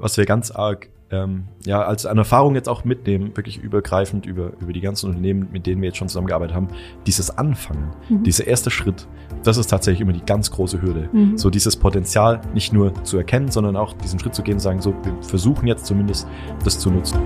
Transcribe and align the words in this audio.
was 0.00 0.16
wir 0.16 0.24
ganz 0.24 0.50
arg 0.50 0.88
ähm, 1.10 1.44
ja, 1.64 1.82
als 1.82 2.06
eine 2.06 2.20
Erfahrung 2.20 2.54
jetzt 2.54 2.68
auch 2.68 2.84
mitnehmen, 2.84 3.36
wirklich 3.36 3.58
übergreifend 3.58 4.26
über, 4.26 4.52
über 4.60 4.72
die 4.72 4.80
ganzen 4.80 5.06
Unternehmen, 5.08 5.48
mit 5.50 5.66
denen 5.66 5.82
wir 5.82 5.88
jetzt 5.88 5.98
schon 5.98 6.08
zusammengearbeitet 6.08 6.54
haben, 6.54 6.68
dieses 7.06 7.36
Anfangen, 7.36 7.90
mhm. 8.08 8.22
dieser 8.22 8.46
erste 8.46 8.70
Schritt, 8.70 9.08
das 9.42 9.56
ist 9.56 9.68
tatsächlich 9.68 10.00
immer 10.00 10.12
die 10.12 10.24
ganz 10.24 10.50
große 10.50 10.80
Hürde. 10.80 11.08
Mhm. 11.12 11.36
So 11.36 11.50
dieses 11.50 11.76
Potenzial 11.76 12.40
nicht 12.54 12.72
nur 12.72 12.94
zu 13.04 13.16
erkennen, 13.16 13.50
sondern 13.50 13.76
auch 13.76 13.92
diesen 13.94 14.18
Schritt 14.20 14.34
zu 14.34 14.42
gehen 14.42 14.54
und 14.54 14.60
sagen, 14.60 14.80
so, 14.80 14.94
wir 15.02 15.16
versuchen 15.22 15.66
jetzt 15.66 15.86
zumindest 15.86 16.28
das 16.64 16.78
zu 16.78 16.90
nutzen. 16.90 17.18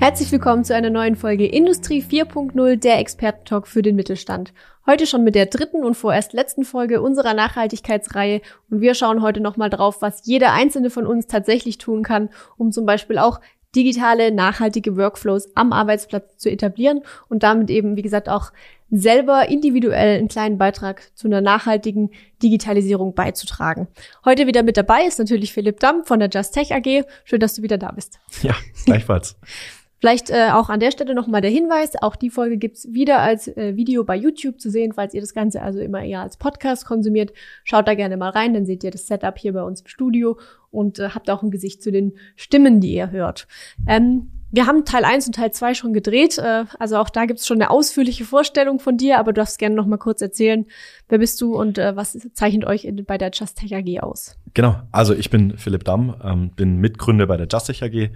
Herzlich 0.00 0.32
willkommen 0.32 0.64
zu 0.64 0.74
einer 0.74 0.88
neuen 0.88 1.14
Folge 1.14 1.46
Industrie 1.46 2.02
4.0, 2.02 2.76
der 2.76 2.98
Expertentalk 2.98 3.68
für 3.68 3.82
den 3.82 3.96
Mittelstand. 3.96 4.54
Heute 4.86 5.06
schon 5.06 5.24
mit 5.24 5.34
der 5.34 5.44
dritten 5.44 5.84
und 5.84 5.94
vorerst 5.94 6.32
letzten 6.32 6.64
Folge 6.64 7.02
unserer 7.02 7.34
Nachhaltigkeitsreihe 7.34 8.40
und 8.70 8.80
wir 8.80 8.94
schauen 8.94 9.20
heute 9.20 9.40
nochmal 9.40 9.68
drauf, 9.68 10.00
was 10.00 10.24
jeder 10.24 10.54
einzelne 10.54 10.88
von 10.88 11.06
uns 11.06 11.26
tatsächlich 11.26 11.76
tun 11.76 12.02
kann, 12.02 12.30
um 12.56 12.72
zum 12.72 12.86
Beispiel 12.86 13.18
auch 13.18 13.42
digitale, 13.76 14.32
nachhaltige 14.32 14.96
Workflows 14.96 15.54
am 15.54 15.74
Arbeitsplatz 15.74 16.38
zu 16.38 16.50
etablieren 16.50 17.02
und 17.28 17.42
damit 17.42 17.68
eben, 17.68 17.94
wie 17.96 18.02
gesagt, 18.02 18.30
auch 18.30 18.52
selber 18.90 19.50
individuell 19.50 20.18
einen 20.18 20.28
kleinen 20.28 20.56
Beitrag 20.56 21.14
zu 21.14 21.28
einer 21.28 21.42
nachhaltigen 21.42 22.10
Digitalisierung 22.42 23.14
beizutragen. 23.14 23.86
Heute 24.24 24.46
wieder 24.46 24.62
mit 24.62 24.78
dabei 24.78 25.04
ist 25.04 25.18
natürlich 25.18 25.52
Philipp 25.52 25.78
Damm 25.78 26.06
von 26.06 26.20
der 26.20 26.30
Just 26.30 26.54
Tech 26.54 26.72
AG. 26.72 27.04
Schön, 27.24 27.38
dass 27.38 27.54
du 27.54 27.62
wieder 27.62 27.76
da 27.76 27.92
bist. 27.92 28.18
Ja, 28.42 28.56
gleichfalls. 28.86 29.36
Vielleicht 30.00 30.30
äh, 30.30 30.48
auch 30.52 30.70
an 30.70 30.80
der 30.80 30.90
Stelle 30.90 31.14
nochmal 31.14 31.42
der 31.42 31.50
Hinweis, 31.50 31.92
auch 32.00 32.16
die 32.16 32.30
Folge 32.30 32.56
gibt's 32.56 32.90
wieder 32.90 33.20
als 33.20 33.48
äh, 33.48 33.76
Video 33.76 34.02
bei 34.02 34.16
YouTube 34.16 34.58
zu 34.58 34.70
sehen, 34.70 34.92
falls 34.94 35.12
ihr 35.12 35.20
das 35.20 35.34
Ganze 35.34 35.60
also 35.60 35.78
immer 35.78 36.02
eher 36.02 36.20
als 36.20 36.38
Podcast 36.38 36.86
konsumiert. 36.86 37.32
Schaut 37.64 37.86
da 37.86 37.94
gerne 37.94 38.16
mal 38.16 38.30
rein, 38.30 38.54
dann 38.54 38.64
seht 38.64 38.82
ihr 38.82 38.90
das 38.90 39.06
Setup 39.06 39.38
hier 39.38 39.52
bei 39.52 39.62
uns 39.62 39.82
im 39.82 39.88
Studio 39.88 40.38
und 40.70 40.98
äh, 40.98 41.10
habt 41.10 41.28
auch 41.28 41.42
ein 41.42 41.50
Gesicht 41.50 41.82
zu 41.82 41.92
den 41.92 42.14
Stimmen, 42.34 42.80
die 42.80 42.94
ihr 42.94 43.10
hört. 43.10 43.46
Ähm, 43.86 44.30
wir 44.52 44.66
haben 44.66 44.84
Teil 44.84 45.04
1 45.04 45.26
und 45.26 45.34
Teil 45.34 45.52
2 45.52 45.74
schon 45.74 45.92
gedreht, 45.92 46.38
äh, 46.38 46.64
also 46.78 46.96
auch 46.96 47.10
da 47.10 47.26
gibt's 47.26 47.46
schon 47.46 47.58
eine 47.58 47.70
ausführliche 47.70 48.24
Vorstellung 48.24 48.80
von 48.80 48.96
dir, 48.96 49.18
aber 49.18 49.32
du 49.32 49.40
darfst 49.40 49.58
gerne 49.58 49.76
noch 49.76 49.86
mal 49.86 49.98
kurz 49.98 50.22
erzählen, 50.22 50.66
wer 51.08 51.18
bist 51.18 51.40
du 51.40 51.54
und 51.54 51.78
äh, 51.78 51.94
was 51.94 52.18
zeichnet 52.32 52.64
euch 52.64 52.84
in, 52.84 53.04
bei 53.04 53.18
der 53.18 53.30
Just 53.32 53.58
Tech 53.58 53.74
AG 53.74 54.00
aus? 54.00 54.36
Genau, 54.54 54.76
also 54.90 55.14
ich 55.14 55.30
bin 55.30 55.56
Philipp 55.58 55.84
Damm, 55.84 56.16
ähm, 56.24 56.50
bin 56.56 56.78
Mitgründer 56.78 57.26
bei 57.26 57.36
der 57.36 57.48
Just 57.48 57.66
Tech 57.66 57.82
AG 57.84 58.10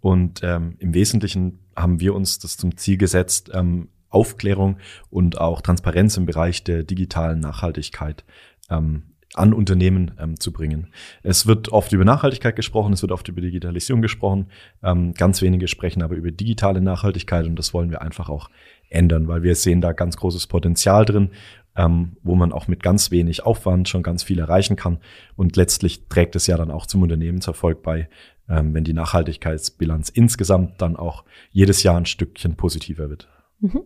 und 0.00 0.40
ähm, 0.42 0.76
im 0.78 0.94
Wesentlichen 0.94 1.58
haben 1.76 2.00
wir 2.00 2.14
uns 2.14 2.38
das 2.38 2.56
zum 2.56 2.76
Ziel 2.76 2.96
gesetzt, 2.98 3.50
ähm, 3.52 3.88
Aufklärung 4.10 4.78
und 5.10 5.40
auch 5.40 5.60
Transparenz 5.60 6.16
im 6.16 6.26
Bereich 6.26 6.64
der 6.64 6.82
digitalen 6.82 7.40
Nachhaltigkeit 7.40 8.24
ähm, 8.70 9.02
an 9.34 9.52
Unternehmen 9.52 10.12
ähm, 10.18 10.40
zu 10.40 10.52
bringen. 10.52 10.88
Es 11.22 11.46
wird 11.46 11.68
oft 11.68 11.92
über 11.92 12.04
Nachhaltigkeit 12.04 12.56
gesprochen, 12.56 12.94
es 12.94 13.02
wird 13.02 13.12
oft 13.12 13.28
über 13.28 13.40
Digitalisierung 13.40 14.00
gesprochen. 14.00 14.46
Ähm, 14.82 15.12
ganz 15.14 15.42
wenige 15.42 15.68
sprechen 15.68 16.02
aber 16.02 16.14
über 16.14 16.30
digitale 16.30 16.80
Nachhaltigkeit 16.80 17.46
und 17.46 17.56
das 17.56 17.74
wollen 17.74 17.90
wir 17.90 18.00
einfach 18.00 18.28
auch 18.28 18.48
ändern, 18.88 19.28
weil 19.28 19.42
wir 19.42 19.54
sehen 19.54 19.80
da 19.80 19.92
ganz 19.92 20.16
großes 20.16 20.46
Potenzial 20.46 21.04
drin, 21.04 21.30
ähm, 21.76 22.16
wo 22.22 22.34
man 22.34 22.52
auch 22.52 22.68
mit 22.68 22.82
ganz 22.82 23.10
wenig 23.10 23.44
Aufwand 23.44 23.88
schon 23.88 24.02
ganz 24.02 24.22
viel 24.22 24.38
erreichen 24.38 24.76
kann. 24.76 24.98
Und 25.36 25.56
letztlich 25.56 26.08
trägt 26.08 26.34
es 26.34 26.46
ja 26.46 26.56
dann 26.56 26.70
auch 26.70 26.86
zum 26.86 27.02
Unternehmenserfolg 27.02 27.82
bei, 27.82 28.08
ähm, 28.48 28.74
wenn 28.74 28.84
die 28.84 28.92
Nachhaltigkeitsbilanz 28.92 30.08
insgesamt 30.08 30.80
dann 30.80 30.96
auch 30.96 31.24
jedes 31.50 31.82
Jahr 31.82 31.96
ein 31.96 32.06
Stückchen 32.06 32.56
positiver 32.56 33.10
wird. 33.10 33.28
Mhm. 33.60 33.82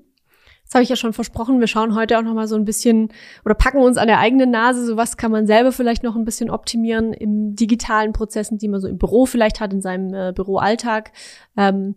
Das 0.65 0.77
habe 0.77 0.85
ich 0.85 0.89
ja 0.89 0.97
schon 0.97 1.13
versprochen. 1.13 1.61
Wir 1.61 1.67
schauen 1.67 1.95
heute 1.95 2.17
auch 2.17 2.23
noch 2.23 2.33
mal 2.33 2.49
so 2.49 2.57
ein 2.57 2.65
bisschen 2.65 3.13
oder 3.45 3.55
packen 3.55 3.83
uns 3.83 3.99
an 3.99 4.07
der 4.07 4.21
eigenen 4.21 4.51
Nase. 4.51 4.87
So 4.87 4.97
was 4.97 5.19
kann 5.19 5.31
man 5.31 5.47
selber 5.47 5.71
vielleicht 5.71 6.03
noch 6.03 6.17
ein 6.17 6.25
bisschen 6.25 6.49
optimieren 6.49 7.13
im 7.13 7.55
digitalen 7.55 8.15
Prozessen, 8.15 8.57
die 8.57 8.69
man 8.69 8.81
so 8.81 8.89
im 8.89 8.97
Büro 8.97 9.27
vielleicht 9.27 9.61
hat, 9.61 9.75
in 9.75 9.83
seinem 9.83 10.15
äh, 10.15 10.33
Büroalltag. 10.33 11.13
Ähm, 11.59 11.97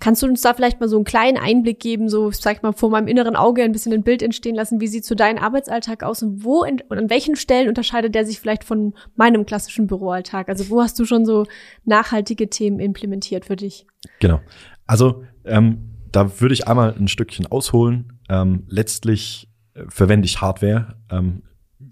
Kannst 0.00 0.22
du 0.22 0.26
uns 0.26 0.42
da 0.42 0.54
vielleicht 0.54 0.80
mal 0.80 0.88
so 0.88 0.96
einen 0.96 1.04
kleinen 1.04 1.38
Einblick 1.38 1.80
geben, 1.80 2.08
so, 2.08 2.30
sag 2.30 2.56
ich 2.56 2.62
mal, 2.62 2.72
vor 2.72 2.90
meinem 2.90 3.08
inneren 3.08 3.36
Auge 3.36 3.62
ein 3.62 3.72
bisschen 3.72 3.92
ein 3.92 4.02
Bild 4.02 4.22
entstehen 4.22 4.54
lassen, 4.54 4.80
wie 4.80 4.86
sieht 4.86 5.04
so 5.04 5.14
dein 5.14 5.38
Arbeitsalltag 5.38 6.02
aus 6.04 6.22
und 6.22 6.44
wo 6.44 6.62
in, 6.62 6.80
und 6.88 6.98
an 6.98 7.10
welchen 7.10 7.36
Stellen 7.36 7.68
unterscheidet 7.68 8.14
der 8.14 8.24
sich 8.24 8.40
vielleicht 8.40 8.64
von 8.64 8.94
meinem 9.16 9.44
klassischen 9.46 9.86
Büroalltag? 9.86 10.48
Also 10.48 10.70
wo 10.70 10.80
hast 10.80 10.98
du 10.98 11.04
schon 11.04 11.24
so 11.24 11.46
nachhaltige 11.84 12.48
Themen 12.48 12.78
implementiert 12.78 13.44
für 13.44 13.56
dich? 13.56 13.86
Genau. 14.20 14.40
Also 14.86 15.24
ähm, 15.44 15.88
da 16.12 16.40
würde 16.40 16.54
ich 16.54 16.68
einmal 16.68 16.94
ein 16.94 17.08
Stückchen 17.08 17.46
ausholen. 17.46 18.20
Ähm, 18.28 18.64
letztlich 18.68 19.48
äh, 19.74 19.84
verwende 19.88 20.26
ich 20.26 20.40
Hardware. 20.40 20.96
Ähm, 21.10 21.42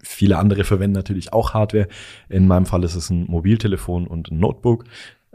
viele 0.01 0.37
andere 0.37 0.63
verwenden 0.63 0.95
natürlich 0.95 1.33
auch 1.33 1.53
Hardware. 1.53 1.87
In 2.29 2.47
meinem 2.47 2.65
Fall 2.65 2.83
ist 2.83 2.95
es 2.95 3.09
ein 3.09 3.25
Mobiltelefon 3.27 4.07
und 4.07 4.31
ein 4.31 4.39
Notebook. 4.39 4.85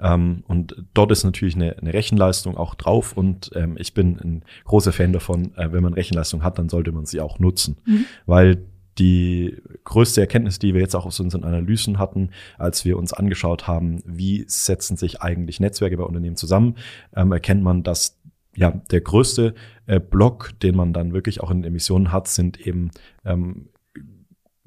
Ähm, 0.02 0.42
und 0.48 0.84
dort 0.94 1.12
ist 1.12 1.24
natürlich 1.24 1.54
eine, 1.54 1.78
eine 1.78 1.94
Rechenleistung 1.94 2.56
auch 2.56 2.74
drauf 2.74 3.16
und 3.16 3.50
ähm, 3.54 3.76
ich 3.78 3.94
bin 3.94 4.18
ein 4.18 4.44
großer 4.64 4.92
Fan 4.92 5.12
davon, 5.12 5.54
äh, 5.56 5.72
wenn 5.72 5.82
man 5.82 5.94
Rechenleistung 5.94 6.42
hat, 6.42 6.58
dann 6.58 6.68
sollte 6.68 6.92
man 6.92 7.06
sie 7.06 7.20
auch 7.20 7.38
nutzen, 7.38 7.76
mhm. 7.86 8.04
weil 8.26 8.64
die 8.98 9.56
größte 9.84 10.20
Erkenntnis, 10.20 10.58
die 10.58 10.74
wir 10.74 10.80
jetzt 10.80 10.94
auch 10.94 11.06
aus 11.06 11.18
unseren 11.20 11.44
Analysen 11.44 11.98
hatten, 11.98 12.30
als 12.58 12.84
wir 12.84 12.98
uns 12.98 13.12
angeschaut 13.12 13.66
haben, 13.66 14.02
wie 14.04 14.44
setzen 14.48 14.96
sich 14.96 15.22
eigentlich 15.22 15.60
Netzwerke 15.60 15.96
bei 15.96 16.04
Unternehmen 16.04 16.36
zusammen, 16.36 16.76
ähm, 17.16 17.32
erkennt 17.32 17.62
man, 17.62 17.84
dass 17.84 18.18
ja 18.54 18.70
der 18.90 19.00
größte 19.00 19.54
äh, 19.86 19.98
Block, 19.98 20.50
den 20.60 20.76
man 20.76 20.92
dann 20.92 21.14
wirklich 21.14 21.40
auch 21.40 21.50
in 21.50 21.64
Emissionen 21.64 22.12
hat, 22.12 22.28
sind 22.28 22.60
eben 22.60 22.90
ähm, 23.24 23.68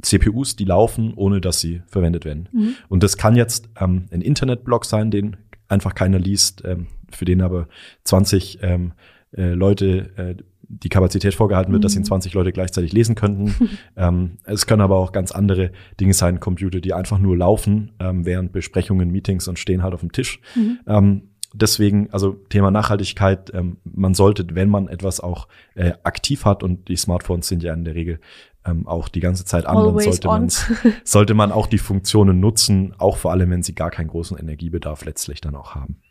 CPUs, 0.05 0.55
die 0.55 0.66
laufen, 0.66 1.13
ohne 1.16 1.41
dass 1.41 1.59
sie 1.59 1.81
verwendet 1.88 2.25
werden. 2.25 2.49
Mhm. 2.51 2.75
Und 2.88 3.03
das 3.03 3.17
kann 3.17 3.35
jetzt 3.35 3.69
ähm, 3.79 4.05
ein 4.11 4.21
Internetblock 4.21 4.85
sein, 4.85 5.11
den 5.11 5.38
einfach 5.67 5.95
keiner 5.95 6.19
liest, 6.19 6.63
ähm, 6.66 6.88
für 7.11 7.25
den 7.25 7.41
aber 7.41 7.67
20 8.03 8.59
ähm, 8.61 8.93
äh, 9.35 9.53
Leute 9.53 10.11
äh, 10.17 10.35
die 10.67 10.89
Kapazität 10.89 11.33
vorgehalten 11.33 11.71
wird, 11.71 11.81
mhm. 11.81 11.83
dass 11.83 11.95
ihn 11.95 12.03
20 12.03 12.33
Leute 12.33 12.51
gleichzeitig 12.51 12.91
lesen 12.93 13.16
könnten. 13.16 13.53
ähm, 13.97 14.38
es 14.45 14.66
können 14.66 14.81
aber 14.81 14.97
auch 14.97 15.11
ganz 15.11 15.31
andere 15.31 15.71
Dinge 15.99 16.13
sein, 16.13 16.39
Computer, 16.39 16.81
die 16.81 16.93
einfach 16.93 17.19
nur 17.19 17.37
laufen 17.37 17.91
ähm, 17.99 18.25
während 18.25 18.51
Besprechungen, 18.51 19.11
Meetings 19.11 19.47
und 19.47 19.59
stehen 19.59 19.83
halt 19.83 19.93
auf 19.93 20.01
dem 20.01 20.11
Tisch. 20.11 20.39
Mhm. 20.55 20.79
Ähm, 20.87 21.22
deswegen, 21.55 22.09
also 22.11 22.33
Thema 22.49 22.71
Nachhaltigkeit, 22.71 23.51
ähm, 23.53 23.77
man 23.83 24.13
sollte, 24.13 24.45
wenn 24.51 24.69
man 24.69 24.88
etwas 24.88 25.19
auch 25.19 25.47
äh, 25.75 25.93
aktiv 26.03 26.45
hat 26.45 26.63
und 26.63 26.88
die 26.88 26.95
Smartphones 26.95 27.47
sind 27.47 27.63
ja 27.63 27.73
in 27.73 27.83
der 27.83 27.95
Regel 27.95 28.19
ähm, 28.66 28.88
auch 28.88 29.07
die 29.07 29.19
ganze 29.19 29.45
Zeit 29.45 29.66
an, 29.66 29.77
dann 29.77 29.99
sollte 29.99 30.27
man, 30.27 30.49
sollte 31.03 31.33
man 31.33 31.51
auch 31.51 31.67
die 31.67 31.77
Funktionen 31.77 32.39
nutzen, 32.39 32.93
auch 32.97 33.17
vor 33.17 33.31
allem, 33.31 33.51
wenn 33.51 33.63
sie 33.63 33.75
gar 33.75 33.91
keinen 33.91 34.07
großen 34.07 34.38
Energiebedarf 34.38 35.05
letztlich 35.05 35.41
dann 35.41 35.55
auch 35.55 35.75
haben. 35.75 36.01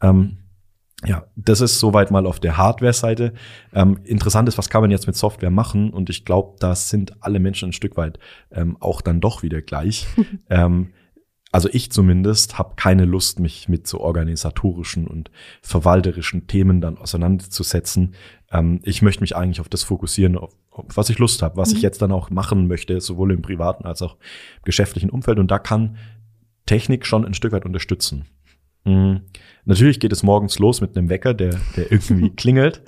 Ähm, 0.00 0.38
ja, 1.04 1.26
das 1.36 1.60
ist 1.60 1.78
soweit 1.78 2.10
mal 2.10 2.26
auf 2.26 2.40
der 2.40 2.56
Hardware-Seite. 2.56 3.34
Ähm, 3.74 4.00
interessant 4.04 4.48
ist, 4.48 4.56
was 4.56 4.70
kann 4.70 4.80
man 4.80 4.90
jetzt 4.90 5.06
mit 5.06 5.16
Software 5.16 5.50
machen? 5.50 5.90
Und 5.90 6.08
ich 6.08 6.24
glaube, 6.24 6.56
da 6.58 6.74
sind 6.74 7.22
alle 7.22 7.38
Menschen 7.38 7.68
ein 7.68 7.72
Stück 7.74 7.96
weit 7.96 8.18
ähm, 8.50 8.76
auch 8.80 9.02
dann 9.02 9.20
doch 9.20 9.42
wieder 9.42 9.60
gleich. 9.60 10.06
ähm, 10.50 10.92
also 11.56 11.70
ich 11.72 11.90
zumindest 11.90 12.58
habe 12.58 12.74
keine 12.76 13.06
Lust, 13.06 13.40
mich 13.40 13.66
mit 13.66 13.86
so 13.86 14.00
organisatorischen 14.00 15.06
und 15.06 15.30
verwalterischen 15.62 16.46
Themen 16.48 16.82
dann 16.82 16.98
auseinanderzusetzen. 16.98 18.12
Ähm, 18.52 18.80
ich 18.82 19.00
möchte 19.00 19.22
mich 19.22 19.36
eigentlich 19.36 19.62
auf 19.62 19.70
das 19.70 19.82
fokussieren, 19.82 20.36
auf, 20.36 20.54
auf 20.70 20.98
was 20.98 21.08
ich 21.08 21.18
Lust 21.18 21.40
habe, 21.40 21.56
was 21.56 21.70
mhm. 21.70 21.76
ich 21.76 21.82
jetzt 21.82 22.02
dann 22.02 22.12
auch 22.12 22.28
machen 22.28 22.68
möchte, 22.68 23.00
sowohl 23.00 23.32
im 23.32 23.40
privaten 23.40 23.86
als 23.86 24.02
auch 24.02 24.16
im 24.16 24.64
geschäftlichen 24.66 25.08
Umfeld. 25.08 25.38
Und 25.38 25.50
da 25.50 25.58
kann 25.58 25.96
Technik 26.66 27.06
schon 27.06 27.24
ein 27.24 27.32
Stück 27.32 27.52
weit 27.52 27.64
unterstützen. 27.64 28.26
Mhm. 28.84 29.22
Natürlich 29.64 29.98
geht 29.98 30.12
es 30.12 30.22
morgens 30.22 30.58
los 30.58 30.82
mit 30.82 30.94
einem 30.94 31.08
Wecker, 31.08 31.32
der, 31.32 31.58
der 31.74 31.90
irgendwie 31.90 32.28
klingelt. 32.36 32.82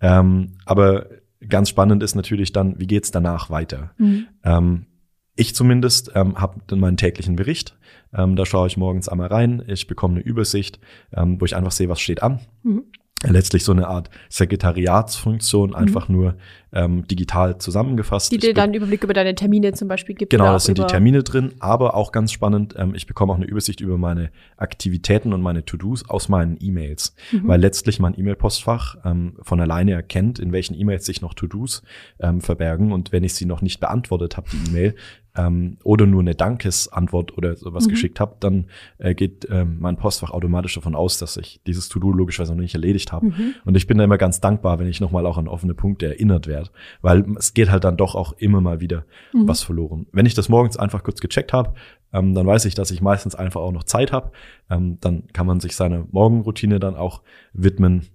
Ähm, 0.00 0.54
aber 0.64 1.10
ganz 1.46 1.68
spannend 1.68 2.02
ist 2.02 2.14
natürlich 2.14 2.52
dann, 2.52 2.80
wie 2.80 2.86
geht's 2.86 3.10
danach 3.10 3.50
weiter? 3.50 3.90
Mhm. 3.98 4.28
Ähm, 4.42 4.86
ich 5.36 5.54
zumindest 5.54 6.12
ähm, 6.14 6.40
habe 6.40 6.60
dann 6.66 6.80
meinen 6.80 6.96
täglichen 6.96 7.36
Bericht. 7.36 7.76
Ähm, 8.12 8.36
da 8.36 8.46
schaue 8.46 8.66
ich 8.68 8.76
morgens 8.76 9.08
einmal 9.08 9.28
rein. 9.28 9.62
Ich 9.66 9.86
bekomme 9.86 10.16
eine 10.16 10.24
Übersicht, 10.24 10.78
ähm, 11.12 11.40
wo 11.40 11.44
ich 11.44 11.56
einfach 11.56 11.72
sehe, 11.72 11.88
was 11.88 12.00
steht 12.00 12.22
an. 12.22 12.40
Mhm 12.62 12.84
letztlich 13.32 13.64
so 13.64 13.72
eine 13.72 13.88
Art 13.88 14.10
Sekretariatsfunktion, 14.28 15.70
mhm. 15.70 15.76
einfach 15.76 16.08
nur 16.08 16.36
ähm, 16.72 17.06
digital 17.06 17.58
zusammengefasst. 17.58 18.32
Die 18.32 18.38
dir 18.38 18.54
dann 18.54 18.74
Überblick 18.74 19.04
über 19.04 19.14
deine 19.14 19.34
Termine 19.34 19.72
zum 19.72 19.88
Beispiel 19.88 20.14
gibt. 20.14 20.30
Genau, 20.30 20.52
das 20.52 20.64
sind 20.64 20.78
die 20.78 20.86
Termine 20.86 21.22
drin, 21.22 21.52
aber 21.60 21.94
auch 21.94 22.12
ganz 22.12 22.32
spannend, 22.32 22.74
ähm, 22.76 22.94
ich 22.94 23.06
bekomme 23.06 23.32
auch 23.32 23.36
eine 23.36 23.46
Übersicht 23.46 23.80
über 23.80 23.96
meine 23.98 24.30
Aktivitäten 24.56 25.32
und 25.32 25.40
meine 25.40 25.64
To-Dos 25.64 26.08
aus 26.08 26.28
meinen 26.28 26.56
E-Mails, 26.60 27.14
mhm. 27.32 27.48
weil 27.48 27.60
letztlich 27.60 28.00
mein 28.00 28.18
E-Mail-Postfach 28.18 28.96
ähm, 29.04 29.36
von 29.42 29.60
alleine 29.60 29.92
erkennt, 29.92 30.38
in 30.38 30.52
welchen 30.52 30.78
E-Mails 30.78 31.06
sich 31.06 31.20
noch 31.20 31.34
To-Dos 31.34 31.82
ähm, 32.20 32.40
verbergen 32.40 32.92
und 32.92 33.12
wenn 33.12 33.24
ich 33.24 33.34
sie 33.34 33.46
noch 33.46 33.62
nicht 33.62 33.80
beantwortet 33.80 34.36
habe, 34.36 34.48
die 34.50 34.70
E-Mail, 34.70 34.94
ähm, 35.36 35.78
oder 35.82 36.06
nur 36.06 36.20
eine 36.20 36.34
Dankesantwort 36.34 37.36
oder 37.36 37.56
sowas 37.56 37.86
Mhm. 37.86 37.90
geschickt 37.90 38.20
habe, 38.20 38.36
dann 38.40 38.66
äh, 38.98 39.14
geht 39.14 39.46
ähm, 39.50 39.78
mein 39.80 39.96
Postfach 39.96 40.30
automatisch 40.30 40.74
davon 40.74 40.94
aus, 40.94 41.18
dass 41.18 41.36
ich 41.36 41.60
dieses 41.66 41.88
To-Do 41.88 42.12
logischerweise 42.12 42.54
noch 42.54 42.60
nicht 42.62 42.74
erledigt 42.74 43.12
habe. 43.12 43.26
Mhm. 43.26 43.54
Und 43.64 43.76
ich 43.76 43.86
bin 43.86 43.98
da 43.98 44.04
immer 44.04 44.18
ganz 44.18 44.40
dankbar, 44.40 44.78
wenn 44.78 44.86
ich 44.86 45.00
nochmal 45.00 45.26
auch 45.26 45.36
an 45.38 45.48
offene 45.48 45.74
Punkte 45.74 46.06
erinnert 46.06 46.46
werde, 46.46 46.70
weil 47.02 47.24
es 47.36 47.52
geht 47.54 47.70
halt 47.70 47.84
dann 47.84 47.96
doch 47.96 48.14
auch 48.14 48.32
immer 48.34 48.60
mal 48.60 48.80
wieder 48.80 49.04
Mhm. 49.32 49.48
was 49.48 49.62
verloren. 49.62 50.06
Wenn 50.12 50.26
ich 50.26 50.34
das 50.34 50.48
morgens 50.48 50.76
einfach 50.76 51.02
kurz 51.02 51.20
gecheckt 51.20 51.52
habe, 51.52 51.74
ähm, 52.12 52.34
dann 52.34 52.46
weiß 52.46 52.64
ich, 52.66 52.74
dass 52.76 52.90
ich 52.92 53.02
meistens 53.02 53.34
einfach 53.34 53.60
auch 53.60 53.72
noch 53.72 53.84
Zeit 53.84 54.12
habe. 54.12 54.30
Ähm, 54.70 54.98
dann 55.00 55.24
kann 55.32 55.46
man 55.46 55.58
sich 55.58 55.74
seiner 55.74 56.06
Morgenroutine 56.12 56.78
dann 56.78 56.94
auch 56.94 57.22
widmen. 57.52 58.06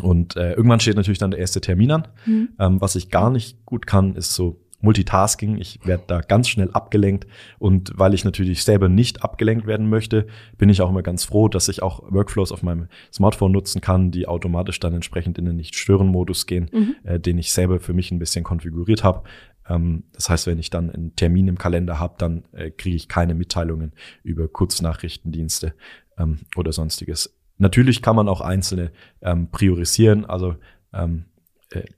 Und 0.00 0.36
äh, 0.36 0.54
irgendwann 0.54 0.80
steht 0.80 0.96
natürlich 0.96 1.18
dann 1.18 1.30
der 1.32 1.40
erste 1.40 1.60
Termin 1.60 1.90
an. 1.92 2.08
Mhm. 2.26 2.48
Ähm, 2.58 2.80
was 2.80 2.96
ich 2.96 3.10
gar 3.10 3.30
nicht 3.30 3.64
gut 3.66 3.86
kann, 3.86 4.16
ist 4.16 4.34
so 4.34 4.58
Multitasking. 4.82 5.56
Ich 5.58 5.80
werde 5.86 6.04
da 6.06 6.20
ganz 6.20 6.48
schnell 6.48 6.70
abgelenkt. 6.72 7.26
Und 7.58 7.92
weil 7.96 8.12
ich 8.12 8.24
natürlich 8.24 8.62
selber 8.64 8.88
nicht 8.88 9.24
abgelenkt 9.24 9.66
werden 9.66 9.88
möchte, 9.88 10.26
bin 10.58 10.68
ich 10.68 10.82
auch 10.82 10.90
immer 10.90 11.02
ganz 11.02 11.24
froh, 11.24 11.48
dass 11.48 11.68
ich 11.68 11.82
auch 11.82 12.02
Workflows 12.12 12.52
auf 12.52 12.62
meinem 12.62 12.88
Smartphone 13.12 13.52
nutzen 13.52 13.80
kann, 13.80 14.10
die 14.10 14.28
automatisch 14.28 14.78
dann 14.80 14.92
entsprechend 14.92 15.38
in 15.38 15.46
den 15.46 15.56
Nicht-Stören-Modus 15.56 16.46
gehen, 16.46 16.68
Mhm. 16.72 16.96
äh, 17.04 17.18
den 17.18 17.38
ich 17.38 17.52
selber 17.52 17.80
für 17.80 17.94
mich 17.94 18.10
ein 18.10 18.18
bisschen 18.18 18.44
konfiguriert 18.44 19.02
habe. 19.02 19.22
Ähm, 19.68 20.04
das 20.12 20.28
heißt, 20.28 20.46
wenn 20.46 20.58
ich 20.58 20.70
dann 20.70 20.90
einen 20.90 21.14
Termin 21.16 21.48
im 21.48 21.58
Kalender 21.58 21.98
habe, 21.98 22.14
dann 22.18 22.44
äh, 22.52 22.70
kriege 22.70 22.96
ich 22.96 23.08
keine 23.08 23.34
Mitteilungen 23.34 23.92
über 24.22 24.48
Kurznachrichtendienste 24.48 25.74
ähm, 26.18 26.40
oder 26.56 26.72
sonstiges. 26.72 27.38
Natürlich 27.58 28.02
kann 28.02 28.16
man 28.16 28.28
auch 28.28 28.40
einzelne 28.40 28.90
ähm, 29.20 29.50
priorisieren. 29.50 30.24
Also 30.24 30.56
ähm, 30.92 31.26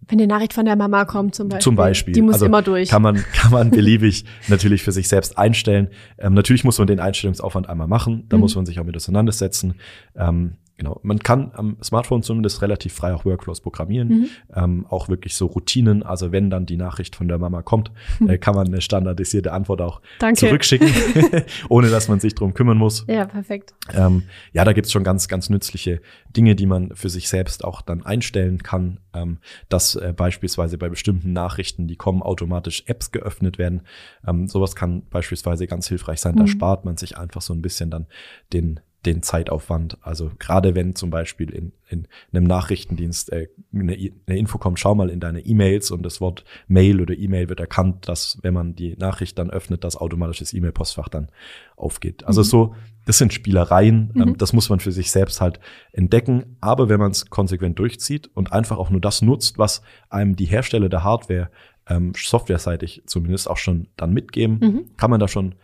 Wenn 0.08 0.18
die 0.18 0.26
Nachricht 0.26 0.52
von 0.52 0.64
der 0.64 0.76
Mama 0.76 1.04
kommt 1.04 1.34
zum 1.34 1.48
Beispiel. 1.48 1.62
Zum 1.62 1.76
Beispiel. 1.76 2.14
Die 2.14 2.22
muss 2.22 2.34
Also 2.34 2.46
immer 2.46 2.62
durch. 2.62 2.88
kann 2.90 3.02
man, 3.02 3.16
kann 3.32 3.50
man 3.52 3.70
beliebig 3.72 4.24
natürlich 4.48 4.82
für 4.82 4.92
sich 4.92 5.08
selbst 5.08 5.36
einstellen. 5.38 5.88
Ähm, 6.18 6.34
natürlich 6.34 6.64
muss 6.64 6.78
man 6.78 6.86
den 6.86 7.00
Einstellungsaufwand 7.00 7.68
einmal 7.68 7.88
machen. 7.88 8.24
Da 8.28 8.36
Mhm. 8.36 8.40
muss 8.42 8.56
man 8.56 8.66
sich 8.66 8.78
auch 8.80 8.84
mit 8.84 8.96
auseinandersetzen. 8.96 9.74
Ähm, 10.16 10.56
genau. 10.76 11.00
Man 11.02 11.18
kann 11.18 11.50
am 11.54 11.76
Smartphone 11.82 12.22
zumindest 12.22 12.62
relativ 12.62 12.92
frei 12.92 13.14
auch 13.14 13.24
Workflows 13.24 13.60
programmieren. 13.60 14.08
Mhm. 14.08 14.28
Ähm, 14.54 14.86
auch 14.88 15.08
wirklich 15.08 15.34
so 15.34 15.46
Routinen. 15.46 16.02
Also 16.02 16.32
wenn 16.32 16.50
dann 16.50 16.66
die 16.66 16.76
Nachricht 16.76 17.16
von 17.16 17.28
der 17.28 17.38
Mama 17.38 17.62
kommt, 17.62 17.90
äh, 18.28 18.38
kann 18.38 18.54
man 18.54 18.66
eine 18.66 18.80
standardisierte 18.80 19.52
Antwort 19.52 19.80
auch 19.80 20.00
Danke. 20.18 20.40
zurückschicken, 20.40 20.88
ohne 21.68 21.90
dass 21.90 22.08
man 22.08 22.20
sich 22.20 22.34
drum 22.34 22.54
kümmern 22.54 22.78
muss. 22.78 23.04
Ja, 23.08 23.24
perfekt. 23.24 23.74
Ähm, 23.92 24.24
ja, 24.52 24.64
da 24.64 24.72
gibt's 24.72 24.92
schon 24.92 25.04
ganz, 25.04 25.28
ganz 25.28 25.50
nützliche 25.50 26.00
Dinge, 26.36 26.54
die 26.56 26.66
man 26.66 26.94
für 26.94 27.08
sich 27.08 27.28
selbst 27.28 27.64
auch 27.64 27.80
dann 27.82 28.04
einstellen 28.04 28.62
kann, 28.62 29.00
ähm, 29.14 29.38
dass 29.68 29.94
äh, 29.94 30.12
beispielsweise 30.16 30.78
bei 30.78 30.88
bestimmten 30.88 31.32
Nachrichten, 31.32 31.86
die 31.86 31.96
kommen, 31.96 32.22
automatisch 32.22 32.84
Apps 32.86 33.12
geöffnet 33.12 33.58
werden. 33.58 33.82
Ähm, 34.26 34.48
sowas 34.48 34.74
kann 34.74 35.02
beispielsweise 35.10 35.66
ganz 35.66 35.88
hilfreich 35.88 36.20
sein. 36.20 36.36
Da 36.36 36.42
Mhm. 36.44 36.48
spart 36.48 36.84
man 36.84 36.96
sich 36.96 37.16
einfach 37.16 37.40
so 37.42 37.52
ein 37.54 37.62
bisschen 37.62 37.90
dann 37.90 38.06
den 38.52 38.80
den 39.06 39.22
Zeitaufwand. 39.22 39.98
Also 40.02 40.30
gerade 40.38 40.74
wenn 40.74 40.94
zum 40.94 41.10
Beispiel 41.10 41.50
in, 41.50 41.72
in 41.88 42.06
einem 42.32 42.46
Nachrichtendienst 42.46 43.32
äh, 43.32 43.48
eine, 43.72 43.92
eine 44.26 44.38
Info 44.38 44.58
kommt, 44.58 44.80
schau 44.80 44.94
mal 44.94 45.10
in 45.10 45.20
deine 45.20 45.40
E-Mails 45.40 45.90
und 45.90 46.02
das 46.02 46.20
Wort 46.20 46.44
Mail 46.68 47.00
oder 47.00 47.14
E-Mail 47.14 47.48
wird 47.48 47.60
erkannt, 47.60 48.08
dass 48.08 48.38
wenn 48.42 48.54
man 48.54 48.74
die 48.74 48.96
Nachricht 48.96 49.38
dann 49.38 49.50
öffnet, 49.50 49.84
das 49.84 49.96
automatisch 49.96 50.38
das 50.38 50.52
E-Mail-Postfach 50.52 51.08
dann 51.08 51.28
aufgeht. 51.76 52.24
Also 52.24 52.40
Mhm. 52.40 52.44
so, 52.44 52.74
das 53.06 53.18
sind 53.18 53.32
Spielereien, 53.32 54.10
Mhm. 54.14 54.22
ähm, 54.22 54.38
das 54.38 54.52
muss 54.52 54.70
man 54.70 54.80
für 54.80 54.92
sich 54.92 55.10
selbst 55.10 55.40
halt 55.40 55.60
entdecken. 55.92 56.56
Aber 56.60 56.88
wenn 56.88 56.98
man 57.00 57.10
es 57.10 57.30
konsequent 57.30 57.78
durchzieht 57.78 58.30
und 58.34 58.52
einfach 58.52 58.78
auch 58.78 58.90
nur 58.90 59.00
das 59.00 59.22
nutzt, 59.22 59.58
was 59.58 59.82
einem 60.08 60.36
die 60.36 60.46
Hersteller 60.46 60.88
der 60.88 61.04
Hardware 61.04 61.50
ähm, 61.86 62.12
softwareseitig 62.16 63.02
zumindest 63.06 63.48
auch 63.50 63.58
schon 63.58 63.88
dann 63.96 64.12
mitgeben, 64.14 64.58
Mhm. 64.60 64.84
kann 64.96 65.10
man 65.10 65.20
da 65.20 65.28
schon 65.28 65.54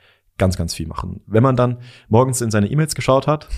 ganz, 0.40 0.56
ganz 0.56 0.74
viel 0.74 0.88
machen. 0.88 1.20
Wenn 1.28 1.44
man 1.44 1.54
dann 1.54 1.76
morgens 2.08 2.40
in 2.40 2.50
seine 2.50 2.68
E-Mails 2.68 2.96
geschaut 2.96 3.28
hat, 3.28 3.48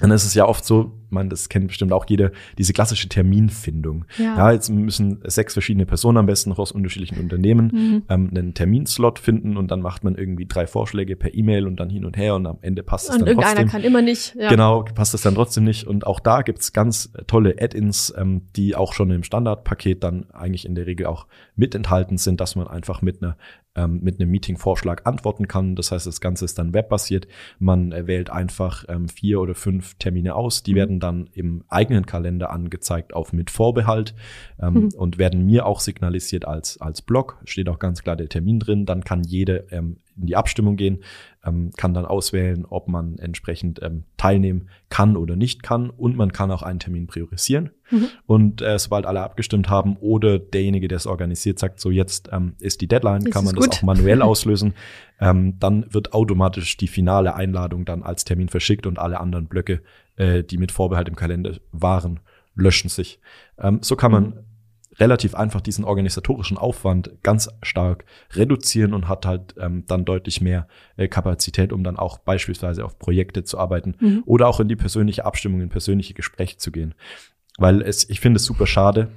dann 0.00 0.10
ist 0.10 0.24
es 0.24 0.34
ja 0.34 0.46
oft 0.48 0.64
so, 0.64 0.98
man, 1.10 1.28
das 1.28 1.48
kennt 1.50 1.68
bestimmt 1.68 1.92
auch 1.92 2.06
jeder, 2.08 2.32
diese 2.58 2.72
klassische 2.72 3.08
Terminfindung. 3.08 4.04
Ja. 4.18 4.36
Ja, 4.36 4.50
jetzt 4.52 4.68
müssen 4.70 5.20
sechs 5.24 5.52
verschiedene 5.52 5.86
Personen 5.86 6.16
am 6.18 6.26
besten 6.26 6.50
noch 6.50 6.58
aus 6.58 6.72
unterschiedlichen 6.72 7.18
Unternehmen 7.20 7.66
Mhm. 7.72 8.02
ähm, 8.08 8.30
einen 8.34 8.54
Terminslot 8.54 9.18
finden 9.20 9.56
und 9.56 9.70
dann 9.70 9.80
macht 9.80 10.02
man 10.02 10.16
irgendwie 10.16 10.46
drei 10.46 10.66
Vorschläge 10.66 11.14
per 11.14 11.32
E-Mail 11.34 11.66
und 11.66 11.76
dann 11.78 11.90
hin 11.90 12.04
und 12.04 12.16
her 12.16 12.34
und 12.34 12.46
am 12.46 12.58
Ende 12.62 12.82
passt 12.82 13.10
es 13.10 13.16
dann 13.18 13.26
irgendeiner 13.26 13.54
trotzdem. 13.54 13.68
kann 13.68 13.82
immer 13.84 14.02
nicht. 14.02 14.34
Ja. 14.34 14.48
Genau, 14.48 14.82
passt 14.82 15.14
es 15.14 15.22
dann 15.22 15.34
trotzdem 15.34 15.64
nicht. 15.64 15.86
Und 15.86 16.04
auch 16.06 16.18
da 16.20 16.42
gibt's 16.42 16.72
ganz 16.72 17.12
tolle 17.28 17.56
Add-ins, 17.60 18.12
ähm, 18.16 18.42
die 18.56 18.74
auch 18.74 18.94
schon 18.94 19.10
im 19.10 19.22
Standardpaket 19.22 20.02
dann 20.02 20.30
eigentlich 20.32 20.64
in 20.64 20.74
der 20.74 20.86
Regel 20.86 21.06
auch 21.06 21.26
mit 21.54 21.74
enthalten 21.76 22.16
sind, 22.16 22.40
dass 22.40 22.56
man 22.56 22.66
einfach 22.66 23.02
mit 23.02 23.22
einer 23.22 23.36
ähm, 23.74 24.00
mit 24.02 24.20
einem 24.20 24.30
Meeting-Vorschlag 24.30 25.06
antworten 25.06 25.48
kann. 25.48 25.76
Das 25.76 25.92
heißt, 25.92 26.06
das 26.06 26.20
Ganze 26.20 26.44
ist 26.44 26.58
dann 26.58 26.74
webbasiert. 26.74 27.26
Man 27.58 27.92
äh, 27.92 28.06
wählt 28.06 28.30
einfach 28.30 28.84
ähm, 28.88 29.08
vier 29.08 29.40
oder 29.40 29.54
fünf 29.54 29.94
Termine 29.94 30.34
aus. 30.34 30.62
Die 30.62 30.72
Mhm. 30.72 30.76
werden 30.76 31.00
dann 31.00 31.30
im 31.32 31.64
eigenen 31.68 32.04
Kalender 32.06 32.50
angezeigt 32.50 33.14
auf 33.14 33.32
mit 33.32 33.50
Vorbehalt 33.50 34.14
ähm, 34.60 34.74
Mhm. 34.74 34.88
und 34.96 35.18
werden 35.18 35.46
mir 35.46 35.64
auch 35.66 35.80
signalisiert 35.80 36.44
als, 36.46 36.80
als 36.80 37.02
Blog. 37.02 37.38
Steht 37.44 37.68
auch 37.68 37.78
ganz 37.78 38.02
klar 38.02 38.16
der 38.16 38.28
Termin 38.28 38.58
drin. 38.58 38.84
Dann 38.86 39.04
kann 39.04 39.22
jede 39.24 39.66
ähm, 39.70 39.96
in 40.16 40.26
die 40.26 40.36
Abstimmung 40.36 40.76
gehen, 40.76 41.02
ähm, 41.44 41.70
kann 41.76 41.94
dann 41.94 42.04
auswählen, 42.04 42.64
ob 42.68 42.88
man 42.88 43.18
entsprechend 43.18 43.80
ähm, 43.82 44.04
teilnehmen 44.16 44.68
kann 44.90 45.16
oder 45.16 45.36
nicht 45.36 45.62
kann. 45.62 45.90
Und 45.90 46.16
man 46.16 46.32
kann 46.32 46.50
auch 46.50 46.62
einen 46.62 46.78
Termin 46.78 47.06
priorisieren. 47.06 47.70
Mhm. 47.90 48.08
Und 48.26 48.62
äh, 48.62 48.78
sobald 48.78 49.06
alle 49.06 49.22
abgestimmt 49.22 49.68
haben 49.68 49.96
oder 49.96 50.38
derjenige, 50.38 50.88
der 50.88 50.96
es 50.96 51.06
organisiert, 51.06 51.58
sagt, 51.58 51.80
so 51.80 51.90
jetzt 51.90 52.28
ähm, 52.32 52.54
ist 52.60 52.80
die 52.80 52.88
Deadline, 52.88 53.22
Jetzt 53.22 53.32
kann 53.32 53.44
man 53.44 53.54
das 53.54 53.64
gut. 53.64 53.74
auch 53.78 53.82
manuell 53.82 54.22
auslösen. 54.22 54.74
Ähm, 55.20 55.58
dann 55.58 55.92
wird 55.92 56.12
automatisch 56.12 56.76
die 56.76 56.88
finale 56.88 57.34
Einladung 57.34 57.84
dann 57.84 58.02
als 58.02 58.24
Termin 58.24 58.48
verschickt 58.48 58.86
und 58.86 58.98
alle 58.98 59.18
anderen 59.20 59.46
Blöcke, 59.46 59.82
äh, 60.16 60.44
die 60.44 60.58
mit 60.58 60.72
Vorbehalt 60.72 61.08
im 61.08 61.16
Kalender 61.16 61.56
waren, 61.72 62.20
löschen 62.54 62.88
sich. 62.88 63.18
Ähm, 63.58 63.78
so 63.82 63.96
kann 63.96 64.12
man 64.12 64.24
Mhm. 64.24 64.34
Relativ 64.98 65.34
einfach 65.34 65.60
diesen 65.60 65.84
organisatorischen 65.84 66.58
Aufwand 66.58 67.10
ganz 67.22 67.48
stark 67.62 68.04
reduzieren 68.34 68.92
und 68.94 69.08
hat 69.08 69.24
halt 69.26 69.54
ähm, 69.58 69.84
dann 69.86 70.04
deutlich 70.04 70.40
mehr 70.40 70.68
äh, 70.96 71.08
Kapazität, 71.08 71.72
um 71.72 71.82
dann 71.82 71.96
auch 71.96 72.18
beispielsweise 72.18 72.84
auf 72.84 72.98
Projekte 72.98 73.42
zu 73.44 73.58
arbeiten 73.58 73.94
Mhm. 74.00 74.22
oder 74.26 74.48
auch 74.48 74.60
in 74.60 74.68
die 74.68 74.76
persönliche 74.76 75.24
Abstimmung, 75.24 75.60
in 75.60 75.68
persönliche 75.70 76.14
Gespräche 76.14 76.58
zu 76.58 76.70
gehen. 76.72 76.94
Weil 77.58 77.80
es, 77.82 78.08
ich 78.10 78.20
finde 78.20 78.36
es 78.36 78.44
super 78.44 78.66
schade, 78.66 79.08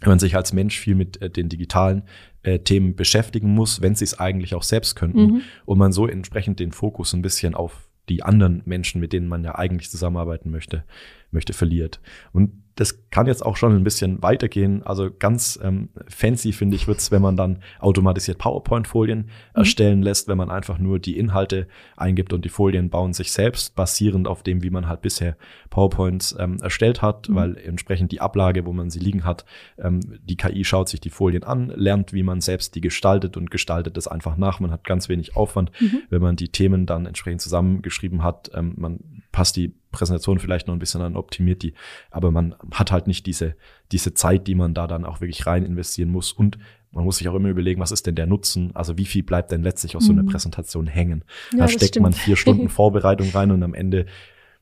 wenn 0.00 0.10
man 0.10 0.18
sich 0.18 0.36
als 0.36 0.52
Mensch 0.52 0.78
viel 0.78 0.94
mit 0.96 1.22
äh, 1.22 1.30
den 1.30 1.48
digitalen 1.48 2.02
äh, 2.42 2.58
Themen 2.58 2.96
beschäftigen 2.96 3.48
muss, 3.54 3.80
wenn 3.80 3.94
sie 3.94 4.04
es 4.04 4.18
eigentlich 4.18 4.54
auch 4.54 4.64
selbst 4.64 4.96
könnten 4.96 5.20
Mhm. 5.26 5.40
und 5.64 5.78
man 5.78 5.92
so 5.92 6.06
entsprechend 6.08 6.58
den 6.60 6.72
Fokus 6.72 7.12
ein 7.14 7.22
bisschen 7.22 7.54
auf 7.54 7.88
die 8.08 8.22
anderen 8.22 8.62
Menschen, 8.66 9.00
mit 9.00 9.12
denen 9.12 9.28
man 9.28 9.44
ja 9.44 9.54
eigentlich 9.54 9.90
zusammenarbeiten 9.90 10.50
möchte, 10.50 10.84
möchte 11.30 11.52
verliert. 11.54 12.00
Und 12.32 12.63
das 12.76 13.08
kann 13.10 13.26
jetzt 13.26 13.44
auch 13.46 13.56
schon 13.56 13.74
ein 13.76 13.84
bisschen 13.84 14.22
weitergehen. 14.22 14.82
Also 14.82 15.08
ganz 15.16 15.58
ähm, 15.62 15.90
fancy, 16.08 16.52
finde 16.52 16.74
ich, 16.76 16.88
wird's, 16.88 17.10
wenn 17.12 17.22
man 17.22 17.36
dann 17.36 17.60
automatisiert 17.78 18.38
PowerPoint-Folien 18.38 19.30
erstellen 19.54 20.02
lässt, 20.02 20.26
wenn 20.28 20.36
man 20.38 20.50
einfach 20.50 20.78
nur 20.78 20.98
die 20.98 21.16
Inhalte 21.16 21.68
eingibt 21.96 22.32
und 22.32 22.44
die 22.44 22.48
Folien 22.48 22.90
bauen 22.90 23.12
sich 23.12 23.30
selbst, 23.30 23.76
basierend 23.76 24.26
auf 24.26 24.42
dem, 24.42 24.62
wie 24.62 24.70
man 24.70 24.88
halt 24.88 25.02
bisher 25.02 25.36
PowerPoints 25.70 26.34
ähm, 26.38 26.58
erstellt 26.60 27.02
hat, 27.02 27.28
Mhm. 27.28 27.34
weil 27.34 27.56
entsprechend 27.58 28.10
die 28.12 28.20
Ablage, 28.20 28.64
wo 28.66 28.72
man 28.72 28.90
sie 28.90 28.98
liegen 29.00 29.24
hat, 29.24 29.44
ähm, 29.78 30.00
die 30.22 30.36
KI 30.36 30.64
schaut 30.64 30.88
sich 30.88 31.00
die 31.00 31.10
Folien 31.10 31.44
an, 31.44 31.68
lernt, 31.74 32.12
wie 32.12 32.22
man 32.22 32.40
selbst 32.40 32.74
die 32.74 32.80
gestaltet 32.80 33.36
und 33.36 33.50
gestaltet 33.50 33.96
es 33.96 34.08
einfach 34.08 34.36
nach. 34.36 34.60
Man 34.60 34.70
hat 34.70 34.84
ganz 34.84 35.08
wenig 35.08 35.36
Aufwand, 35.36 35.70
Mhm. 35.80 36.02
wenn 36.10 36.22
man 36.22 36.36
die 36.36 36.48
Themen 36.48 36.86
dann 36.86 37.06
entsprechend 37.06 37.40
zusammengeschrieben 37.40 38.22
hat. 38.22 38.50
Ähm, 38.54 38.74
man 38.76 39.22
passt 39.32 39.56
die 39.56 39.74
Präsentation 39.94 40.38
vielleicht 40.38 40.66
noch 40.66 40.74
ein 40.74 40.78
bisschen 40.80 41.00
an, 41.00 41.16
optimiert 41.16 41.62
die, 41.62 41.74
aber 42.10 42.30
man 42.30 42.54
hat 42.72 42.92
halt 42.92 43.06
nicht 43.06 43.26
diese, 43.26 43.56
diese 43.92 44.14
Zeit, 44.14 44.46
die 44.46 44.54
man 44.54 44.74
da 44.74 44.86
dann 44.86 45.04
auch 45.04 45.20
wirklich 45.20 45.46
rein 45.46 45.64
investieren 45.64 46.10
muss 46.10 46.32
und 46.32 46.58
man 46.92 47.04
muss 47.04 47.18
sich 47.18 47.28
auch 47.28 47.34
immer 47.34 47.48
überlegen, 47.48 47.80
was 47.80 47.90
ist 47.90 48.06
denn 48.06 48.14
der 48.14 48.26
Nutzen? 48.26 48.70
Also 48.76 48.96
wie 48.96 49.04
viel 49.04 49.24
bleibt 49.24 49.50
denn 49.50 49.64
letztlich 49.64 49.96
aus 49.96 50.04
so 50.06 50.12
einer 50.12 50.22
Mhm. 50.22 50.28
Präsentation 50.28 50.86
hängen? 50.86 51.24
Ja, 51.52 51.58
da 51.60 51.68
steckt 51.68 51.98
man 52.00 52.12
stimmt. 52.12 52.24
vier 52.24 52.36
Stunden 52.36 52.68
Vorbereitung 52.80 53.30
rein 53.30 53.50
und 53.50 53.64
am 53.64 53.74
Ende, 53.74 54.06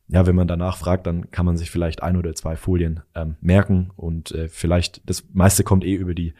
ja, 0.09 0.27
wenn 0.27 0.35
man 0.35 0.49
danach 0.49 0.79
fragt, 0.79 1.07
dann 1.07 1.31
kann 1.31 1.45
man 1.45 1.59
sich 1.59 1.71
vielleicht 1.71 2.03
ein 2.03 2.17
oder 2.17 2.35
zwei 2.35 2.57
Folien 2.57 3.01
ähm, 3.15 3.37
merken 3.43 3.91
und 3.97 4.33
äh, 4.33 4.49
vielleicht 4.49 5.03
das 5.09 5.25
meiste 5.35 5.62
kommt 5.62 5.85
eh 5.85 5.93
über 5.95 6.15
die 6.15 6.33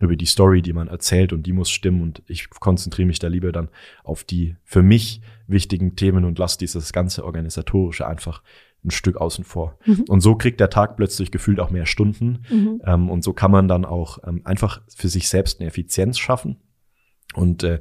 über 0.00 0.16
die 0.16 0.26
Story, 0.26 0.62
die 0.62 0.72
man 0.72 0.88
erzählt 0.88 1.32
und 1.32 1.44
die 1.44 1.52
muss 1.52 1.70
stimmen 1.70 2.02
und 2.02 2.22
ich 2.26 2.50
konzentriere 2.50 3.06
mich 3.06 3.18
da 3.18 3.28
lieber 3.28 3.52
dann 3.52 3.68
auf 4.04 4.24
die 4.24 4.56
für 4.64 4.82
mich 4.82 5.20
wichtigen 5.46 5.96
Themen 5.96 6.24
und 6.24 6.38
lasse 6.38 6.58
dieses 6.58 6.92
ganze 6.92 7.24
organisatorische 7.24 8.06
einfach 8.06 8.42
ein 8.84 8.90
Stück 8.90 9.16
außen 9.16 9.44
vor. 9.44 9.76
Mhm. 9.86 10.04
Und 10.08 10.20
so 10.20 10.36
kriegt 10.36 10.60
der 10.60 10.70
Tag 10.70 10.96
plötzlich 10.96 11.32
gefühlt 11.32 11.58
auch 11.58 11.70
mehr 11.70 11.86
Stunden 11.86 12.44
Mhm. 12.48 12.80
ähm, 12.84 13.10
und 13.10 13.24
so 13.24 13.32
kann 13.32 13.50
man 13.50 13.66
dann 13.66 13.84
auch 13.84 14.18
ähm, 14.26 14.42
einfach 14.44 14.82
für 14.94 15.08
sich 15.08 15.28
selbst 15.28 15.60
eine 15.60 15.68
Effizienz 15.68 16.18
schaffen. 16.18 16.56
Und 17.34 17.62
äh, 17.62 17.80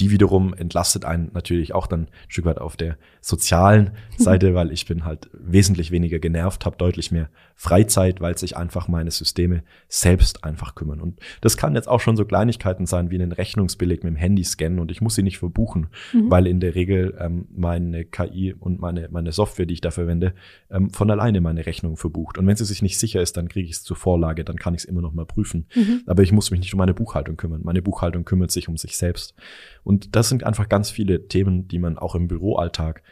die 0.00 0.10
wiederum 0.10 0.54
entlastet 0.54 1.04
einen 1.04 1.30
natürlich 1.32 1.74
auch 1.74 1.86
dann 1.86 2.02
ein 2.02 2.08
Stück 2.28 2.44
weit 2.44 2.58
auf 2.58 2.76
der 2.76 2.96
sozialen 3.20 3.92
Seite, 4.18 4.54
weil 4.54 4.72
ich 4.72 4.86
bin 4.86 5.04
halt 5.04 5.30
wesentlich 5.32 5.90
weniger 5.90 6.18
genervt, 6.18 6.66
habe 6.66 6.76
deutlich 6.76 7.10
mehr 7.10 7.30
Freizeit, 7.54 8.20
weil 8.20 8.36
sich 8.36 8.56
einfach 8.56 8.88
meine 8.88 9.10
Systeme 9.10 9.62
selbst 9.88 10.44
einfach 10.44 10.74
kümmern. 10.74 11.00
Und 11.00 11.20
das 11.40 11.56
kann 11.56 11.74
jetzt 11.74 11.88
auch 11.88 12.00
schon 12.00 12.16
so 12.16 12.24
Kleinigkeiten 12.24 12.86
sein 12.86 13.10
wie 13.10 13.14
einen 13.14 13.32
Rechnungsbeleg 13.32 14.02
mit 14.02 14.12
dem 14.12 14.16
Handy 14.16 14.44
scannen 14.44 14.80
und 14.80 14.90
ich 14.90 15.00
muss 15.00 15.14
sie 15.14 15.22
nicht 15.22 15.38
verbuchen, 15.38 15.88
mhm. 16.12 16.30
weil 16.30 16.46
in 16.46 16.60
der 16.60 16.74
Regel 16.74 17.16
ähm, 17.20 17.46
meine 17.54 18.04
KI 18.04 18.52
und 18.52 18.80
meine, 18.80 19.08
meine 19.10 19.32
Software, 19.32 19.66
die 19.66 19.74
ich 19.74 19.80
da 19.80 19.92
verwende, 19.92 20.34
ähm, 20.70 20.90
von 20.90 21.10
alleine 21.10 21.40
meine 21.40 21.66
Rechnung 21.66 21.96
verbucht. 21.96 22.38
Und 22.38 22.46
wenn 22.46 22.56
sie 22.56 22.64
sich 22.64 22.82
nicht 22.82 22.98
sicher 22.98 23.22
ist, 23.22 23.36
dann 23.36 23.48
kriege 23.48 23.68
ich 23.68 23.76
es 23.76 23.84
zur 23.84 23.96
Vorlage, 23.96 24.44
dann 24.44 24.56
kann 24.56 24.74
ich 24.74 24.82
es 24.82 24.84
immer 24.84 25.00
noch 25.00 25.14
mal 25.14 25.26
prüfen. 25.26 25.66
Mhm. 25.74 26.02
Aber 26.06 26.22
ich 26.22 26.32
muss 26.32 26.50
mich 26.50 26.60
nicht 26.60 26.74
um 26.74 26.78
meine 26.78 26.94
Buchhaltung 26.94 27.36
kümmern. 27.36 27.60
Meine 27.62 27.82
Buchhaltung 27.82 28.24
kümmert 28.24 28.50
sich 28.50 28.63
um 28.68 28.76
sich 28.76 28.96
selbst. 28.96 29.34
Und 29.82 30.16
das 30.16 30.28
sind 30.28 30.44
einfach 30.44 30.68
ganz 30.68 30.90
viele 30.90 31.28
Themen, 31.28 31.68
die 31.68 31.78
man 31.78 31.98
auch 31.98 32.14
im 32.14 32.28
Büroalltag 32.28 33.02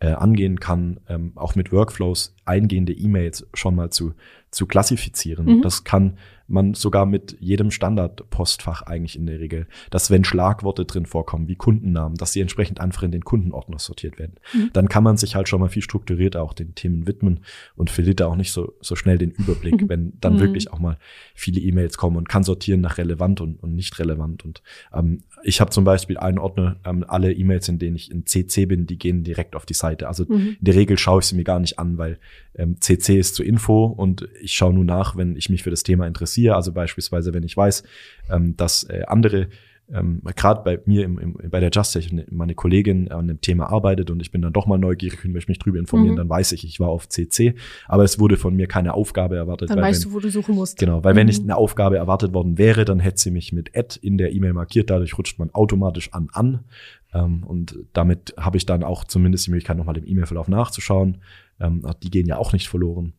äh, 0.00 0.12
angehen 0.12 0.60
kann, 0.60 1.00
ähm, 1.08 1.32
auch 1.36 1.54
mit 1.54 1.72
Workflows 1.72 2.34
eingehende 2.44 2.92
E-Mails 2.92 3.46
schon 3.54 3.74
mal 3.74 3.90
zu, 3.90 4.14
zu 4.50 4.66
klassifizieren. 4.66 5.58
Mhm. 5.58 5.62
Das 5.62 5.84
kann 5.84 6.18
man 6.50 6.74
sogar 6.74 7.06
mit 7.06 7.36
jedem 7.40 7.70
Standardpostfach 7.70 8.82
eigentlich 8.82 9.16
in 9.16 9.26
der 9.26 9.40
Regel, 9.40 9.66
dass 9.90 10.10
wenn 10.10 10.24
Schlagworte 10.24 10.84
drin 10.84 11.06
vorkommen, 11.06 11.48
wie 11.48 11.54
Kundennamen, 11.54 12.16
dass 12.16 12.32
sie 12.32 12.40
entsprechend 12.40 12.80
einfach 12.80 13.04
in 13.04 13.12
den 13.12 13.24
Kundenordner 13.24 13.78
sortiert 13.78 14.18
werden. 14.18 14.34
Mhm. 14.52 14.70
Dann 14.72 14.88
kann 14.88 15.04
man 15.04 15.16
sich 15.16 15.36
halt 15.36 15.48
schon 15.48 15.60
mal 15.60 15.68
viel 15.68 15.82
strukturierter 15.82 16.42
auch 16.42 16.52
den 16.52 16.74
Themen 16.74 17.06
widmen 17.06 17.40
und 17.76 17.90
verliert 17.90 18.20
da 18.20 18.26
auch 18.26 18.36
nicht 18.36 18.52
so, 18.52 18.74
so 18.80 18.96
schnell 18.96 19.18
den 19.18 19.30
Überblick, 19.30 19.84
wenn 19.88 20.12
dann 20.20 20.34
mhm. 20.34 20.40
wirklich 20.40 20.72
auch 20.72 20.80
mal 20.80 20.98
viele 21.34 21.60
E-Mails 21.60 21.96
kommen 21.96 22.16
und 22.16 22.28
kann 22.28 22.42
sortieren 22.42 22.80
nach 22.80 22.98
relevant 22.98 23.40
und, 23.40 23.62
und 23.62 23.74
nicht 23.74 23.98
relevant. 23.98 24.44
Und 24.44 24.62
ähm, 24.92 25.22
ich 25.44 25.60
habe 25.60 25.70
zum 25.70 25.84
Beispiel 25.84 26.18
einen 26.18 26.38
Ordner, 26.38 26.76
ähm, 26.84 27.04
alle 27.06 27.32
E-Mails, 27.32 27.68
in 27.68 27.78
denen 27.78 27.96
ich 27.96 28.10
in 28.10 28.26
CC 28.26 28.66
bin, 28.66 28.86
die 28.86 28.98
gehen 28.98 29.22
direkt 29.22 29.54
auf 29.54 29.66
die 29.66 29.74
Seite. 29.74 30.08
Also 30.08 30.24
mhm. 30.24 30.56
in 30.58 30.64
der 30.64 30.74
Regel 30.74 30.98
schaue 30.98 31.20
ich 31.20 31.26
sie 31.26 31.36
mir 31.36 31.44
gar 31.44 31.60
nicht 31.60 31.78
an, 31.78 31.96
weil 31.96 32.18
ähm, 32.56 32.80
CC 32.80 33.18
ist 33.18 33.36
zur 33.36 33.46
Info 33.46 33.84
und 33.84 34.28
ich 34.40 34.52
schaue 34.52 34.74
nur 34.74 34.84
nach, 34.84 35.16
wenn 35.16 35.36
ich 35.36 35.48
mich 35.48 35.62
für 35.62 35.70
das 35.70 35.84
Thema 35.84 36.06
interessiere. 36.06 36.39
Also 36.48 36.72
beispielsweise, 36.72 37.34
wenn 37.34 37.42
ich 37.42 37.56
weiß, 37.56 37.82
ähm, 38.30 38.56
dass 38.56 38.84
äh, 38.84 39.02
andere 39.06 39.48
ähm, 39.92 40.22
gerade 40.36 40.62
bei 40.62 40.80
mir 40.84 41.04
im, 41.04 41.18
im, 41.18 41.50
bei 41.50 41.60
der 41.60 41.70
Just 41.70 41.98
meine 42.30 42.54
Kollegin 42.54 43.10
an 43.10 43.28
dem 43.28 43.40
Thema 43.40 43.70
arbeitet 43.70 44.10
und 44.10 44.20
ich 44.20 44.30
bin 44.30 44.42
dann 44.42 44.52
doch 44.52 44.66
mal 44.66 44.78
neugierig 44.78 45.24
und 45.24 45.32
möchte 45.32 45.50
mich 45.50 45.58
drüber 45.58 45.78
informieren, 45.78 46.14
mhm. 46.14 46.18
dann 46.18 46.28
weiß 46.28 46.52
ich, 46.52 46.64
ich 46.64 46.78
war 46.80 46.88
auf 46.88 47.08
CC, 47.08 47.54
aber 47.88 48.04
es 48.04 48.18
wurde 48.18 48.36
von 48.36 48.54
mir 48.54 48.66
keine 48.66 48.94
Aufgabe 48.94 49.36
erwartet. 49.36 49.70
Dann 49.70 49.80
weißt 49.80 50.04
wenn, 50.04 50.10
du, 50.10 50.16
wo 50.16 50.20
du 50.20 50.30
suchen 50.30 50.54
musst. 50.54 50.78
Genau, 50.78 51.02
weil 51.02 51.14
mhm. 51.14 51.18
wenn 51.18 51.28
ich 51.28 51.40
eine 51.40 51.56
Aufgabe 51.56 51.96
erwartet 51.96 52.32
worden 52.32 52.58
wäre, 52.58 52.84
dann 52.84 53.00
hätte 53.00 53.20
sie 53.20 53.30
mich 53.30 53.52
mit 53.52 53.76
Add 53.76 53.98
in 54.00 54.18
der 54.18 54.32
E-Mail 54.32 54.52
markiert, 54.52 54.90
dadurch 54.90 55.18
rutscht 55.18 55.38
man 55.38 55.50
automatisch 55.50 56.12
an 56.12 56.28
an 56.32 56.64
ähm, 57.12 57.42
und 57.44 57.76
damit 57.92 58.34
habe 58.36 58.56
ich 58.56 58.66
dann 58.66 58.84
auch 58.84 59.04
zumindest 59.04 59.46
die 59.46 59.50
Möglichkeit, 59.50 59.76
nochmal 59.76 59.94
den 59.94 60.06
E-Mail-Verlauf 60.06 60.48
nachzuschauen. 60.48 61.18
Ähm, 61.58 61.84
die 62.02 62.10
gehen 62.10 62.26
ja 62.26 62.36
auch 62.36 62.52
nicht 62.52 62.68
verloren 62.68 63.14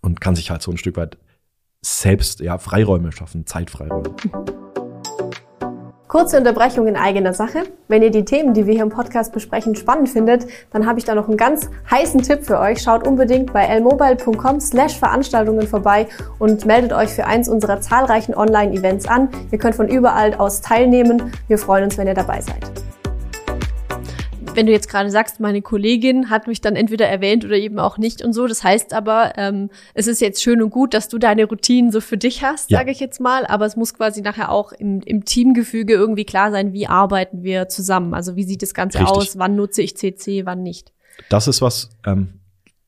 und 0.00 0.20
kann 0.20 0.34
sich 0.34 0.50
halt 0.50 0.62
so 0.62 0.70
ein 0.70 0.78
Stück 0.78 0.96
weit 0.96 1.18
selbst 1.84 2.40
ja 2.40 2.58
Freiräume 2.58 3.12
schaffen, 3.12 3.46
Zeitfreiräume. 3.46 4.14
Kurze 6.12 6.36
Unterbrechung 6.36 6.86
in 6.88 6.96
eigener 6.96 7.32
Sache. 7.32 7.62
Wenn 7.88 8.02
ihr 8.02 8.10
die 8.10 8.26
Themen, 8.26 8.52
die 8.52 8.66
wir 8.66 8.74
hier 8.74 8.82
im 8.82 8.90
Podcast 8.90 9.32
besprechen, 9.32 9.74
spannend 9.74 10.10
findet, 10.10 10.46
dann 10.70 10.86
habe 10.86 10.98
ich 10.98 11.06
da 11.06 11.14
noch 11.14 11.26
einen 11.26 11.38
ganz 11.38 11.70
heißen 11.90 12.20
Tipp 12.20 12.44
für 12.44 12.60
euch. 12.60 12.82
Schaut 12.82 13.06
unbedingt 13.06 13.54
bei 13.54 13.64
lmobile.com 13.64 14.60
slash 14.60 14.98
Veranstaltungen 14.98 15.66
vorbei 15.66 16.06
und 16.38 16.66
meldet 16.66 16.92
euch 16.92 17.08
für 17.08 17.24
eins 17.24 17.48
unserer 17.48 17.80
zahlreichen 17.80 18.34
Online-Events 18.34 19.08
an. 19.08 19.30
Ihr 19.50 19.58
könnt 19.58 19.74
von 19.74 19.88
überall 19.88 20.34
aus 20.34 20.60
teilnehmen. 20.60 21.32
Wir 21.48 21.56
freuen 21.56 21.84
uns, 21.84 21.96
wenn 21.96 22.06
ihr 22.06 22.14
dabei 22.14 22.42
seid 22.42 22.91
wenn 24.56 24.66
du 24.66 24.72
jetzt 24.72 24.88
gerade 24.88 25.10
sagst, 25.10 25.40
meine 25.40 25.62
Kollegin 25.62 26.30
hat 26.30 26.46
mich 26.46 26.60
dann 26.60 26.76
entweder 26.76 27.06
erwähnt 27.06 27.44
oder 27.44 27.56
eben 27.56 27.78
auch 27.78 27.98
nicht 27.98 28.22
und 28.22 28.32
so. 28.32 28.46
Das 28.46 28.62
heißt 28.62 28.92
aber, 28.92 29.32
ähm, 29.36 29.70
es 29.94 30.06
ist 30.06 30.20
jetzt 30.20 30.42
schön 30.42 30.62
und 30.62 30.70
gut, 30.70 30.94
dass 30.94 31.08
du 31.08 31.18
deine 31.18 31.44
Routinen 31.44 31.90
so 31.90 32.00
für 32.00 32.16
dich 32.16 32.42
hast, 32.42 32.70
ja. 32.70 32.78
sage 32.78 32.90
ich 32.90 33.00
jetzt 33.00 33.20
mal. 33.20 33.46
Aber 33.46 33.66
es 33.66 33.76
muss 33.76 33.94
quasi 33.94 34.20
nachher 34.20 34.50
auch 34.50 34.72
im, 34.72 35.00
im 35.00 35.24
Teamgefüge 35.24 35.94
irgendwie 35.94 36.24
klar 36.24 36.50
sein, 36.50 36.72
wie 36.72 36.86
arbeiten 36.86 37.42
wir 37.42 37.68
zusammen. 37.68 38.14
Also 38.14 38.36
wie 38.36 38.44
sieht 38.44 38.62
das 38.62 38.74
Ganze 38.74 38.98
Richtig. 38.98 39.16
aus? 39.16 39.38
Wann 39.38 39.56
nutze 39.56 39.82
ich 39.82 39.96
CC, 39.96 40.46
wann 40.46 40.62
nicht? 40.62 40.92
Das 41.28 41.48
ist 41.48 41.62
was, 41.62 41.90
ähm, 42.06 42.40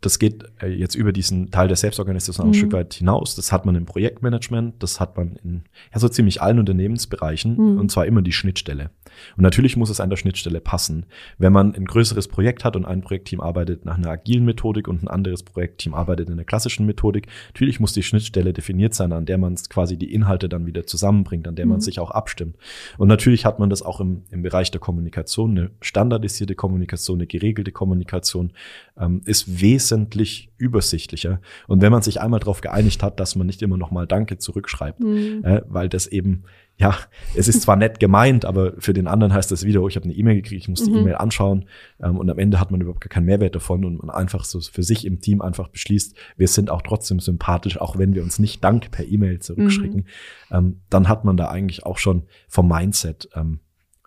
das 0.04 0.18
geht 0.18 0.44
äh, 0.60 0.68
jetzt 0.68 0.94
über 0.94 1.12
diesen 1.12 1.50
Teil 1.50 1.68
der 1.68 1.76
Selbstorganisation 1.76 2.46
mhm. 2.46 2.52
ein 2.52 2.54
Stück 2.54 2.72
weit 2.72 2.94
hinaus. 2.94 3.36
Das 3.36 3.52
hat 3.52 3.64
man 3.64 3.74
im 3.74 3.86
Projektmanagement, 3.86 4.82
das 4.82 5.00
hat 5.00 5.16
man 5.16 5.36
in 5.36 5.64
ja, 5.92 6.00
so 6.00 6.08
ziemlich 6.08 6.42
allen 6.42 6.58
Unternehmensbereichen 6.58 7.56
mhm. 7.56 7.78
und 7.78 7.90
zwar 7.90 8.06
immer 8.06 8.22
die 8.22 8.32
Schnittstelle. 8.32 8.90
Und 9.36 9.42
natürlich 9.42 9.76
muss 9.76 9.90
es 9.90 10.00
an 10.00 10.10
der 10.10 10.16
Schnittstelle 10.16 10.60
passen. 10.60 11.06
Wenn 11.38 11.52
man 11.52 11.74
ein 11.74 11.84
größeres 11.84 12.28
Projekt 12.28 12.64
hat 12.64 12.76
und 12.76 12.84
ein 12.84 13.00
Projektteam 13.00 13.40
arbeitet 13.40 13.84
nach 13.84 13.96
einer 13.96 14.10
agilen 14.10 14.44
Methodik 14.44 14.88
und 14.88 15.02
ein 15.02 15.08
anderes 15.08 15.42
Projektteam 15.42 15.94
arbeitet 15.94 16.28
in 16.28 16.34
einer 16.34 16.44
klassischen 16.44 16.86
Methodik, 16.86 17.26
natürlich 17.48 17.80
muss 17.80 17.92
die 17.92 18.02
Schnittstelle 18.02 18.52
definiert 18.52 18.94
sein, 18.94 19.12
an 19.12 19.26
der 19.26 19.38
man 19.38 19.54
quasi 19.68 19.96
die 19.96 20.12
Inhalte 20.12 20.48
dann 20.48 20.66
wieder 20.66 20.86
zusammenbringt, 20.86 21.48
an 21.48 21.56
der 21.56 21.66
mhm. 21.66 21.72
man 21.72 21.80
sich 21.80 22.00
auch 22.00 22.10
abstimmt. 22.10 22.56
Und 22.98 23.08
natürlich 23.08 23.44
hat 23.44 23.58
man 23.58 23.70
das 23.70 23.82
auch 23.82 24.00
im, 24.00 24.22
im 24.30 24.42
Bereich 24.42 24.70
der 24.70 24.80
Kommunikation, 24.80 25.50
eine 25.52 25.70
standardisierte 25.80 26.54
Kommunikation, 26.54 27.18
eine 27.18 27.26
geregelte 27.26 27.72
Kommunikation 27.72 28.52
ähm, 28.98 29.22
ist 29.24 29.60
wesentlich 29.60 30.50
übersichtlicher. 30.56 31.40
Und 31.66 31.82
wenn 31.82 31.92
man 31.92 32.02
sich 32.02 32.20
einmal 32.20 32.40
darauf 32.40 32.60
geeinigt 32.60 33.02
hat, 33.02 33.20
dass 33.20 33.36
man 33.36 33.46
nicht 33.46 33.62
immer 33.62 33.76
noch 33.76 33.90
mal 33.90 34.06
Danke 34.06 34.38
zurückschreibt, 34.38 35.00
mhm. 35.00 35.44
äh, 35.44 35.62
weil 35.66 35.88
das 35.88 36.06
eben, 36.06 36.44
ja, 36.76 36.98
es 37.36 37.46
ist 37.46 37.62
zwar 37.62 37.76
nett 37.76 38.00
gemeint, 38.00 38.44
aber 38.44 38.72
für 38.78 38.92
den 38.92 39.06
anderen 39.06 39.32
heißt 39.32 39.50
das 39.50 39.64
wieder, 39.64 39.80
oh, 39.80 39.88
ich 39.88 39.94
habe 39.94 40.04
eine 40.04 40.14
E-Mail 40.14 40.36
gekriegt, 40.36 40.62
ich 40.62 40.68
muss 40.68 40.82
die 40.82 40.90
mhm. 40.90 40.98
E-Mail 40.98 41.14
anschauen 41.14 41.66
ähm, 42.02 42.16
und 42.16 42.28
am 42.28 42.38
Ende 42.38 42.58
hat 42.58 42.72
man 42.72 42.80
überhaupt 42.80 43.00
gar 43.00 43.08
keinen 43.08 43.26
Mehrwert 43.26 43.54
davon 43.54 43.84
und 43.84 44.02
man 44.02 44.10
einfach 44.10 44.44
so 44.44 44.60
für 44.60 44.82
sich 44.82 45.04
im 45.04 45.20
Team 45.20 45.40
einfach 45.40 45.68
beschließt, 45.68 46.16
wir 46.36 46.48
sind 46.48 46.70
auch 46.70 46.82
trotzdem 46.82 47.20
sympathisch, 47.20 47.80
auch 47.80 47.96
wenn 47.96 48.14
wir 48.14 48.22
uns 48.22 48.40
nicht 48.40 48.64
Dank 48.64 48.90
per 48.90 49.06
E-Mail 49.06 49.38
zurückschicken, 49.38 50.06
mhm. 50.50 50.56
ähm, 50.56 50.80
dann 50.90 51.08
hat 51.08 51.24
man 51.24 51.36
da 51.36 51.48
eigentlich 51.48 51.86
auch 51.86 51.98
schon 51.98 52.24
vom 52.48 52.68
Mindset 52.68 53.28
ähm, 53.34 53.60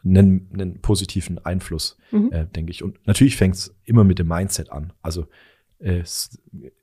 einen, 0.03 0.49
einen 0.53 0.81
positiven 0.81 1.43
Einfluss, 1.45 1.97
mhm. 2.11 2.31
äh, 2.33 2.47
denke 2.47 2.71
ich. 2.71 2.83
Und 2.83 2.99
natürlich 3.07 3.37
fängt 3.37 3.55
es 3.55 3.75
immer 3.85 4.03
mit 4.03 4.19
dem 4.19 4.27
Mindset 4.27 4.71
an. 4.71 4.91
Also 5.01 5.27
es 5.79 6.37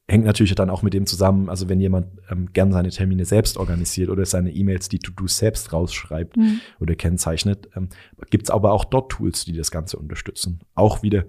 hängt 0.06 0.24
natürlich 0.24 0.54
dann 0.54 0.70
auch 0.70 0.82
mit 0.82 0.92
dem 0.92 1.06
zusammen, 1.06 1.48
also 1.48 1.68
wenn 1.68 1.80
jemand 1.80 2.08
ähm, 2.30 2.52
gern 2.52 2.72
seine 2.72 2.90
Termine 2.90 3.24
selbst 3.24 3.56
organisiert 3.56 4.10
oder 4.10 4.24
seine 4.26 4.52
E-Mails, 4.52 4.88
die 4.88 4.98
To-Dos 4.98 5.38
selbst 5.38 5.72
rausschreibt 5.72 6.36
mhm. 6.36 6.60
oder 6.78 6.94
kennzeichnet, 6.94 7.68
ähm, 7.74 7.88
gibt 8.30 8.44
es 8.44 8.50
aber 8.50 8.72
auch 8.72 8.84
dort 8.84 9.10
Tools, 9.10 9.44
die 9.44 9.56
das 9.56 9.70
Ganze 9.70 9.98
unterstützen. 9.98 10.60
Auch 10.74 11.02
wieder 11.02 11.24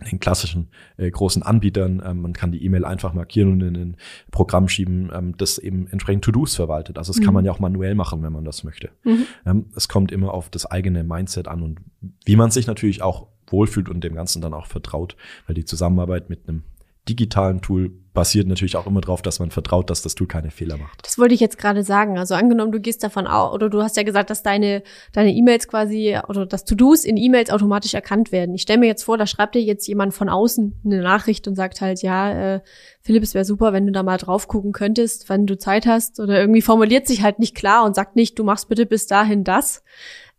in 0.00 0.06
den 0.06 0.20
klassischen 0.20 0.70
äh, 0.96 1.10
großen 1.10 1.42
Anbietern. 1.42 2.02
Ähm, 2.04 2.22
man 2.22 2.32
kann 2.32 2.50
die 2.50 2.64
E-Mail 2.64 2.84
einfach 2.84 3.12
markieren 3.12 3.52
und 3.52 3.60
in 3.60 3.76
ein 3.76 3.96
Programm 4.30 4.68
schieben, 4.68 5.10
ähm, 5.14 5.36
das 5.36 5.58
eben 5.58 5.86
entsprechend 5.86 6.24
To-Dos 6.24 6.56
verwaltet. 6.56 6.98
Also 6.98 7.12
das 7.12 7.20
mhm. 7.20 7.24
kann 7.24 7.34
man 7.34 7.44
ja 7.44 7.52
auch 7.52 7.60
manuell 7.60 7.94
machen, 7.94 8.22
wenn 8.22 8.32
man 8.32 8.44
das 8.44 8.64
möchte. 8.64 8.90
Mhm. 9.04 9.26
Ähm, 9.44 9.66
es 9.76 9.88
kommt 9.88 10.10
immer 10.10 10.32
auf 10.32 10.48
das 10.48 10.66
eigene 10.66 11.04
Mindset 11.04 11.46
an 11.46 11.62
und 11.62 11.80
wie 12.24 12.36
man 12.36 12.50
sich 12.50 12.66
natürlich 12.66 13.02
auch 13.02 13.28
wohlfühlt 13.46 13.88
und 13.88 14.02
dem 14.02 14.14
Ganzen 14.14 14.40
dann 14.40 14.54
auch 14.54 14.66
vertraut, 14.66 15.14
weil 15.46 15.54
die 15.54 15.66
Zusammenarbeit 15.66 16.30
mit 16.30 16.48
einem 16.48 16.64
digitalen 17.08 17.60
Tool 17.60 17.90
basiert 18.14 18.46
natürlich 18.46 18.76
auch 18.76 18.86
immer 18.86 19.00
darauf, 19.00 19.22
dass 19.22 19.38
man 19.38 19.50
vertraut, 19.50 19.88
dass 19.88 20.02
das 20.02 20.14
Tool 20.14 20.26
keine 20.26 20.50
Fehler 20.50 20.76
macht. 20.76 21.04
Das 21.04 21.18
wollte 21.18 21.34
ich 21.34 21.40
jetzt 21.40 21.56
gerade 21.56 21.82
sagen. 21.82 22.18
Also 22.18 22.34
angenommen, 22.34 22.70
du 22.70 22.80
gehst 22.80 23.02
davon 23.02 23.26
aus, 23.26 23.54
oder 23.54 23.70
du 23.70 23.82
hast 23.82 23.96
ja 23.96 24.02
gesagt, 24.02 24.28
dass 24.28 24.42
deine 24.42 24.82
deine 25.12 25.32
E-Mails 25.32 25.66
quasi 25.66 26.18
oder 26.28 26.44
dass 26.44 26.64
To-Dos 26.64 27.04
in 27.04 27.16
E-Mails 27.16 27.50
automatisch 27.50 27.94
erkannt 27.94 28.30
werden. 28.30 28.54
Ich 28.54 28.62
stelle 28.62 28.80
mir 28.80 28.86
jetzt 28.86 29.04
vor, 29.04 29.16
da 29.16 29.26
schreibt 29.26 29.54
dir 29.54 29.62
jetzt 29.62 29.86
jemand 29.88 30.12
von 30.12 30.28
außen 30.28 30.80
eine 30.84 31.00
Nachricht 31.00 31.48
und 31.48 31.54
sagt 31.54 31.80
halt, 31.80 32.02
ja, 32.02 32.56
äh, 32.56 32.60
Philipp, 33.00 33.22
es 33.22 33.34
wäre 33.34 33.46
super, 33.46 33.72
wenn 33.72 33.86
du 33.86 33.92
da 33.92 34.02
mal 34.02 34.18
drauf 34.18 34.46
gucken 34.46 34.72
könntest, 34.72 35.28
wenn 35.30 35.46
du 35.46 35.56
Zeit 35.56 35.86
hast 35.86 36.20
oder 36.20 36.38
irgendwie 36.38 36.62
formuliert 36.62 37.06
sich 37.06 37.22
halt 37.22 37.38
nicht 37.38 37.54
klar 37.54 37.84
und 37.84 37.94
sagt 37.94 38.14
nicht, 38.14 38.38
du 38.38 38.44
machst 38.44 38.68
bitte 38.68 38.84
bis 38.84 39.06
dahin 39.06 39.42
das. 39.42 39.82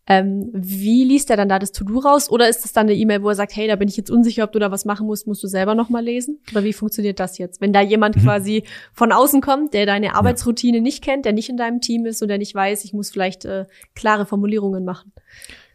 Ähm, 0.06 0.50
wie 0.54 1.06
liest 1.06 1.30
er 1.30 1.38
dann 1.38 1.48
da 1.48 1.60
das 1.60 1.72
To-Do 1.72 2.00
raus? 2.00 2.30
Oder 2.30 2.50
ist 2.50 2.66
es 2.66 2.74
dann 2.74 2.88
eine 2.88 2.96
E-Mail, 2.96 3.24
wo 3.24 3.30
er 3.30 3.36
sagt, 3.36 3.56
hey, 3.56 3.68
da 3.68 3.78
bin 3.78 3.88
ich 3.88 3.96
jetzt 3.96 4.12
unsicher, 4.12 4.44
ob 4.44 4.52
du 4.52 4.60
da 4.60 4.70
was 4.70 4.84
machen 4.84 5.08
musst, 5.08 5.28
musst 5.28 5.44
du 5.44 5.48
selber 5.48 5.76
nochmal 5.76 6.04
lesen? 6.04 6.40
Oder 6.52 6.64
wie 6.64 6.74
funktioniert 6.74 7.20
das 7.20 7.38
jetzt? 7.38 7.62
Wenn 7.62 7.72
da 7.72 7.82
jemand 7.82 8.18
mhm. 8.18 8.22
quasi 8.22 8.64
von 8.94 9.14
außen 9.14 9.40
kommt, 9.40 9.74
der 9.74 9.86
deine 9.86 10.16
Arbeitsroutine 10.16 10.78
ja. 10.78 10.84
nicht 10.84 11.04
kennt, 11.04 11.26
der 11.26 11.32
nicht 11.32 11.50
in 11.50 11.58
deinem 11.58 11.80
Team 11.80 12.06
ist 12.06 12.22
und 12.22 12.28
der 12.28 12.38
nicht 12.38 12.54
weiß, 12.54 12.84
ich 12.84 12.94
muss 12.94 13.12
vielleicht 13.12 13.46
äh, 13.46 13.66
klare 13.96 14.26
Formulierungen 14.26 14.84
machen. 14.84 15.14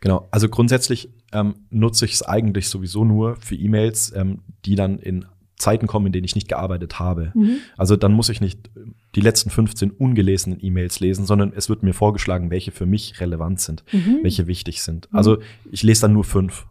Genau, 0.01 0.29
also 0.31 0.49
grundsätzlich 0.49 1.11
ähm, 1.33 1.55
nutze 1.71 2.05
ich 2.05 2.13
es 2.13 2.23
eigentlich 2.23 2.69
sowieso 2.69 3.05
nur 3.05 3.37
für 3.37 3.55
E-Mails, 3.55 4.13
ähm, 4.15 4.41
die 4.65 4.75
dann 4.75 4.99
in 4.99 5.25
Zeiten 5.57 5.87
kommen, 5.87 6.07
in 6.07 6.13
denen 6.13 6.25
ich 6.25 6.35
nicht 6.35 6.49
gearbeitet 6.49 6.99
habe. 6.99 7.33
Mhm. 7.35 7.59
Also 7.77 7.97
dann 7.97 8.13
muss 8.13 8.29
ich 8.29 8.41
nicht 8.41 8.71
die 9.19 9.25
letzten 9.25 9.51
15 9.51 9.91
ungelesenen 9.91 10.61
E-Mails 10.63 11.01
lesen, 11.01 11.27
sondern 11.27 11.53
es 11.53 11.69
wird 11.69 11.83
mir 11.83 11.93
vorgeschlagen, 11.93 12.53
welche 12.53 12.71
für 12.71 12.87
mich 12.87 13.21
relevant 13.21 13.59
sind, 13.61 13.83
mhm. 13.91 14.21
welche 14.23 14.47
wichtig 14.47 14.81
sind. 14.81 15.11
Mhm. 15.11 15.19
Also 15.19 15.39
ich 15.73 15.83
lese 15.83 16.03
dann 16.03 16.13
nur 16.13 16.23
fünf. 16.23 16.67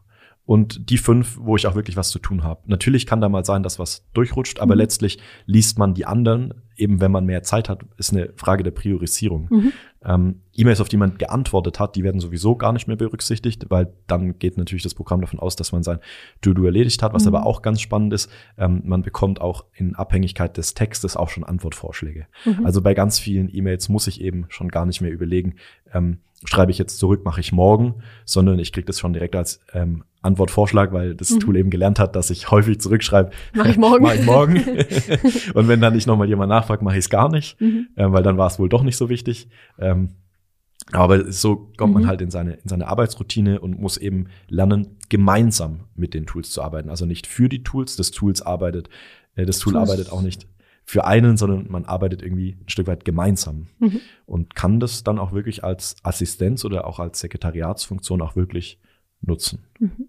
Und 0.48 0.90
die 0.90 0.98
fünf, 0.98 1.38
wo 1.42 1.58
ich 1.58 1.68
auch 1.68 1.76
wirklich 1.76 1.98
was 1.98 2.10
zu 2.10 2.20
tun 2.20 2.42
habe. 2.42 2.62
Natürlich 2.68 3.06
kann 3.06 3.20
da 3.20 3.28
mal 3.28 3.44
sein, 3.44 3.64
dass 3.64 3.80
was 3.80 4.08
durchrutscht, 4.14 4.62
aber 4.62 4.76
mhm. 4.76 4.80
letztlich 4.80 5.20
liest 5.46 5.78
man 5.78 5.94
die 5.94 6.06
anderen, 6.06 6.54
eben 6.78 7.02
wenn 7.02 7.12
man 7.12 7.26
mehr 7.26 7.44
Zeit 7.44 7.68
hat, 7.68 7.82
ist 7.98 8.14
eine 8.14 8.30
Frage 8.38 8.64
der 8.64 8.72
Priorisierung. 8.72 9.48
Mhm. 9.50 9.74
Ähm, 10.06 10.42
E-Mails, 10.54 10.80
auf 10.80 10.88
die 10.88 10.96
man 10.96 11.18
geantwortet 11.18 11.82
hat, 11.82 11.98
die 11.98 12.04
werden 12.06 12.22
sowieso 12.22 12.56
gar 12.56 12.72
nicht 12.72 12.88
mehr 12.88 12.96
berücksichtigt, 12.96 13.66
weil 13.68 13.92
dann 14.08 14.40
geht 14.40 14.58
natürlich 14.58 14.84
das 14.84 14.96
Programm 14.96 15.20
davon 15.20 15.40
aus, 15.40 15.58
dass 15.58 15.74
man 15.74 15.84
sein 15.84 16.00
To-Do 16.40 16.64
erledigt 16.64 17.04
hat, 17.04 17.14
was 17.14 17.26
mhm. 17.26 17.36
aber 17.36 17.46
auch 17.46 17.62
ganz 17.62 17.82
spannend 17.82 18.14
ist. 18.14 18.32
Ähm, 18.58 18.84
man 18.86 19.02
bekommt 19.02 19.42
auch 19.42 19.66
in 19.74 19.96
Abhängigkeit 19.96 20.56
des 20.56 20.76
Textes 20.76 21.18
auch 21.18 21.28
schon 21.28 21.44
Antwortvorschläge. 21.44 22.26
Mhm. 22.46 22.66
Also 22.66 22.82
bei 22.82 22.94
ganz 22.94 23.20
vielen 23.20 23.54
E-Mails 23.54 23.90
muss 23.90 24.08
ich 24.08 24.22
eben 24.22 24.46
schon 24.48 24.70
gar 24.70 24.86
nicht 24.86 25.02
mehr 25.02 25.12
überlegen, 25.12 25.56
ähm, 25.94 26.20
schreibe 26.46 26.72
ich 26.72 26.78
jetzt 26.78 27.00
zurück, 27.00 27.26
mache 27.26 27.42
ich 27.42 27.52
morgen, 27.52 27.96
sondern 28.26 28.60
ich 28.60 28.72
kriege 28.72 28.86
das 28.86 29.00
schon 29.00 29.14
direkt 29.14 29.36
als 29.36 29.60
ähm, 29.74 30.04
Antwortvorschlag, 30.22 30.94
weil 30.94 31.16
das 31.16 31.32
mhm. 31.32 31.40
Tool 31.40 31.58
eben 31.58 31.70
gelernt 31.70 32.00
hat, 32.00 32.16
dass 32.16 32.30
ich 32.30 32.52
häufig 32.52 32.80
zurückschreibe. 32.80 33.32
Mache 33.54 33.70
ich 33.70 33.78
morgen. 33.78 34.04
mach 34.04 34.14
ich 34.14 34.26
morgen. 34.26 34.56
und 35.54 35.68
wenn 35.68 35.82
dann 35.82 35.94
nicht 35.94 36.08
nochmal 36.08 36.28
jemand 36.28 36.50
nachfragt, 36.50 36.82
mache 36.84 36.96
ich 36.96 37.06
es 37.06 37.10
gar 37.10 37.30
nicht, 37.30 37.60
mhm. 37.60 37.88
äh, 37.96 38.12
weil 38.12 38.24
dann 38.24 38.38
war 38.38 38.48
es 38.48 38.60
wohl 38.60 38.70
doch 38.70 38.84
nicht 38.84 38.98
so 38.98 39.10
wichtig. 39.10 39.50
Ähm, 39.80 40.16
aber 40.92 41.32
so 41.32 41.70
kommt 41.76 41.94
man 41.94 42.04
mhm. 42.04 42.08
halt 42.08 42.22
in 42.22 42.32
seine, 42.32 42.54
in 42.54 42.70
seine 42.70 42.88
Arbeitsroutine 42.88 43.60
und 43.60 43.80
muss 43.80 43.98
eben 43.98 44.28
lernen, 44.48 44.98
gemeinsam 45.10 45.82
mit 45.96 46.14
den 46.14 46.26
Tools 46.26 46.52
zu 46.52 46.62
arbeiten. 46.62 46.90
Also 46.90 47.06
nicht 47.06 47.28
für 47.28 47.50
die 47.50 47.64
Tools, 47.64 47.96
das 47.98 48.12
Tools 48.12 48.42
arbeitet, 48.42 48.90
äh, 49.36 49.46
das 49.46 49.60
Tool 49.60 49.76
arbeitet 49.76 50.12
auch 50.12 50.22
nicht 50.22 50.48
für 50.90 51.06
einen, 51.06 51.36
sondern 51.36 51.70
man 51.70 51.84
arbeitet 51.84 52.22
irgendwie 52.22 52.58
ein 52.62 52.70
Stück 52.70 52.88
weit 52.88 53.04
gemeinsam 53.04 53.68
mhm. 53.80 54.00
und 54.26 54.56
kann 54.56 54.80
das 54.80 55.04
dann 55.04 55.20
auch 55.20 55.34
wirklich 55.34 55.66
als 55.66 55.98
Assistenz 56.02 56.64
oder 56.64 56.88
auch 56.88 57.00
als 57.00 57.20
Sekretariatsfunktion 57.20 58.22
auch 58.22 58.38
wirklich 58.38 58.80
nutzen. 59.22 59.66
Mhm. 59.80 60.08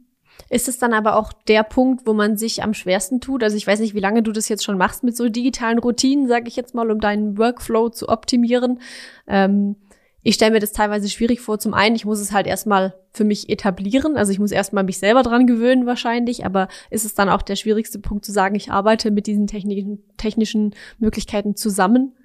Ist 0.51 0.69
es 0.69 0.79
dann 0.79 0.95
aber 0.95 1.17
auch 1.17 1.33
der 1.33 1.65
Punkt, 1.65 2.07
wo 2.07 2.15
man 2.15 2.37
sich 2.37 2.63
am 2.63 2.75
schwersten 2.75 3.21
tut? 3.21 3.43
Also 3.43 3.57
ich 3.57 3.67
weiß 3.67 3.81
nicht, 3.81 3.95
wie 3.95 4.01
lange 4.01 4.23
du 4.23 4.31
das 4.31 4.49
jetzt 4.49 4.63
schon 4.63 4.79
machst 4.79 5.03
mit 5.03 5.17
so 5.17 5.29
digitalen 5.29 5.81
Routinen, 5.81 6.29
sage 6.29 6.47
ich 6.47 6.55
jetzt 6.55 6.77
mal, 6.77 6.93
um 6.93 7.01
deinen 7.01 7.37
Workflow 7.39 7.89
zu 7.89 8.09
optimieren. 8.09 8.81
Ähm, 9.27 9.75
ich 10.23 10.35
stelle 10.35 10.51
mir 10.51 10.61
das 10.61 10.73
teilweise 10.73 11.09
schwierig 11.09 11.41
vor. 11.41 11.59
Zum 11.59 11.75
einen, 11.75 11.95
ich 11.95 12.05
muss 12.05 12.21
es 12.21 12.33
halt 12.33 12.47
erstmal 12.47 12.95
für 13.13 13.25
mich 13.25 13.49
etablieren. 13.49 14.17
Also 14.17 14.33
ich 14.33 14.39
muss 14.39 14.51
erstmal 14.51 14.85
mich 14.85 14.99
selber 14.99 15.23
dran 15.23 15.47
gewöhnen 15.47 15.87
wahrscheinlich. 15.87 16.45
Aber 16.45 16.69
ist 16.91 17.05
es 17.05 17.15
dann 17.15 17.29
auch 17.29 17.43
der 17.43 17.57
schwierigste 17.57 17.99
Punkt 17.99 18.25
zu 18.25 18.33
sagen, 18.33 18.55
ich 18.55 18.71
arbeite 18.71 19.11
mit 19.11 19.27
diesen 19.27 19.47
technischen, 19.47 20.03
technischen 20.17 20.75
Möglichkeiten 20.99 21.55
zusammen? 21.55 22.17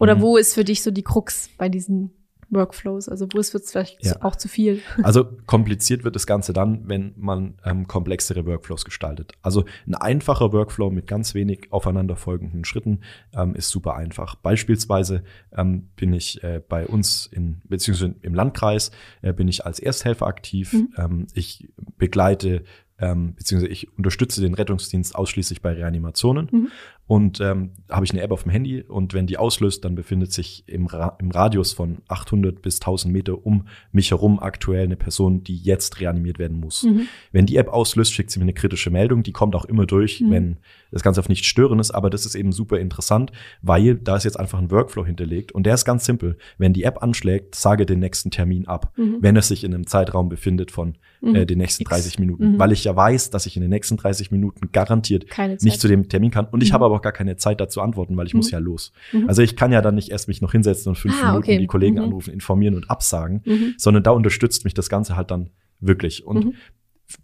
Oder 0.00 0.16
mhm. 0.16 0.20
wo 0.20 0.36
ist 0.36 0.54
für 0.54 0.64
dich 0.64 0.82
so 0.82 0.90
die 0.90 1.04
Krux 1.04 1.48
bei 1.56 1.68
diesen 1.68 2.10
Workflows? 2.50 3.08
Also 3.08 3.26
wo 3.32 3.38
es 3.38 3.50
vielleicht 3.50 4.04
ja. 4.04 4.22
auch 4.22 4.36
zu 4.36 4.48
viel? 4.48 4.80
Also 5.02 5.24
kompliziert 5.46 6.04
wird 6.04 6.16
das 6.16 6.26
Ganze 6.26 6.52
dann, 6.52 6.88
wenn 6.88 7.14
man 7.16 7.54
ähm, 7.64 7.86
komplexere 7.86 8.44
Workflows 8.46 8.84
gestaltet. 8.84 9.32
Also 9.42 9.64
ein 9.86 9.94
einfacher 9.94 10.52
Workflow 10.52 10.90
mit 10.90 11.06
ganz 11.06 11.34
wenig 11.34 11.68
aufeinanderfolgenden 11.70 12.64
Schritten 12.64 13.00
ähm, 13.34 13.54
ist 13.54 13.68
super 13.68 13.94
einfach. 13.94 14.34
Beispielsweise 14.34 15.22
ähm, 15.56 15.90
bin 15.96 16.12
ich 16.12 16.42
äh, 16.42 16.60
bei 16.66 16.86
uns 16.86 17.26
in 17.26 17.60
beziehungsweise 17.64 18.16
im 18.22 18.34
Landkreis 18.34 18.90
äh, 19.22 19.32
bin 19.32 19.48
ich 19.48 19.64
als 19.64 19.78
Ersthelfer 19.78 20.26
aktiv. 20.26 20.72
Mhm. 20.72 20.88
Ähm, 20.96 21.26
ich 21.34 21.68
begleite 21.98 22.64
ähm, 22.98 23.34
beziehungsweise 23.34 23.70
ich 23.70 23.96
unterstütze 23.96 24.40
den 24.40 24.54
Rettungsdienst 24.54 25.14
ausschließlich 25.14 25.60
bei 25.60 25.72
Reanimationen. 25.72 26.48
Mhm. 26.50 26.68
Und 27.08 27.40
ähm, 27.40 27.70
habe 27.88 28.04
ich 28.04 28.10
eine 28.10 28.20
App 28.20 28.32
auf 28.32 28.42
dem 28.42 28.50
Handy 28.50 28.82
und 28.82 29.14
wenn 29.14 29.28
die 29.28 29.38
auslöst, 29.38 29.84
dann 29.84 29.94
befindet 29.94 30.32
sich 30.32 30.64
im, 30.66 30.86
Ra 30.86 31.16
im 31.20 31.30
Radius 31.30 31.72
von 31.72 31.98
800 32.08 32.60
bis 32.62 32.80
1000 32.80 33.12
Meter 33.12 33.46
um 33.46 33.68
mich 33.92 34.10
herum 34.10 34.40
aktuell 34.40 34.84
eine 34.84 34.96
Person, 34.96 35.44
die 35.44 35.56
jetzt 35.56 36.00
reanimiert 36.00 36.40
werden 36.40 36.58
muss. 36.58 36.82
Mhm. 36.82 37.06
Wenn 37.30 37.46
die 37.46 37.56
App 37.56 37.68
auslöst, 37.68 38.12
schickt 38.12 38.32
sie 38.32 38.40
mir 38.40 38.44
eine 38.44 38.54
kritische 38.54 38.90
Meldung. 38.90 39.22
Die 39.22 39.30
kommt 39.30 39.54
auch 39.54 39.66
immer 39.66 39.86
durch, 39.86 40.20
mhm. 40.20 40.30
wenn 40.32 40.56
das 40.90 41.02
Ganze 41.02 41.20
auf 41.20 41.28
nicht 41.28 41.44
stören 41.44 41.78
ist. 41.78 41.92
Aber 41.92 42.10
das 42.10 42.26
ist 42.26 42.34
eben 42.34 42.50
super 42.50 42.80
interessant, 42.80 43.30
weil 43.62 43.94
da 43.94 44.16
ist 44.16 44.24
jetzt 44.24 44.40
einfach 44.40 44.58
ein 44.58 44.72
Workflow 44.72 45.06
hinterlegt 45.06 45.52
und 45.52 45.64
der 45.64 45.74
ist 45.74 45.84
ganz 45.84 46.06
simpel. 46.06 46.36
Wenn 46.58 46.72
die 46.72 46.82
App 46.82 47.04
anschlägt, 47.04 47.54
sage 47.54 47.86
den 47.86 48.00
nächsten 48.00 48.32
Termin 48.32 48.66
ab, 48.66 48.92
mhm. 48.96 49.18
wenn 49.20 49.36
es 49.36 49.46
sich 49.46 49.62
in 49.62 49.72
einem 49.72 49.86
Zeitraum 49.86 50.28
befindet 50.28 50.72
von 50.72 50.96
äh, 51.22 51.26
mhm. 51.26 51.46
den 51.46 51.58
nächsten 51.58 51.82
X. 51.82 51.90
30 51.90 52.18
Minuten, 52.18 52.54
mhm. 52.54 52.58
weil 52.58 52.72
ich 52.72 52.82
ja 52.82 52.96
weiß, 52.96 53.30
dass 53.30 53.46
ich 53.46 53.56
in 53.56 53.62
den 53.62 53.70
nächsten 53.70 53.96
30 53.96 54.32
Minuten 54.32 54.72
garantiert 54.72 55.26
nicht 55.62 55.80
zu 55.80 55.86
dem 55.86 56.08
Termin 56.08 56.32
kann 56.32 56.46
und 56.46 56.62
ich 56.62 56.72
habe 56.72 56.84
aber 56.84 56.95
auch 56.96 57.02
gar 57.02 57.12
keine 57.12 57.36
Zeit 57.36 57.60
dazu 57.60 57.80
antworten, 57.80 58.16
weil 58.16 58.26
ich 58.26 58.34
mhm. 58.34 58.38
muss 58.38 58.50
ja 58.50 58.58
los. 58.58 58.92
Mhm. 59.12 59.28
Also 59.28 59.42
ich 59.42 59.56
kann 59.56 59.72
ja 59.72 59.82
dann 59.82 59.94
nicht 59.94 60.10
erst 60.10 60.28
mich 60.28 60.40
noch 60.40 60.52
hinsetzen 60.52 60.90
und 60.90 60.96
fünf 60.96 61.14
ah, 61.22 61.26
Minuten 61.26 61.44
okay. 61.44 61.58
die 61.58 61.66
Kollegen 61.66 61.96
mhm. 61.96 62.04
anrufen, 62.04 62.32
informieren 62.32 62.74
und 62.74 62.90
absagen, 62.90 63.42
mhm. 63.44 63.74
sondern 63.76 64.02
da 64.02 64.10
unterstützt 64.10 64.64
mich 64.64 64.74
das 64.74 64.88
Ganze 64.88 65.16
halt 65.16 65.30
dann 65.30 65.50
wirklich. 65.80 66.26
Und 66.26 66.46
mhm. 66.46 66.54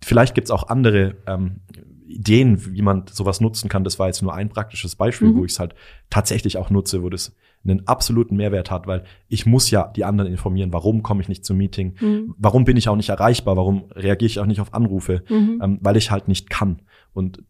vielleicht 0.00 0.34
gibt's 0.34 0.50
auch 0.50 0.68
andere 0.68 1.16
ähm, 1.26 1.60
Ideen, 2.06 2.74
wie 2.74 2.82
man 2.82 3.04
sowas 3.10 3.40
nutzen 3.40 3.68
kann. 3.68 3.84
Das 3.84 3.98
war 3.98 4.06
jetzt 4.06 4.22
nur 4.22 4.34
ein 4.34 4.48
praktisches 4.48 4.96
Beispiel, 4.96 5.28
mhm. 5.28 5.36
wo 5.36 5.44
ich 5.44 5.52
es 5.52 5.58
halt 5.58 5.74
tatsächlich 6.10 6.58
auch 6.58 6.70
nutze, 6.70 7.02
wo 7.02 7.08
das 7.08 7.34
einen 7.64 7.86
absoluten 7.86 8.36
Mehrwert 8.36 8.70
hat, 8.70 8.86
weil 8.86 9.04
ich 9.28 9.46
muss 9.46 9.70
ja 9.70 9.88
die 9.88 10.04
anderen 10.04 10.30
informieren, 10.30 10.72
warum 10.72 11.02
komme 11.02 11.22
ich 11.22 11.28
nicht 11.28 11.44
zum 11.44 11.56
Meeting, 11.56 11.94
mhm. 12.00 12.34
warum 12.36 12.64
bin 12.64 12.76
ich 12.76 12.88
auch 12.88 12.96
nicht 12.96 13.10
erreichbar, 13.10 13.56
warum 13.56 13.84
reagiere 13.92 14.26
ich 14.26 14.40
auch 14.40 14.46
nicht 14.46 14.60
auf 14.60 14.74
Anrufe, 14.74 15.22
mhm. 15.28 15.60
ähm, 15.62 15.78
weil 15.80 15.96
ich 15.96 16.10
halt 16.10 16.28
nicht 16.28 16.50
kann. 16.50 16.82
Und 17.12 17.44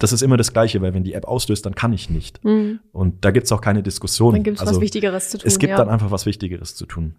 das 0.00 0.12
ist 0.12 0.22
immer 0.22 0.36
das 0.36 0.52
Gleiche, 0.52 0.82
weil 0.82 0.94
wenn 0.94 1.04
die 1.04 1.12
App 1.12 1.26
auslöst, 1.26 1.64
dann 1.66 1.74
kann 1.74 1.92
ich 1.92 2.10
nicht. 2.10 2.42
Mhm. 2.44 2.80
Und 2.90 3.24
da 3.24 3.30
gibt's 3.30 3.52
auch 3.52 3.60
keine 3.60 3.82
Diskussion. 3.82 4.34
Dann 4.34 4.42
gibt's 4.42 4.60
also, 4.60 4.74
was 4.74 4.80
Wichtigeres 4.80 5.30
zu 5.30 5.38
tun. 5.38 5.46
Es 5.46 5.58
gibt 5.58 5.70
ja. 5.70 5.76
dann 5.76 5.88
einfach 5.88 6.10
was 6.10 6.26
Wichtigeres 6.26 6.74
zu 6.74 6.86
tun. 6.86 7.14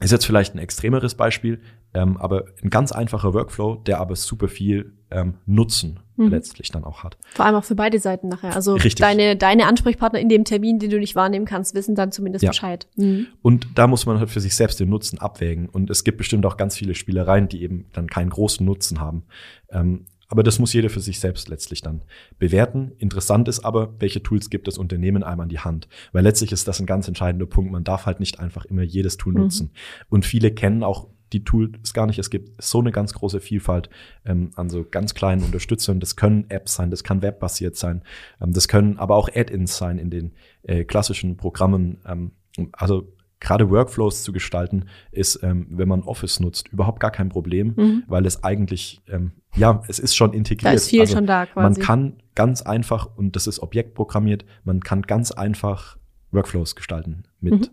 Ist 0.00 0.12
jetzt 0.12 0.26
vielleicht 0.26 0.54
ein 0.54 0.58
extremeres 0.58 1.16
Beispiel, 1.16 1.60
ähm, 1.92 2.16
aber 2.18 2.44
ein 2.62 2.70
ganz 2.70 2.92
einfacher 2.92 3.34
Workflow, 3.34 3.76
der 3.76 3.98
aber 3.98 4.14
super 4.14 4.46
viel 4.46 4.92
ähm, 5.10 5.34
Nutzen 5.44 5.98
mhm. 6.16 6.28
letztlich 6.28 6.70
dann 6.70 6.84
auch 6.84 7.02
hat. 7.02 7.18
Vor 7.34 7.44
allem 7.44 7.56
auch 7.56 7.64
für 7.64 7.74
beide 7.74 7.98
Seiten 7.98 8.28
nachher. 8.28 8.54
Also 8.54 8.74
Richtig. 8.74 8.94
deine 8.94 9.34
deine 9.36 9.66
Ansprechpartner 9.66 10.20
in 10.20 10.28
dem 10.28 10.44
Termin, 10.44 10.78
den 10.78 10.90
du 10.90 10.98
nicht 11.00 11.16
wahrnehmen 11.16 11.46
kannst, 11.46 11.74
wissen 11.74 11.96
dann 11.96 12.12
zumindest 12.12 12.44
ja. 12.44 12.50
Bescheid. 12.50 12.86
Mhm. 12.96 13.26
Und 13.42 13.66
da 13.74 13.88
muss 13.88 14.06
man 14.06 14.20
halt 14.20 14.30
für 14.30 14.40
sich 14.40 14.54
selbst 14.54 14.78
den 14.78 14.88
Nutzen 14.88 15.18
abwägen. 15.18 15.68
Und 15.68 15.90
es 15.90 16.04
gibt 16.04 16.18
bestimmt 16.18 16.46
auch 16.46 16.56
ganz 16.56 16.76
viele 16.76 16.94
Spielereien, 16.94 17.48
die 17.48 17.62
eben 17.62 17.86
dann 17.92 18.06
keinen 18.06 18.30
großen 18.30 18.64
Nutzen 18.64 19.00
haben. 19.00 19.24
Ähm, 19.70 20.06
aber 20.28 20.42
das 20.42 20.58
muss 20.58 20.72
jeder 20.72 20.90
für 20.90 21.00
sich 21.00 21.20
selbst 21.20 21.48
letztlich 21.48 21.80
dann 21.80 22.02
bewerten. 22.38 22.92
Interessant 22.98 23.48
ist 23.48 23.64
aber, 23.64 23.94
welche 23.98 24.22
Tools 24.22 24.50
gibt 24.50 24.68
das 24.68 24.76
Unternehmen 24.76 25.22
einem 25.22 25.40
an 25.40 25.48
die 25.48 25.60
Hand? 25.60 25.88
Weil 26.12 26.22
letztlich 26.22 26.52
ist 26.52 26.68
das 26.68 26.80
ein 26.80 26.86
ganz 26.86 27.08
entscheidender 27.08 27.46
Punkt. 27.46 27.72
Man 27.72 27.84
darf 27.84 28.04
halt 28.04 28.20
nicht 28.20 28.38
einfach 28.38 28.66
immer 28.66 28.82
jedes 28.82 29.16
Tool 29.16 29.32
mhm. 29.32 29.40
nutzen. 29.40 29.70
Und 30.10 30.26
viele 30.26 30.50
kennen 30.50 30.84
auch 30.84 31.08
die 31.32 31.44
Tools 31.44 31.92
gar 31.92 32.06
nicht. 32.06 32.18
Es 32.18 32.30
gibt 32.30 32.62
so 32.62 32.80
eine 32.80 32.92
ganz 32.92 33.14
große 33.14 33.40
Vielfalt 33.40 33.88
ähm, 34.24 34.50
an 34.56 34.70
so 34.70 34.84
ganz 34.84 35.14
kleinen 35.14 35.42
Unterstützern. 35.42 36.00
Das 36.00 36.16
können 36.16 36.46
Apps 36.48 36.74
sein, 36.74 36.90
das 36.90 37.04
kann 37.04 37.22
webbasiert 37.22 37.76
sein, 37.76 38.02
ähm, 38.40 38.52
das 38.52 38.68
können 38.68 38.98
aber 38.98 39.16
auch 39.16 39.28
Add-ins 39.34 39.76
sein 39.76 39.98
in 39.98 40.10
den 40.10 40.32
äh, 40.62 40.84
klassischen 40.84 41.36
Programmen. 41.36 41.98
Ähm, 42.06 42.32
also 42.72 43.12
gerade 43.40 43.70
Workflows 43.70 44.22
zu 44.22 44.32
gestalten, 44.32 44.86
ist, 45.12 45.40
ähm, 45.42 45.66
wenn 45.70 45.88
man 45.88 46.02
Office 46.02 46.40
nutzt, 46.40 46.68
überhaupt 46.68 47.00
gar 47.00 47.10
kein 47.10 47.28
Problem, 47.28 47.74
mhm. 47.76 48.02
weil 48.06 48.26
es 48.26 48.42
eigentlich, 48.42 49.00
ähm, 49.08 49.32
ja, 49.58 49.82
es 49.88 49.98
ist 49.98 50.16
schon 50.16 50.32
integriert. 50.32 50.72
Da 50.72 50.76
ist 50.76 50.88
viel 50.88 51.00
also 51.00 51.16
schon 51.16 51.26
da 51.26 51.46
quasi. 51.46 51.62
Man 51.62 51.86
kann 51.86 52.16
ganz 52.34 52.62
einfach, 52.62 53.16
und 53.16 53.36
das 53.36 53.46
ist 53.46 53.60
objektprogrammiert, 53.60 54.44
man 54.64 54.80
kann 54.80 55.02
ganz 55.02 55.32
einfach 55.32 55.98
Workflows 56.30 56.76
gestalten 56.76 57.24
mit, 57.40 57.54
mhm. 57.54 57.66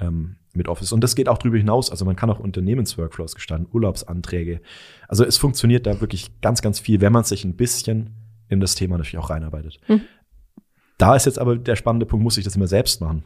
ähm, 0.00 0.36
mit 0.54 0.68
Office. 0.68 0.92
Und 0.92 1.04
das 1.04 1.14
geht 1.14 1.28
auch 1.28 1.38
darüber 1.38 1.56
hinaus. 1.56 1.90
Also 1.90 2.04
man 2.04 2.16
kann 2.16 2.30
auch 2.30 2.40
Unternehmensworkflows 2.40 3.34
gestalten, 3.34 3.66
Urlaubsanträge. 3.72 4.60
Also 5.06 5.24
es 5.24 5.36
funktioniert 5.36 5.86
da 5.86 6.00
wirklich 6.00 6.40
ganz, 6.40 6.62
ganz 6.62 6.80
viel, 6.80 7.00
wenn 7.00 7.12
man 7.12 7.24
sich 7.24 7.44
ein 7.44 7.56
bisschen 7.56 8.10
in 8.48 8.60
das 8.60 8.74
Thema 8.74 8.96
natürlich 8.96 9.18
auch 9.18 9.30
reinarbeitet. 9.30 9.80
Mhm. 9.88 10.02
Da 10.96 11.14
ist 11.14 11.26
jetzt 11.26 11.38
aber 11.38 11.56
der 11.56 11.76
spannende 11.76 12.06
Punkt, 12.06 12.24
muss 12.24 12.38
ich 12.38 12.44
das 12.44 12.56
immer 12.56 12.66
selbst 12.66 13.00
machen. 13.00 13.24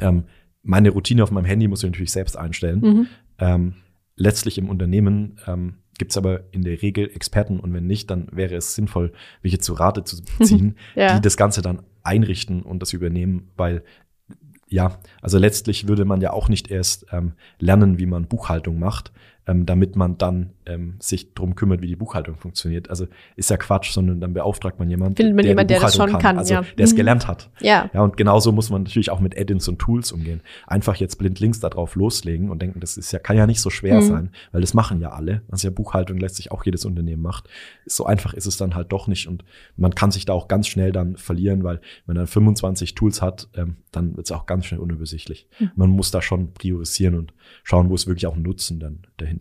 Ähm, 0.00 0.24
meine 0.62 0.90
Routine 0.90 1.22
auf 1.22 1.30
meinem 1.30 1.44
Handy 1.44 1.68
muss 1.68 1.82
ich 1.82 1.90
natürlich 1.90 2.10
selbst 2.10 2.36
einstellen. 2.36 2.80
Mhm. 2.80 3.06
Ähm, 3.38 3.74
letztlich 4.16 4.58
im 4.58 4.68
Unternehmen 4.68 5.38
ähm, 5.46 5.74
gibt 5.98 6.12
es 6.12 6.16
aber 6.16 6.44
in 6.52 6.62
der 6.62 6.82
Regel 6.82 7.10
Experten 7.14 7.60
und 7.60 7.72
wenn 7.72 7.86
nicht, 7.86 8.10
dann 8.10 8.28
wäre 8.32 8.54
es 8.54 8.74
sinnvoll, 8.74 9.12
welche 9.42 9.58
zu 9.58 9.74
Rate 9.74 10.04
zu 10.04 10.22
ziehen, 10.42 10.76
ja. 10.94 11.14
die 11.14 11.22
das 11.22 11.36
Ganze 11.36 11.62
dann 11.62 11.82
einrichten 12.02 12.62
und 12.62 12.80
das 12.80 12.92
übernehmen, 12.92 13.50
weil 13.56 13.82
ja, 14.68 14.98
also 15.22 15.38
letztlich 15.38 15.86
würde 15.86 16.04
man 16.04 16.20
ja 16.20 16.32
auch 16.32 16.48
nicht 16.48 16.70
erst 16.70 17.06
ähm, 17.12 17.34
lernen, 17.60 17.98
wie 17.98 18.06
man 18.06 18.26
Buchhaltung 18.26 18.78
macht, 18.78 19.12
ähm, 19.46 19.64
damit 19.64 19.96
man 19.96 20.18
dann 20.18 20.50
ähm, 20.66 20.96
sich 20.98 21.34
drum 21.34 21.54
kümmert, 21.54 21.80
wie 21.80 21.86
die 21.86 21.96
Buchhaltung 21.96 22.36
funktioniert. 22.36 22.90
Also 22.90 23.06
ist 23.36 23.48
ja 23.50 23.56
Quatsch, 23.56 23.92
sondern 23.92 24.20
dann 24.20 24.34
beauftragt 24.34 24.78
man 24.78 24.90
jemanden, 24.90 25.16
Findet 25.16 25.36
man 25.36 25.42
der, 25.42 25.50
jemand, 25.52 25.70
der 25.70 25.80
das 25.80 25.94
schon 25.94 26.10
kann, 26.10 26.20
kann 26.20 26.38
also 26.38 26.54
ja. 26.54 26.64
der 26.76 26.84
es 26.84 26.92
mhm. 26.92 26.96
gelernt 26.96 27.28
hat. 27.28 27.50
Ja. 27.60 27.88
Ja, 27.94 28.02
und 28.02 28.16
genauso 28.16 28.50
muss 28.50 28.70
man 28.70 28.82
natürlich 28.82 29.10
auch 29.10 29.20
mit 29.20 29.38
Add-ins 29.38 29.68
und 29.68 29.78
Tools 29.78 30.10
umgehen. 30.10 30.40
Einfach 30.66 30.96
jetzt 30.96 31.16
blind 31.16 31.38
links 31.38 31.60
darauf 31.60 31.94
loslegen 31.94 32.50
und 32.50 32.60
denken, 32.60 32.80
das 32.80 32.96
ist 32.96 33.12
ja, 33.12 33.20
kann 33.20 33.36
ja 33.36 33.46
nicht 33.46 33.60
so 33.60 33.70
schwer 33.70 34.00
mhm. 34.00 34.06
sein, 34.06 34.30
weil 34.50 34.60
das 34.60 34.74
machen 34.74 35.00
ja 35.00 35.10
alle. 35.10 35.42
Also 35.48 35.68
ja 35.68 35.72
Buchhaltung 35.72 36.18
lässt 36.18 36.36
sich 36.36 36.50
auch 36.50 36.64
jedes 36.64 36.84
Unternehmen 36.84 37.22
macht. 37.22 37.48
So 37.86 38.04
einfach 38.04 38.34
ist 38.34 38.46
es 38.46 38.56
dann 38.56 38.74
halt 38.74 38.90
doch 38.90 39.06
nicht 39.06 39.28
und 39.28 39.44
man 39.76 39.94
kann 39.94 40.10
sich 40.10 40.24
da 40.24 40.32
auch 40.32 40.48
ganz 40.48 40.66
schnell 40.66 40.90
dann 40.90 41.16
verlieren, 41.16 41.62
weil 41.62 41.76
wenn 42.06 42.14
man 42.14 42.16
dann 42.16 42.26
25 42.26 42.94
Tools 42.94 43.22
hat, 43.22 43.48
ähm, 43.54 43.76
dann 43.92 44.16
wird 44.16 44.26
es 44.26 44.32
auch 44.32 44.46
ganz 44.46 44.66
schnell 44.66 44.80
unübersichtlich. 44.80 45.46
Mhm. 45.60 45.70
Man 45.76 45.90
muss 45.90 46.10
da 46.10 46.20
schon 46.20 46.52
priorisieren 46.52 47.14
und 47.14 47.32
schauen, 47.62 47.90
wo 47.90 47.94
es 47.94 48.06
wirklich 48.06 48.26
auch 48.26 48.36
Nutzen 48.36 48.80
dann 48.80 49.06
dahinter 49.16 49.35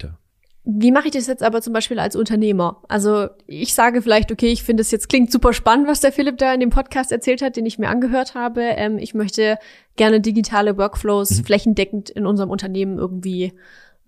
Wie 0.68 0.92
mache 0.92 1.06
ich 1.06 1.12
das 1.12 1.28
jetzt 1.28 1.44
aber 1.44 1.62
zum 1.62 1.74
Beispiel 1.74 2.00
als 2.00 2.16
Unternehmer? 2.16 2.82
Also 2.88 3.28
ich 3.46 3.76
sage 3.76 4.02
vielleicht, 4.02 4.32
okay, 4.32 4.52
ich 4.52 4.64
finde 4.64 4.82
es 4.82 4.90
jetzt 4.90 5.10
klingt 5.10 5.32
super 5.32 5.54
spannend, 5.54 5.88
was 5.88 6.00
der 6.00 6.12
Philipp 6.12 6.40
da 6.40 6.54
in 6.56 6.60
dem 6.60 6.72
Podcast 6.72 7.12
erzählt 7.12 7.44
hat, 7.44 7.56
den 7.56 7.68
ich 7.68 7.78
mir 7.78 7.88
angehört 7.88 8.34
habe. 8.34 8.62
Ähm, 8.62 8.98
ich 8.98 9.14
möchte 9.14 9.60
gerne 9.96 10.22
digitale 10.22 10.76
Workflows 10.76 11.38
mhm. 11.38 11.44
flächendeckend 11.46 12.10
in 12.10 12.26
unserem 12.26 12.50
Unternehmen 12.50 12.98
irgendwie 12.98 13.54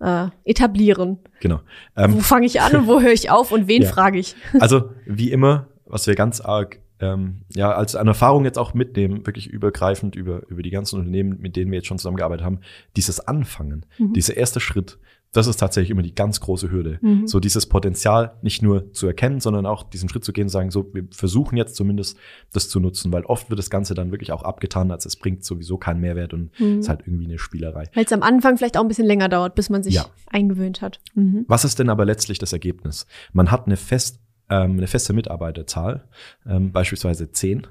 äh, 0.00 0.26
etablieren. 0.44 1.18
Genau. 1.38 1.60
Ähm, 1.96 2.14
wo 2.14 2.20
fange 2.20 2.46
ich 2.46 2.60
an 2.60 2.74
und 2.74 2.86
wo 2.88 3.00
höre 3.00 3.12
ich 3.12 3.30
auf 3.30 3.52
und 3.52 3.68
wen 3.68 3.82
ja. 3.84 3.88
frage 3.88 4.18
ich? 4.18 4.34
Also 4.58 4.90
wie 5.06 5.30
immer, 5.30 5.68
was 5.86 6.08
wir 6.08 6.16
ganz 6.16 6.40
arg 6.40 6.80
ähm, 7.00 7.42
ja 7.54 7.70
als 7.70 7.94
eine 7.94 8.10
Erfahrung 8.10 8.44
jetzt 8.44 8.58
auch 8.58 8.74
mitnehmen, 8.74 9.24
wirklich 9.26 9.46
übergreifend 9.46 10.16
über 10.16 10.42
über 10.48 10.62
die 10.62 10.70
ganzen 10.70 10.98
Unternehmen, 10.98 11.38
mit 11.38 11.54
denen 11.54 11.70
wir 11.70 11.78
jetzt 11.78 11.86
schon 11.86 11.98
zusammengearbeitet 11.98 12.44
haben, 12.44 12.60
dieses 12.96 13.20
Anfangen, 13.20 13.86
mhm. 13.98 14.12
dieser 14.14 14.36
erste 14.36 14.58
Schritt, 14.58 14.98
das 15.32 15.46
ist 15.46 15.58
tatsächlich 15.58 15.90
immer 15.90 16.02
die 16.02 16.14
ganz 16.14 16.40
große 16.40 16.70
Hürde. 16.70 16.98
Mhm. 17.02 17.26
So 17.26 17.38
dieses 17.40 17.66
Potenzial 17.66 18.32
nicht 18.42 18.62
nur 18.62 18.92
zu 18.92 19.06
erkennen, 19.06 19.40
sondern 19.40 19.66
auch 19.66 19.82
diesen 19.82 20.08
Schritt 20.08 20.24
zu 20.24 20.32
gehen 20.32 20.44
und 20.44 20.50
sagen, 20.50 20.70
so, 20.70 20.88
wir 20.94 21.06
versuchen 21.10 21.56
jetzt 21.56 21.76
zumindest 21.76 22.16
das 22.52 22.68
zu 22.68 22.80
nutzen, 22.80 23.12
weil 23.12 23.24
oft 23.24 23.50
wird 23.50 23.58
das 23.58 23.70
Ganze 23.70 23.94
dann 23.94 24.10
wirklich 24.10 24.32
auch 24.32 24.42
abgetan, 24.42 24.90
als 24.90 25.04
es 25.04 25.16
bringt 25.16 25.44
sowieso 25.44 25.76
keinen 25.76 26.00
Mehrwert 26.00 26.32
und 26.32 26.58
mhm. 26.58 26.80
ist 26.80 26.88
halt 26.88 27.02
irgendwie 27.06 27.26
eine 27.26 27.38
Spielerei. 27.38 27.84
Weil 27.94 28.04
es 28.04 28.12
am 28.12 28.22
Anfang 28.22 28.56
vielleicht 28.56 28.76
auch 28.76 28.82
ein 28.82 28.88
bisschen 28.88 29.06
länger 29.06 29.28
dauert, 29.28 29.54
bis 29.54 29.68
man 29.68 29.82
sich 29.82 29.94
ja. 29.94 30.06
eingewöhnt 30.28 30.80
hat. 30.80 31.00
Mhm. 31.14 31.44
Was 31.46 31.64
ist 31.64 31.78
denn 31.78 31.90
aber 31.90 32.04
letztlich 32.04 32.38
das 32.38 32.52
Ergebnis? 32.52 33.06
Man 33.32 33.50
hat 33.50 33.66
eine 33.66 33.76
fest 33.76 34.20
ähm, 34.50 34.78
eine 34.78 34.86
feste 34.86 35.12
Mitarbeiterzahl, 35.12 36.04
ähm, 36.46 36.72
beispielsweise 36.72 37.30
zehn, 37.32 37.66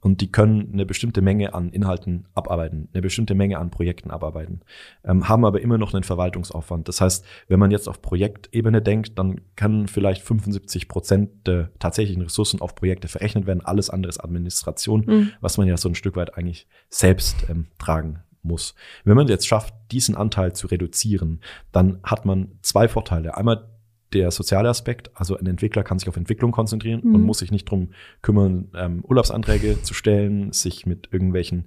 und 0.00 0.20
die 0.20 0.30
können 0.30 0.70
eine 0.72 0.86
bestimmte 0.86 1.22
Menge 1.22 1.54
an 1.54 1.70
Inhalten 1.70 2.26
abarbeiten, 2.34 2.88
eine 2.92 3.02
bestimmte 3.02 3.34
Menge 3.34 3.58
an 3.58 3.70
Projekten 3.70 4.10
abarbeiten, 4.10 4.60
ähm, 5.04 5.28
haben 5.28 5.44
aber 5.44 5.60
immer 5.60 5.78
noch 5.78 5.94
einen 5.94 6.04
Verwaltungsaufwand. 6.04 6.88
Das 6.88 7.00
heißt, 7.00 7.24
wenn 7.48 7.58
man 7.58 7.70
jetzt 7.70 7.88
auf 7.88 8.02
Projektebene 8.02 8.82
denkt, 8.82 9.18
dann 9.18 9.40
kann 9.56 9.88
vielleicht 9.88 10.22
75 10.22 10.88
Prozent 10.88 11.46
der 11.46 11.70
tatsächlichen 11.78 12.22
Ressourcen 12.22 12.60
auf 12.60 12.74
Projekte 12.74 13.08
verrechnet 13.08 13.46
werden. 13.46 13.64
Alles 13.64 13.90
andere 13.90 14.10
ist 14.10 14.22
Administration, 14.22 15.04
mhm. 15.06 15.30
was 15.40 15.58
man 15.58 15.66
ja 15.66 15.76
so 15.76 15.88
ein 15.88 15.94
Stück 15.94 16.16
weit 16.16 16.36
eigentlich 16.36 16.66
selbst 16.88 17.46
ähm, 17.48 17.66
tragen 17.78 18.20
muss. 18.42 18.74
Wenn 19.04 19.16
man 19.16 19.28
jetzt 19.28 19.46
schafft, 19.46 19.74
diesen 19.90 20.14
Anteil 20.14 20.54
zu 20.54 20.66
reduzieren, 20.68 21.40
dann 21.72 21.98
hat 22.02 22.24
man 22.24 22.52
zwei 22.62 22.88
Vorteile. 22.88 23.36
Einmal 23.36 23.68
der 24.12 24.30
soziale 24.30 24.68
Aspekt, 24.68 25.10
also 25.14 25.36
ein 25.36 25.46
Entwickler 25.46 25.82
kann 25.82 25.98
sich 25.98 26.08
auf 26.08 26.16
Entwicklung 26.16 26.50
konzentrieren 26.50 27.00
mhm. 27.04 27.14
und 27.14 27.22
muss 27.22 27.38
sich 27.38 27.50
nicht 27.50 27.70
drum 27.70 27.90
kümmern, 28.22 28.68
ähm, 28.74 29.04
Urlaubsanträge 29.06 29.82
zu 29.82 29.94
stellen, 29.94 30.52
sich 30.52 30.86
mit 30.86 31.08
irgendwelchen 31.12 31.66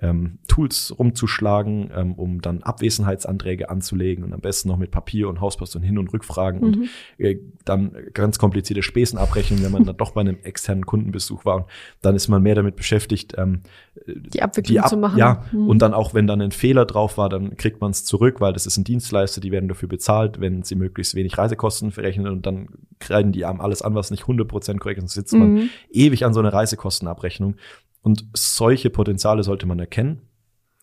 ähm, 0.00 0.38
Tools 0.48 0.94
rumzuschlagen, 0.98 1.90
ähm, 1.94 2.14
um 2.14 2.40
dann 2.40 2.62
Abwesenheitsanträge 2.62 3.68
anzulegen 3.68 4.24
und 4.24 4.32
am 4.32 4.40
besten 4.40 4.68
noch 4.68 4.78
mit 4.78 4.90
Papier 4.90 5.28
und 5.28 5.40
Hauspost 5.40 5.76
und 5.76 5.82
Hin- 5.82 5.98
und 5.98 6.12
Rückfragen 6.12 6.60
mhm. 6.60 6.66
und 6.66 6.88
äh, 7.18 7.38
dann 7.64 7.94
ganz 8.14 8.38
komplizierte 8.38 8.82
Spesenabrechnungen, 8.82 9.64
wenn 9.64 9.72
man 9.72 9.84
dann 9.84 9.96
doch 9.96 10.12
bei 10.12 10.22
einem 10.22 10.38
externen 10.42 10.86
Kundenbesuch 10.86 11.44
war. 11.44 11.56
Und 11.56 11.66
dann 12.00 12.16
ist 12.16 12.28
man 12.28 12.42
mehr 12.42 12.54
damit 12.54 12.76
beschäftigt, 12.76 13.34
ähm, 13.36 13.60
die 14.06 14.42
Abwicklung 14.42 14.74
die 14.74 14.80
Ab 14.80 14.88
zu 14.88 14.96
machen. 14.96 15.18
Ja, 15.18 15.44
mhm. 15.52 15.68
und 15.68 15.80
dann 15.80 15.92
auch, 15.92 16.14
wenn 16.14 16.26
dann 16.26 16.40
ein 16.40 16.52
Fehler 16.52 16.86
drauf 16.86 17.18
war, 17.18 17.28
dann 17.28 17.56
kriegt 17.56 17.80
man 17.80 17.90
es 17.90 18.04
zurück, 18.04 18.40
weil 18.40 18.54
das 18.54 18.66
ist 18.66 18.78
ein 18.78 18.84
Dienstleister, 18.84 19.40
die 19.40 19.52
werden 19.52 19.68
dafür 19.68 19.88
bezahlt, 19.88 20.40
wenn 20.40 20.62
sie 20.62 20.74
möglichst 20.74 21.14
wenig 21.14 21.36
Reisekosten 21.36 21.81
verrechnen 21.90 22.32
und 22.32 22.46
dann 22.46 22.68
kreiden 22.98 23.32
die 23.32 23.44
einem 23.44 23.60
alles 23.60 23.82
an, 23.82 23.94
was 23.94 24.10
nicht 24.10 24.24
100% 24.24 24.78
korrekt 24.78 25.02
ist. 25.02 25.12
Sitzt 25.12 25.34
man 25.34 25.54
mhm. 25.54 25.70
ewig 25.90 26.24
an 26.24 26.34
so 26.34 26.40
einer 26.40 26.52
Reisekostenabrechnung. 26.52 27.56
Und 28.02 28.26
solche 28.34 28.90
Potenziale 28.90 29.42
sollte 29.42 29.66
man 29.66 29.78
erkennen. 29.78 30.22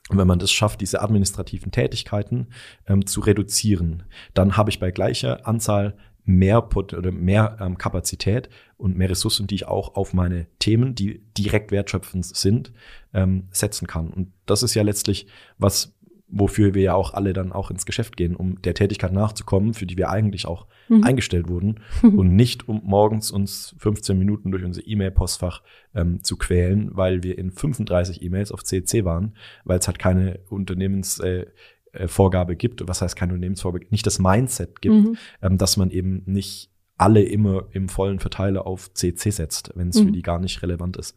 Und 0.10 0.18
wenn 0.18 0.28
man 0.28 0.40
das 0.40 0.52
schafft, 0.52 0.82
diese 0.82 1.02
administrativen 1.02 1.72
Tätigkeiten 1.72 2.48
ähm, 2.88 3.06
zu 3.06 3.22
reduzieren, 3.22 4.04
dann 4.34 4.58
habe 4.58 4.72
ich 4.72 4.80
bei 4.80 4.92
gleicher 4.92 5.48
Anzahl 5.48 5.96
mehr 6.26 6.62
Pot 6.62 6.94
oder 6.94 7.12
mehr 7.12 7.58
ähm, 7.60 7.78
Kapazität 7.78 8.50
und 8.78 8.96
mehr 8.96 9.10
Ressourcen, 9.10 9.48
die 9.48 9.56
ich 9.56 9.68
auch 9.68 9.96
auf 9.96 10.14
meine 10.14 10.48
Themen, 10.60 10.96
die 10.96 11.24
direkt 11.38 11.72
wertschöpfend 11.72 12.26
sind, 12.26 12.72
ähm, 13.14 13.48
setzen 13.52 13.88
kann. 13.88 14.10
Und 14.12 14.32
das 14.46 14.64
ist 14.64 14.76
ja 14.76 14.84
letztlich 14.84 15.28
was, 15.58 15.98
wofür 16.32 16.74
wir 16.74 16.84
ja 16.84 16.94
auch 16.94 17.14
alle 17.14 17.34
dann 17.34 17.52
auch 17.52 17.72
ins 17.72 17.86
Geschäft 17.86 18.16
gehen, 18.18 18.36
um 18.36 18.62
der 18.62 18.74
Tätigkeit 18.74 19.12
nachzukommen, 19.12 19.74
für 19.74 19.86
die 19.86 19.98
wir 19.98 20.10
eigentlich 20.10 20.46
auch 20.46 20.68
mhm. 20.88 21.04
eingestellt 21.04 21.50
wurden 21.50 21.82
und 22.02 22.36
nicht 22.36 22.68
um 22.68 22.82
morgens 22.84 23.32
uns 23.32 23.76
15 23.80 24.18
Minuten 24.18 24.52
durch 24.52 24.64
unser 24.64 24.86
E-Mail-Postfach 24.86 25.62
ähm, 25.96 26.24
zu 26.24 26.38
quälen, 26.38 26.92
weil 26.94 27.24
wir 27.24 27.38
in 27.38 27.52
35 27.52 28.22
E-Mails 28.22 28.52
auf 28.52 28.64
CC 28.64 29.06
waren, 29.06 29.36
weil 29.64 29.80
es 29.80 29.88
halt 29.88 30.00
keine 30.00 30.40
Unternehmens 30.50 31.20
äh, 31.20 31.46
äh, 31.92 32.08
Vorgabe 32.08 32.56
gibt, 32.56 32.88
was 32.88 33.02
heißt 33.02 33.16
keine 33.16 33.34
Unternehmensvorgabe, 33.34 33.86
nicht 33.90 34.06
das 34.06 34.20
Mindset 34.20 34.82
gibt, 34.82 34.96
mhm. 34.96 35.18
ähm, 35.42 35.58
dass 35.58 35.78
man 35.78 35.90
eben 35.90 36.22
nicht 36.26 36.70
alle 36.98 37.24
immer 37.24 37.68
im 37.72 37.90
vollen 37.90 38.20
Verteiler 38.20 38.68
auf 38.68 38.94
CC 38.94 39.32
setzt, 39.32 39.72
wenn 39.76 39.90
es 39.90 40.00
mhm. 40.00 40.08
für 40.08 40.12
die 40.12 40.22
gar 40.22 40.40
nicht 40.40 40.62
relevant 40.62 40.98
ist. 40.98 41.16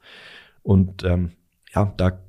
Und 0.62 1.04
ähm, 1.04 1.32
ja, 1.74 1.92
da 1.96 2.22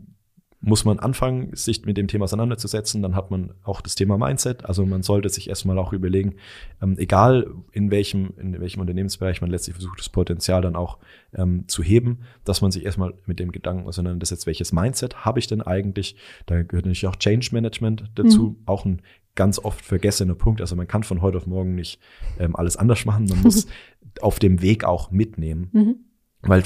muss 0.65 0.85
man 0.85 0.97
anfangen, 0.97 1.53
sich 1.53 1.85
mit 1.85 1.97
dem 1.97 2.07
Thema 2.07 2.23
auseinanderzusetzen. 2.23 3.01
Dann 3.01 3.15
hat 3.15 3.31
man 3.31 3.53
auch 3.63 3.81
das 3.81 3.95
Thema 3.95 4.17
Mindset. 4.17 4.63
Also 4.63 4.85
man 4.85 5.03
sollte 5.03 5.27
sich 5.27 5.49
erstmal 5.49 5.77
auch 5.77 5.91
überlegen, 5.91 6.35
ähm, 6.81 6.97
egal 6.97 7.53
in 7.73 7.91
welchem, 7.91 8.33
in 8.37 8.57
welchem 8.61 8.79
Unternehmensbereich 8.79 9.41
man 9.41 9.51
letztlich 9.51 9.75
versucht, 9.75 9.99
das 9.99 10.07
Potenzial 10.07 10.61
dann 10.61 10.77
auch 10.77 10.99
ähm, 11.35 11.67
zu 11.67 11.83
heben, 11.83 12.19
dass 12.45 12.61
man 12.61 12.71
sich 12.71 12.85
erstmal 12.85 13.13
mit 13.25 13.39
dem 13.39 13.51
Gedanken 13.51 13.87
auseinandersetzt, 13.87 14.47
welches 14.47 14.71
Mindset 14.71 15.25
habe 15.25 15.39
ich 15.39 15.47
denn 15.47 15.61
eigentlich? 15.61 16.15
Da 16.45 16.63
gehört 16.63 16.85
natürlich 16.85 17.07
auch 17.07 17.17
Change 17.17 17.49
Management 17.51 18.05
dazu, 18.15 18.51
mhm. 18.51 18.63
auch 18.65 18.85
ein 18.85 19.01
ganz 19.35 19.59
oft 19.59 19.83
vergessener 19.83 20.35
Punkt. 20.35 20.61
Also 20.61 20.77
man 20.77 20.87
kann 20.87 21.03
von 21.03 21.21
heute 21.21 21.39
auf 21.39 21.45
morgen 21.45 21.75
nicht 21.75 21.99
ähm, 22.39 22.55
alles 22.55 22.77
anders 22.77 23.03
machen. 23.03 23.25
Man 23.25 23.41
muss 23.41 23.67
auf 24.21 24.39
dem 24.39 24.61
Weg 24.61 24.85
auch 24.85 25.11
mitnehmen. 25.11 25.69
Mhm. 25.73 25.95
Weil 26.43 26.63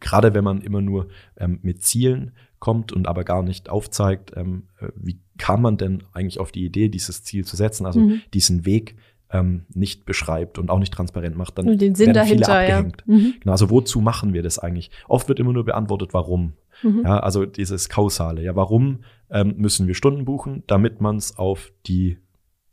gerade 0.00 0.34
wenn 0.34 0.44
man 0.44 0.60
immer 0.60 0.80
nur 0.80 1.08
ähm, 1.36 1.58
mit 1.62 1.82
Zielen 1.82 2.32
kommt 2.58 2.92
und 2.92 3.06
aber 3.06 3.24
gar 3.24 3.42
nicht 3.42 3.68
aufzeigt, 3.68 4.32
ähm, 4.36 4.64
äh, 4.80 4.88
wie 4.94 5.18
kam 5.38 5.62
man 5.62 5.76
denn 5.76 6.04
eigentlich 6.12 6.40
auf 6.40 6.52
die 6.52 6.64
Idee, 6.64 6.88
dieses 6.88 7.22
Ziel 7.22 7.44
zu 7.44 7.56
setzen, 7.56 7.86
also 7.86 8.00
mhm. 8.00 8.22
diesen 8.32 8.64
Weg 8.64 8.96
ähm, 9.30 9.66
nicht 9.74 10.06
beschreibt 10.06 10.58
und 10.58 10.70
auch 10.70 10.78
nicht 10.78 10.92
transparent 10.92 11.36
macht, 11.36 11.58
dann 11.58 11.68
und 11.68 11.80
den 11.80 11.94
Sinn 11.94 12.06
werden 12.06 12.14
dahinter, 12.14 12.46
viele 12.46 12.60
abgehängt. 12.60 13.04
Ja. 13.06 13.14
Mhm. 13.14 13.34
Genau, 13.40 13.52
also 13.52 13.70
wozu 13.70 14.00
machen 14.00 14.32
wir 14.32 14.42
das 14.42 14.58
eigentlich? 14.58 14.90
Oft 15.08 15.28
wird 15.28 15.40
immer 15.40 15.52
nur 15.52 15.64
beantwortet, 15.64 16.14
warum. 16.14 16.54
Mhm. 16.82 17.02
Ja, 17.04 17.18
also 17.20 17.44
dieses 17.44 17.88
Kausale. 17.88 18.42
Ja, 18.42 18.54
warum 18.54 19.00
ähm, 19.30 19.54
müssen 19.56 19.86
wir 19.86 19.94
Stunden 19.94 20.24
buchen, 20.24 20.62
damit 20.66 21.00
man 21.00 21.16
es 21.16 21.36
auf 21.36 21.72
die 21.86 22.18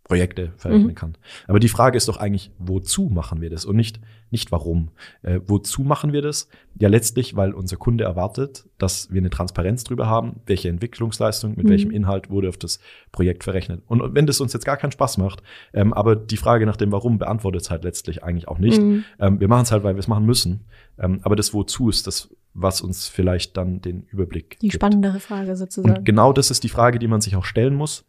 Projekte 0.03 0.51
verrechnen 0.57 0.89
mhm. 0.89 0.95
kann. 0.95 1.17
Aber 1.47 1.59
die 1.59 1.69
Frage 1.69 1.97
ist 1.97 2.07
doch 2.07 2.17
eigentlich, 2.17 2.51
wozu 2.59 3.09
machen 3.09 3.41
wir 3.41 3.49
das 3.49 3.65
und 3.65 3.75
nicht, 3.75 3.99
nicht 4.33 4.51
warum. 4.51 4.89
Äh, 5.21 5.39
wozu 5.47 5.83
machen 5.83 6.11
wir 6.11 6.21
das? 6.21 6.49
Ja, 6.77 6.89
letztlich, 6.89 7.37
weil 7.37 7.53
unser 7.53 7.77
Kunde 7.77 8.03
erwartet, 8.03 8.65
dass 8.77 9.13
wir 9.13 9.21
eine 9.21 9.29
Transparenz 9.29 9.85
drüber 9.85 10.07
haben, 10.07 10.41
welche 10.45 10.67
Entwicklungsleistung, 10.67 11.51
mit 11.55 11.67
mhm. 11.67 11.69
welchem 11.69 11.91
Inhalt 11.91 12.29
wurde 12.29 12.49
auf 12.49 12.57
das 12.57 12.79
Projekt 13.13 13.45
verrechnet. 13.45 13.83
Und 13.87 14.15
wenn 14.15 14.25
das 14.25 14.41
uns 14.41 14.51
jetzt 14.51 14.65
gar 14.65 14.75
keinen 14.75 14.91
Spaß 14.91 15.17
macht, 15.19 15.43
ähm, 15.71 15.93
aber 15.93 16.17
die 16.17 16.35
Frage 16.35 16.65
nach 16.65 16.75
dem 16.75 16.91
Warum 16.91 17.19
beantwortet 17.19 17.61
es 17.61 17.69
halt 17.69 17.85
letztlich 17.85 18.23
eigentlich 18.23 18.49
auch 18.49 18.59
nicht. 18.59 18.81
Mhm. 18.81 19.05
Ähm, 19.19 19.39
wir 19.39 19.47
machen 19.47 19.63
es 19.63 19.71
halt, 19.71 19.83
weil 19.83 19.95
wir 19.95 19.99
es 19.99 20.07
machen 20.09 20.25
müssen. 20.25 20.65
Ähm, 20.99 21.19
aber 21.21 21.37
das 21.37 21.53
Wozu 21.53 21.89
ist 21.89 22.07
das, 22.07 22.29
was 22.53 22.81
uns 22.81 23.07
vielleicht 23.07 23.55
dann 23.55 23.81
den 23.81 24.03
Überblick 24.11 24.59
Die 24.59 24.67
gibt. 24.67 24.73
spannendere 24.73 25.19
Frage 25.19 25.55
sozusagen. 25.55 25.97
Und 25.99 26.05
genau 26.05 26.33
das 26.33 26.51
ist 26.51 26.63
die 26.63 26.69
Frage, 26.69 26.99
die 26.99 27.07
man 27.07 27.21
sich 27.21 27.35
auch 27.35 27.45
stellen 27.45 27.75
muss. 27.75 28.03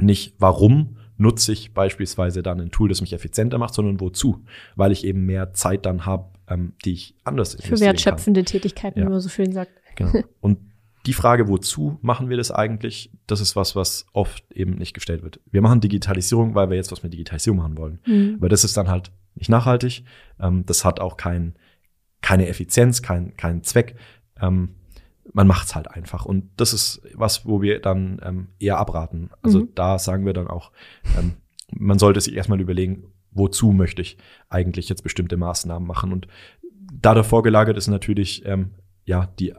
Nicht 0.00 0.34
warum, 0.38 0.96
nutze 1.20 1.52
ich 1.52 1.74
beispielsweise 1.74 2.42
dann 2.42 2.60
ein 2.60 2.70
Tool, 2.70 2.88
das 2.88 3.00
mich 3.00 3.12
effizienter 3.12 3.58
macht, 3.58 3.74
sondern 3.74 4.00
wozu? 4.00 4.42
Weil 4.74 4.90
ich 4.90 5.04
eben 5.04 5.26
mehr 5.26 5.52
Zeit 5.52 5.86
dann 5.86 6.06
habe, 6.06 6.30
ähm, 6.48 6.72
die 6.84 6.92
ich 6.92 7.14
anders 7.24 7.56
Für 7.60 7.78
wertschöpfende 7.78 8.40
kann. 8.40 8.46
Tätigkeiten, 8.46 8.98
ja. 8.98 9.06
wie 9.06 9.10
man 9.10 9.20
so 9.20 9.28
schön 9.28 9.52
sagt. 9.52 9.70
Genau. 9.96 10.12
Und 10.40 10.58
die 11.06 11.12
Frage, 11.12 11.48
wozu 11.48 11.98
machen 12.02 12.28
wir 12.28 12.36
das 12.36 12.50
eigentlich, 12.50 13.10
das 13.26 13.40
ist 13.40 13.54
was, 13.54 13.76
was 13.76 14.06
oft 14.12 14.44
eben 14.52 14.74
nicht 14.74 14.94
gestellt 14.94 15.22
wird. 15.22 15.40
Wir 15.50 15.62
machen 15.62 15.80
Digitalisierung, 15.80 16.54
weil 16.54 16.70
wir 16.70 16.76
jetzt 16.76 16.92
was 16.92 17.02
mit 17.02 17.12
Digitalisierung 17.12 17.58
machen 17.58 17.78
wollen. 17.78 17.98
Mhm. 18.06 18.36
Aber 18.38 18.48
das 18.48 18.64
ist 18.64 18.76
dann 18.76 18.88
halt 18.88 19.10
nicht 19.34 19.48
nachhaltig. 19.50 20.04
Ähm, 20.38 20.64
das 20.66 20.84
hat 20.84 21.00
auch 21.00 21.16
kein, 21.16 21.54
keine 22.22 22.48
Effizienz, 22.48 23.02
kein, 23.02 23.36
keinen 23.36 23.62
Zweck. 23.62 23.96
Ähm, 24.40 24.70
man 25.32 25.46
macht's 25.46 25.74
halt 25.74 25.90
einfach. 25.90 26.24
Und 26.24 26.50
das 26.56 26.72
ist 26.72 27.02
was, 27.14 27.46
wo 27.46 27.62
wir 27.62 27.80
dann 27.80 28.20
ähm, 28.24 28.48
eher 28.58 28.78
abraten. 28.78 29.30
Also 29.42 29.60
mhm. 29.60 29.68
da 29.74 29.98
sagen 29.98 30.26
wir 30.26 30.32
dann 30.32 30.48
auch, 30.48 30.72
ähm, 31.18 31.34
man 31.72 31.98
sollte 31.98 32.20
sich 32.20 32.34
erstmal 32.34 32.60
überlegen, 32.60 33.04
wozu 33.30 33.72
möchte 33.72 34.02
ich 34.02 34.18
eigentlich 34.48 34.88
jetzt 34.88 35.02
bestimmte 35.02 35.36
Maßnahmen 35.36 35.86
machen. 35.86 36.12
Und 36.12 36.26
da 36.92 37.14
davor 37.14 37.42
gelagert 37.42 37.76
ist 37.76 37.88
natürlich 37.88 38.44
ähm, 38.44 38.70
ja 39.04 39.28
die 39.38 39.54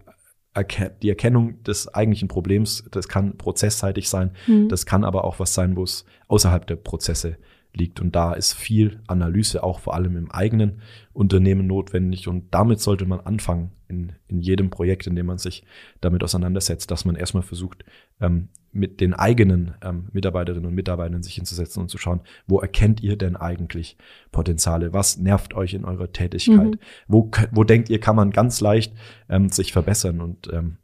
die 1.01 1.07
Erkennung 1.07 1.63
des 1.63 1.87
eigentlichen 1.93 2.27
Problems, 2.27 2.83
das 2.91 3.07
kann 3.07 3.37
prozessseitig 3.37 4.09
sein, 4.09 4.31
mhm. 4.47 4.67
das 4.67 4.85
kann 4.85 5.05
aber 5.05 5.23
auch 5.23 5.39
was 5.39 5.53
sein, 5.53 5.77
wo 5.77 5.83
es 5.83 6.03
außerhalb 6.27 6.67
der 6.67 6.75
Prozesse 6.75 7.37
liegt. 7.73 7.99
Und 8.01 8.15
da 8.15 8.33
ist 8.33 8.53
viel 8.53 8.99
Analyse 9.07 9.63
auch 9.63 9.79
vor 9.79 9.93
allem 9.93 10.17
im 10.17 10.31
eigenen 10.31 10.81
Unternehmen 11.13 11.67
notwendig. 11.67 12.27
Und 12.27 12.53
damit 12.53 12.79
sollte 12.79 13.05
man 13.05 13.21
anfangen 13.21 13.71
in, 13.87 14.13
in 14.27 14.39
jedem 14.39 14.69
Projekt, 14.69 15.07
in 15.07 15.15
dem 15.15 15.25
man 15.25 15.37
sich 15.37 15.63
damit 16.01 16.23
auseinandersetzt, 16.23 16.91
dass 16.91 17.05
man 17.05 17.15
erstmal 17.15 17.43
versucht, 17.43 17.85
ähm, 18.19 18.49
mit 18.73 19.01
den 19.01 19.13
eigenen 19.13 19.75
ähm, 19.81 20.07
Mitarbeiterinnen 20.13 20.65
und 20.65 20.75
Mitarbeitern 20.75 21.23
sich 21.23 21.35
hinzusetzen 21.35 21.81
und 21.81 21.89
zu 21.89 21.97
schauen, 21.97 22.21
wo 22.47 22.59
erkennt 22.59 23.01
ihr 23.01 23.17
denn 23.17 23.35
eigentlich 23.35 23.97
Potenziale? 24.31 24.93
Was 24.93 25.17
nervt 25.17 25.53
euch 25.53 25.73
in 25.73 25.83
eurer 25.83 26.11
Tätigkeit? 26.11 26.71
Mhm. 26.71 26.79
Wo, 27.07 27.29
wo 27.51 27.63
denkt 27.65 27.89
ihr, 27.89 27.99
kann 27.99 28.15
man 28.15 28.31
ganz 28.31 28.61
leicht 28.61 28.93
ähm, 29.27 29.49
sich 29.49 29.73
verbessern? 29.73 30.21
Und 30.21 30.49
ähm, 30.53 30.77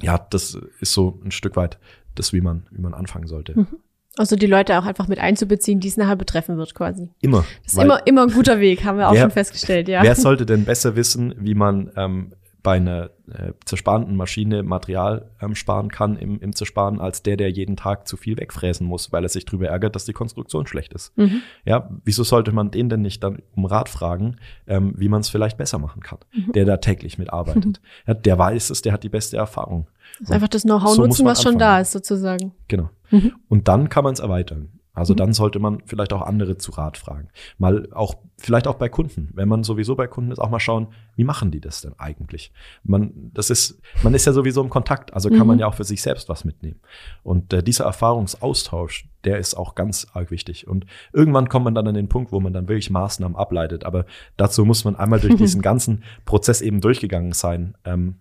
ja, 0.00 0.18
das 0.18 0.58
ist 0.80 0.92
so 0.92 1.20
ein 1.24 1.30
Stück 1.30 1.54
weit 1.54 1.78
das, 2.14 2.32
wie 2.32 2.40
man, 2.40 2.66
wie 2.70 2.80
man 2.80 2.94
anfangen 2.94 3.28
sollte. 3.28 3.58
Mhm. 3.58 3.78
Also 4.18 4.36
die 4.36 4.46
Leute 4.46 4.78
auch 4.78 4.84
einfach 4.84 5.08
mit 5.08 5.18
einzubeziehen, 5.18 5.80
die 5.80 5.88
es 5.88 5.96
nachher 5.96 6.16
betreffen 6.16 6.58
wird, 6.58 6.74
quasi. 6.74 7.08
Immer. 7.22 7.44
Das 7.64 7.72
ist 7.72 7.82
immer, 7.82 8.06
immer 8.06 8.22
ein 8.24 8.32
guter 8.32 8.60
Weg, 8.60 8.84
haben 8.84 8.98
wir 8.98 9.08
auch 9.08 9.14
wer, 9.14 9.22
schon 9.22 9.30
festgestellt, 9.30 9.88
ja. 9.88 10.02
Wer 10.02 10.14
sollte 10.14 10.44
denn 10.44 10.64
besser 10.64 10.96
wissen, 10.96 11.34
wie 11.38 11.54
man 11.54 11.90
ähm, 11.96 12.34
bei 12.62 12.76
einer 12.76 13.10
äh, 13.28 13.52
zersparenden 13.64 14.16
Maschine 14.16 14.62
Material 14.62 15.30
ähm, 15.40 15.54
sparen 15.54 15.88
kann 15.90 16.16
im, 16.16 16.38
im 16.40 16.54
Zersparen, 16.54 17.00
als 17.00 17.22
der, 17.22 17.36
der 17.36 17.50
jeden 17.50 17.76
Tag 17.76 18.06
zu 18.06 18.16
viel 18.16 18.36
wegfräsen 18.36 18.86
muss, 18.86 19.10
weil 19.12 19.24
er 19.24 19.28
sich 19.28 19.44
darüber 19.44 19.68
ärgert, 19.68 19.96
dass 19.96 20.04
die 20.04 20.12
Konstruktion 20.12 20.66
schlecht 20.66 20.92
ist. 20.92 21.16
Mhm. 21.18 21.42
Ja, 21.64 21.90
wieso 22.04 22.22
sollte 22.22 22.52
man 22.52 22.70
den 22.70 22.88
denn 22.88 23.02
nicht 23.02 23.22
dann 23.24 23.42
um 23.56 23.64
Rat 23.64 23.88
fragen, 23.88 24.36
ähm, 24.66 24.94
wie 24.96 25.08
man 25.08 25.22
es 25.22 25.28
vielleicht 25.28 25.56
besser 25.56 25.78
machen 25.78 26.02
kann, 26.02 26.18
mhm. 26.32 26.52
der 26.52 26.64
da 26.64 26.76
täglich 26.76 27.18
mitarbeitet? 27.18 27.64
Mhm. 27.64 27.72
Ja, 28.06 28.14
der 28.14 28.38
weiß 28.38 28.70
es, 28.70 28.82
der 28.82 28.92
hat 28.92 29.04
die 29.04 29.08
beste 29.08 29.36
Erfahrung. 29.36 29.86
Also 30.20 30.34
einfach 30.34 30.48
das 30.48 30.62
Know-how 30.62 30.94
so 30.94 31.06
nutzen, 31.06 31.24
was 31.24 31.38
anfangen. 31.38 31.54
schon 31.54 31.58
da 31.58 31.80
ist, 31.80 31.92
sozusagen. 31.92 32.52
Genau. 32.68 32.90
Mhm. 33.10 33.32
Und 33.48 33.68
dann 33.68 33.88
kann 33.88 34.04
man 34.04 34.12
es 34.12 34.20
erweitern. 34.20 34.70
Also 34.94 35.14
mhm. 35.14 35.18
dann 35.18 35.32
sollte 35.32 35.58
man 35.58 35.82
vielleicht 35.86 36.12
auch 36.12 36.22
andere 36.22 36.56
zu 36.58 36.72
Rat 36.72 36.98
fragen. 36.98 37.28
Mal 37.58 37.88
auch, 37.92 38.14
vielleicht 38.36 38.66
auch 38.66 38.74
bei 38.74 38.88
Kunden. 38.88 39.30
Wenn 39.34 39.48
man 39.48 39.64
sowieso 39.64 39.96
bei 39.96 40.06
Kunden 40.06 40.30
ist, 40.30 40.38
auch 40.38 40.50
mal 40.50 40.60
schauen, 40.60 40.88
wie 41.16 41.24
machen 41.24 41.50
die 41.50 41.60
das 41.60 41.80
denn 41.80 41.94
eigentlich? 41.98 42.52
Man, 42.82 43.30
das 43.32 43.50
ist, 43.50 43.80
man 44.02 44.14
ist 44.14 44.26
ja 44.26 44.32
sowieso 44.32 44.62
im 44.62 44.70
Kontakt, 44.70 45.14
also 45.14 45.28
kann 45.30 45.40
mhm. 45.40 45.46
man 45.46 45.58
ja 45.58 45.66
auch 45.66 45.74
für 45.74 45.84
sich 45.84 46.02
selbst 46.02 46.28
was 46.28 46.44
mitnehmen. 46.44 46.80
Und 47.22 47.52
äh, 47.52 47.62
dieser 47.62 47.84
Erfahrungsaustausch, 47.84 49.08
der 49.24 49.38
ist 49.38 49.54
auch 49.54 49.74
ganz 49.74 50.06
arg 50.12 50.30
wichtig. 50.30 50.66
Und 50.66 50.86
irgendwann 51.12 51.48
kommt 51.48 51.64
man 51.64 51.74
dann 51.74 51.88
an 51.88 51.94
den 51.94 52.08
Punkt, 52.08 52.32
wo 52.32 52.40
man 52.40 52.52
dann 52.52 52.68
wirklich 52.68 52.90
Maßnahmen 52.90 53.36
ableitet. 53.36 53.84
Aber 53.84 54.04
dazu 54.36 54.64
muss 54.64 54.84
man 54.84 54.96
einmal 54.96 55.20
durch 55.20 55.36
diesen 55.36 55.62
ganzen 55.62 56.04
Prozess 56.24 56.60
eben 56.60 56.80
durchgegangen 56.80 57.32
sein. 57.32 57.76
Ähm, 57.84 58.16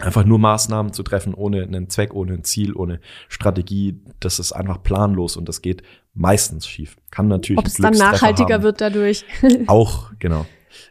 einfach 0.00 0.24
nur 0.24 0.38
Maßnahmen 0.38 0.92
zu 0.92 1.02
treffen, 1.02 1.34
ohne 1.34 1.62
einen 1.62 1.88
Zweck, 1.88 2.14
ohne 2.14 2.34
ein 2.34 2.44
Ziel, 2.44 2.74
ohne 2.74 3.00
Strategie, 3.28 4.00
das 4.20 4.38
ist 4.38 4.52
einfach 4.52 4.82
planlos 4.82 5.36
und 5.36 5.48
das 5.48 5.62
geht 5.62 5.82
meistens 6.14 6.66
schief. 6.66 6.96
Kann 7.10 7.28
natürlich. 7.28 7.58
Ob 7.58 7.66
es 7.66 7.74
dann 7.74 7.94
nachhaltiger 7.94 8.56
haben. 8.56 8.62
wird 8.62 8.80
dadurch. 8.80 9.24
auch, 9.66 10.12
genau. 10.18 10.46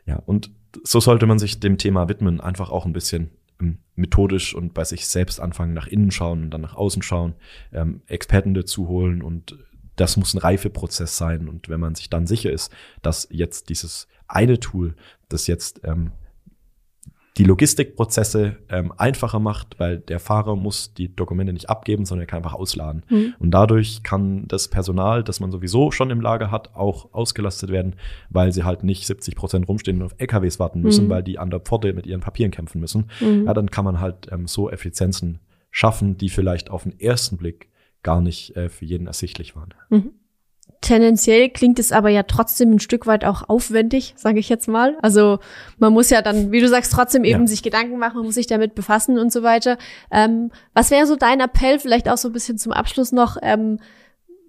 Ja, 0.06 0.22
und 0.26 0.52
so 0.84 1.00
sollte 1.00 1.26
man 1.26 1.39
sich 1.39 1.60
dem 1.60 1.78
Thema 1.78 2.10
widmen, 2.10 2.41
einfach 2.41 2.70
auch 2.70 2.86
ein 2.86 2.94
bisschen 2.94 3.30
ähm, 3.62 3.78
methodisch 3.96 4.56
und 4.56 4.74
bei 4.74 4.84
sich 4.84 5.08
selbst 5.08 5.39
anfangen, 5.39 5.74
nach 5.74 5.88
innen 5.88 6.12
schauen 6.12 6.44
und 6.44 6.50
dann 6.52 6.62
nach 6.62 6.76
außen 6.76 7.02
schauen, 7.02 7.36
ähm, 7.72 8.02
Experten 8.08 8.54
dazu 8.54 8.88
holen 8.88 9.22
und 9.22 9.56
das 9.96 10.18
muss 10.18 10.34
ein 10.34 10.39
Reifeprozess 10.39 11.15
sein. 11.15 11.48
Und 11.48 11.70
wenn 11.70 11.80
man 11.80 11.96
sich 11.96 12.10
dann 12.10 12.28
sicher 12.28 12.52
ist, 12.52 12.72
dass 13.02 13.28
jetzt 13.32 13.70
dieses 13.70 14.08
eine 14.28 14.60
Tool, 14.60 14.96
das 15.30 15.48
jetzt 15.48 15.82
ähm, 15.84 16.12
die 17.38 17.43
Logistikprozesse 17.43 18.56
ähm, 18.69 18.93
einfacher 18.98 19.39
macht, 19.39 19.78
weil 19.78 20.00
der 20.00 20.19
Fahrer 20.19 20.56
muss 20.56 20.93
die 20.93 21.13
Dokumente 21.13 21.52
nicht 21.52 21.69
abgeben, 21.69 22.06
sondern 22.06 22.24
er 22.24 22.28
kann 22.28 22.38
einfach 22.38 22.54
ausladen. 22.54 23.04
Mhm. 23.10 23.36
Und 23.39 23.52
dadurch 23.52 24.04
kann 24.04 24.48
das 24.48 24.69
Personal, 24.69 25.24
das 25.24 25.41
man 25.41 25.52
sowieso 25.52 25.91
schon 25.91 26.12
im 26.12 26.21
Lager 26.21 26.50
hat, 26.50 26.76
auch 26.76 27.13
ausgelastet 27.13 27.71
werden, 27.71 27.95
weil 28.30 28.54
sie 28.54 28.63
halt 28.63 28.84
nicht 28.84 29.06
70 29.06 29.36
Prozent 29.36 29.67
rumstehen 29.67 30.02
und 30.02 30.06
auf 30.06 30.15
LKWs 30.17 30.60
warten 30.60 30.82
müssen, 30.82 31.06
mhm. 31.06 31.10
weil 31.10 31.24
die 31.24 31.38
an 31.38 31.50
der 31.50 31.60
Pforte 31.60 31.91
mit 31.93 32.06
ihren 32.06 32.21
Papieren 32.21 32.52
kämpfen 32.52 32.80
müssen. 32.80 33.10
Mhm. 33.19 33.45
Ja, 33.45 33.54
dann 33.54 33.69
kann 33.69 33.84
man 33.84 34.00
halt 34.00 34.30
ähm, 34.32 34.48
so 34.48 34.69
Effizienzen 34.69 35.39
schaffen, 35.71 36.17
die 36.17 36.30
vielleicht 36.30 36.69
auf 36.69 36.84
den 36.84 36.98
ersten 37.00 37.36
Blick 37.36 37.69
gar 38.02 38.21
nicht 38.21 38.56
äh, 38.56 38.69
für 38.69 38.86
jeden 38.86 39.08
ersichtlich 39.08 39.58
waren. 39.58 39.74
Tendenziell 40.86 41.50
klingt 41.50 41.80
es 41.80 41.91
aber 41.91 42.10
ja 42.10 42.21
trotzdem 42.21 42.74
ein 42.74 42.80
Stück 42.80 43.08
weit 43.08 43.26
auch 43.26 43.50
aufwendig, 43.50 44.13
sage 44.17 44.38
ich 44.38 44.50
jetzt 44.50 44.67
mal. 44.67 44.95
Also 45.02 45.39
man 45.80 45.91
muss 45.91 46.12
ja 46.12 46.21
dann, 46.21 46.52
wie 46.52 46.62
du 46.62 46.69
sagst, 46.69 46.93
trotzdem 46.93 47.24
eben 47.24 47.41
ja. 47.41 47.48
sich 47.48 47.63
Gedanken 47.63 47.98
machen, 47.98 48.17
man 48.17 48.26
muss 48.28 48.36
sich 48.36 48.45
damit 48.45 48.76
befassen 48.76 49.17
und 49.17 49.34
so 49.34 49.41
weiter. 49.41 49.80
Ähm, 50.12 50.52
was 50.76 50.91
wäre 50.91 51.08
so 51.08 51.15
dein 51.15 51.39
Appell, 51.39 51.80
vielleicht 51.80 52.08
auch 52.08 52.19
so 52.19 52.30
ein 52.30 52.34
bisschen 52.34 52.60
zum 52.60 52.71
Abschluss 52.71 53.12
noch, 53.12 53.38
ähm, 53.41 53.80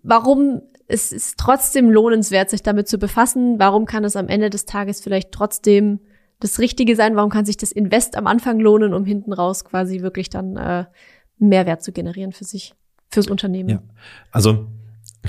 warum 0.03 0.61
es 0.89 1.11
ist 1.11 1.39
trotzdem 1.39 1.89
lohnenswert, 1.91 2.51
sich 2.51 2.63
damit 2.63 2.87
zu 2.87 2.99
befassen? 2.99 3.59
Warum 3.59 3.87
kann 3.87 4.05
es 4.05 4.15
am 4.15 4.29
Ende 4.29 4.51
des 4.51 4.67
Tages 4.67 5.01
vielleicht 5.01 5.33
trotzdem 5.33 6.01
das 6.41 6.59
Richtige 6.59 6.97
sein? 6.97 7.17
Warum 7.17 7.31
kann 7.31 7.47
sich 7.47 7.57
das 7.57 7.73
Invest 7.73 8.15
am 8.15 8.27
Anfang 8.27 8.61
lohnen, 8.61 8.93
um 8.93 9.07
hinten 9.07 9.33
raus 9.33 9.65
quasi 9.65 10.03
wirklich 10.03 10.29
dann 10.29 10.59
äh, 10.59 10.85
Mehrwert 11.39 11.83
zu 11.83 11.93
generieren 11.93 12.33
für 12.33 12.45
sich, 12.45 12.75
fürs 13.09 13.29
Unternehmen? 13.29 13.71
Ja, 13.71 13.83
also 14.33 14.67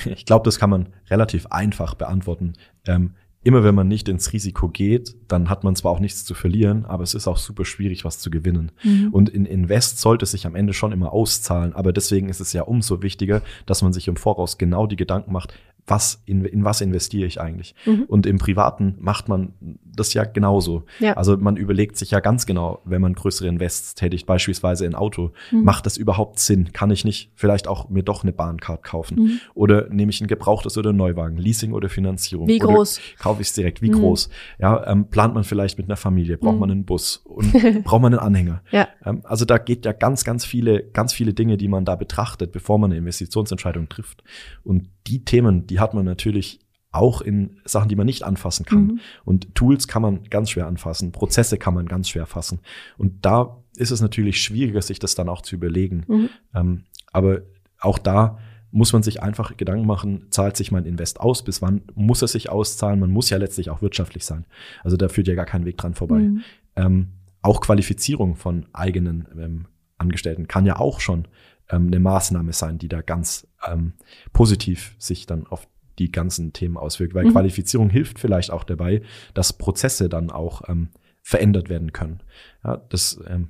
ich 0.05 0.25
glaube, 0.25 0.45
das 0.45 0.59
kann 0.59 0.69
man 0.69 0.87
relativ 1.09 1.47
einfach 1.47 1.95
beantworten. 1.95 2.53
Ähm, 2.85 3.13
immer 3.43 3.63
wenn 3.63 3.75
man 3.75 3.87
nicht 3.87 4.09
ins 4.09 4.33
Risiko 4.33 4.67
geht, 4.67 5.15
dann 5.29 5.49
hat 5.49 5.63
man 5.63 5.75
zwar 5.75 5.93
auch 5.93 5.99
nichts 5.99 6.25
zu 6.25 6.33
verlieren, 6.33 6.85
aber 6.85 7.03
es 7.03 7.13
ist 7.13 7.27
auch 7.27 7.37
super 7.37 7.63
schwierig, 7.63 8.03
was 8.03 8.19
zu 8.19 8.29
gewinnen. 8.29 8.71
Mhm. 8.83 9.09
Und 9.11 9.29
in 9.29 9.45
Invest 9.45 9.99
sollte 9.99 10.25
sich 10.25 10.45
am 10.45 10.55
Ende 10.55 10.73
schon 10.73 10.91
immer 10.91 11.13
auszahlen, 11.13 11.73
aber 11.73 11.93
deswegen 11.93 12.27
ist 12.27 12.41
es 12.41 12.51
ja 12.51 12.63
umso 12.63 13.01
wichtiger, 13.01 13.41
dass 13.65 13.81
man 13.81 13.93
sich 13.93 14.07
im 14.09 14.17
Voraus 14.17 14.57
genau 14.57 14.85
die 14.85 14.97
Gedanken 14.97 15.31
macht, 15.31 15.53
was 15.87 16.21
in, 16.25 16.43
in 16.45 16.65
was 16.65 16.81
investiere 16.81 17.25
ich 17.25 17.39
eigentlich? 17.39 17.73
Mhm. 17.85 18.03
Und 18.07 18.25
im 18.25 18.37
Privaten 18.37 18.95
macht 18.99 19.29
man 19.29 19.53
das 19.83 20.13
ja 20.13 20.25
genauso. 20.25 20.83
Ja. 20.99 21.13
Also 21.13 21.37
man 21.37 21.55
überlegt 21.55 21.97
sich 21.97 22.11
ja 22.11 22.19
ganz 22.19 22.45
genau, 22.45 22.81
wenn 22.83 23.01
man 23.01 23.13
größere 23.13 23.47
Invests 23.47 23.95
tätigt, 23.95 24.25
beispielsweise 24.25 24.85
in 24.85 24.95
Auto, 24.95 25.31
mhm. 25.51 25.63
macht 25.63 25.85
das 25.85 25.97
überhaupt 25.97 26.39
Sinn? 26.39 26.73
Kann 26.73 26.91
ich 26.91 27.05
nicht 27.05 27.31
vielleicht 27.35 27.67
auch 27.67 27.89
mir 27.89 28.03
doch 28.03 28.23
eine 28.23 28.33
Bahncard 28.33 28.83
kaufen? 28.83 29.17
Mhm. 29.17 29.39
Oder 29.53 29.87
nehme 29.89 30.11
ich 30.11 30.19
ein 30.19 30.27
gebrauchtes 30.27 30.77
oder 30.77 30.91
ein 30.91 30.97
Neuwagen, 30.97 31.37
Leasing 31.37 31.71
oder 31.71 31.87
Finanzierung? 31.87 32.47
Wie 32.47 32.59
groß? 32.59 32.97
Oder 32.97 33.23
kaufe 33.23 33.41
ich 33.41 33.47
es 33.47 33.53
direkt? 33.53 33.81
Wie 33.81 33.89
mhm. 33.89 33.99
groß? 33.99 34.29
Ja, 34.59 34.85
ähm, 34.87 35.09
plant 35.09 35.33
man 35.33 35.45
vielleicht 35.45 35.77
mit 35.77 35.87
einer 35.87 35.97
Familie? 35.97 36.37
Braucht 36.37 36.59
man 36.59 36.69
mhm. 36.69 36.73
einen 36.73 36.85
Bus? 36.85 37.17
Und 37.23 37.53
braucht 37.85 38.01
man 38.01 38.13
einen 38.13 38.19
Anhänger? 38.19 38.61
Ja. 38.71 38.89
Ähm, 39.05 39.21
also 39.23 39.45
da 39.45 39.57
geht 39.57 39.85
ja 39.85 39.93
ganz, 39.93 40.25
ganz 40.25 40.45
viele, 40.45 40.83
ganz 40.83 41.13
viele 41.13 41.33
Dinge, 41.33 41.55
die 41.55 41.69
man 41.69 41.85
da 41.85 41.95
betrachtet, 41.95 42.51
bevor 42.51 42.77
man 42.77 42.91
eine 42.91 42.99
Investitionsentscheidung 42.99 43.87
trifft. 43.87 44.23
Und 44.63 44.89
die 45.07 45.23
Themen, 45.23 45.67
die 45.67 45.79
hat 45.79 45.93
man 45.93 46.05
natürlich 46.05 46.59
auch 46.91 47.21
in 47.21 47.59
Sachen, 47.65 47.89
die 47.89 47.95
man 47.95 48.05
nicht 48.05 48.23
anfassen 48.23 48.65
kann. 48.65 48.83
Mhm. 48.85 48.99
Und 49.25 49.55
Tools 49.55 49.87
kann 49.87 50.01
man 50.01 50.23
ganz 50.29 50.49
schwer 50.49 50.67
anfassen, 50.67 51.11
Prozesse 51.11 51.57
kann 51.57 51.73
man 51.73 51.85
ganz 51.85 52.09
schwer 52.09 52.25
fassen. 52.25 52.59
Und 52.97 53.25
da 53.25 53.63
ist 53.75 53.91
es 53.91 54.01
natürlich 54.01 54.41
schwieriger, 54.41 54.81
sich 54.81 54.99
das 54.99 55.15
dann 55.15 55.29
auch 55.29 55.41
zu 55.41 55.55
überlegen. 55.55 56.05
Mhm. 56.07 56.29
Ähm, 56.55 56.83
aber 57.11 57.41
auch 57.79 57.99
da 57.99 58.39
muss 58.71 58.93
man 58.93 59.03
sich 59.03 59.23
einfach 59.23 59.55
Gedanken 59.55 59.85
machen, 59.85 60.27
zahlt 60.29 60.57
sich 60.57 60.71
mein 60.71 60.85
Invest 60.85 61.19
aus, 61.19 61.43
bis 61.43 61.61
wann 61.61 61.83
muss 61.95 62.21
es 62.21 62.33
sich 62.33 62.49
auszahlen? 62.49 62.99
Man 62.99 63.11
muss 63.11 63.29
ja 63.29 63.37
letztlich 63.37 63.69
auch 63.69 63.81
wirtschaftlich 63.81 64.25
sein. 64.25 64.45
Also 64.83 64.97
da 64.97 65.07
führt 65.07 65.27
ja 65.27 65.35
gar 65.35 65.45
kein 65.45 65.65
Weg 65.65 65.77
dran 65.77 65.93
vorbei. 65.93 66.19
Mhm. 66.19 66.41
Ähm, 66.75 67.07
auch 67.41 67.61
Qualifizierung 67.61 68.35
von 68.35 68.65
eigenen 68.73 69.27
ähm, 69.39 69.65
Angestellten 69.97 70.47
kann 70.47 70.65
ja 70.65 70.77
auch 70.77 70.99
schon 70.99 71.27
ähm, 71.69 71.87
eine 71.87 71.99
Maßnahme 71.99 72.53
sein, 72.53 72.77
die 72.77 72.87
da 72.87 73.01
ganz 73.01 73.47
ähm, 73.65 73.93
positiv 74.33 74.95
sich 74.97 75.25
dann 75.25 75.47
auf 75.47 75.67
die 75.99 76.11
ganzen 76.11 76.53
Themen 76.53 76.77
auswirkt. 76.77 77.13
Weil 77.13 77.25
mhm. 77.25 77.31
Qualifizierung 77.31 77.89
hilft 77.89 78.19
vielleicht 78.19 78.51
auch 78.51 78.63
dabei, 78.63 79.01
dass 79.33 79.53
Prozesse 79.53 80.09
dann 80.09 80.29
auch 80.29 80.67
ähm, 80.67 80.89
verändert 81.21 81.69
werden 81.69 81.91
können. 81.91 82.21
Ja, 82.63 82.77
das 82.89 83.19
ähm, 83.27 83.49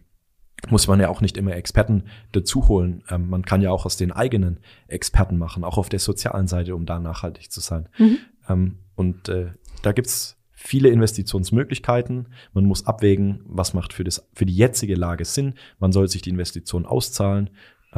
muss 0.70 0.88
man 0.88 1.00
ja 1.00 1.10
auch 1.10 1.22
nicht 1.22 1.38
immer 1.38 1.56
Experten 1.56 2.06
dazu 2.32 2.68
holen. 2.68 3.04
Ähm, 3.10 3.30
man 3.30 3.44
kann 3.44 3.62
ja 3.62 3.72
auch 3.72 3.86
aus 3.86 3.98
den 3.98 4.12
eigenen 4.12 4.60
Experten 4.88 5.38
machen, 5.38 5.64
auch 5.64 5.78
auf 5.78 5.90
der 5.90 6.00
sozialen 6.00 6.48
Seite, 6.48 6.76
um 6.76 6.86
da 6.86 7.00
nachhaltig 7.00 7.52
zu 7.52 7.60
sein. 7.60 7.90
Mhm. 7.98 8.18
Ähm, 8.50 8.78
und 8.96 9.30
äh, 9.30 9.52
da 9.84 9.92
gibt's 9.92 10.38
viele 10.52 10.90
Investitionsmöglichkeiten. 10.90 12.30
Man 12.54 12.66
muss 12.66 12.88
abwägen, 12.88 13.42
was 13.46 13.76
macht 13.76 13.94
für, 13.94 14.04
das, 14.04 14.28
für 14.34 14.48
die 14.48 14.56
jetzige 14.56 14.96
Lage 14.96 15.24
Sinn. 15.24 15.54
Man 15.78 15.92
soll 15.92 16.08
sich 16.08 16.24
die 16.24 16.32
Investition 16.32 16.88
auszahlen 16.88 17.52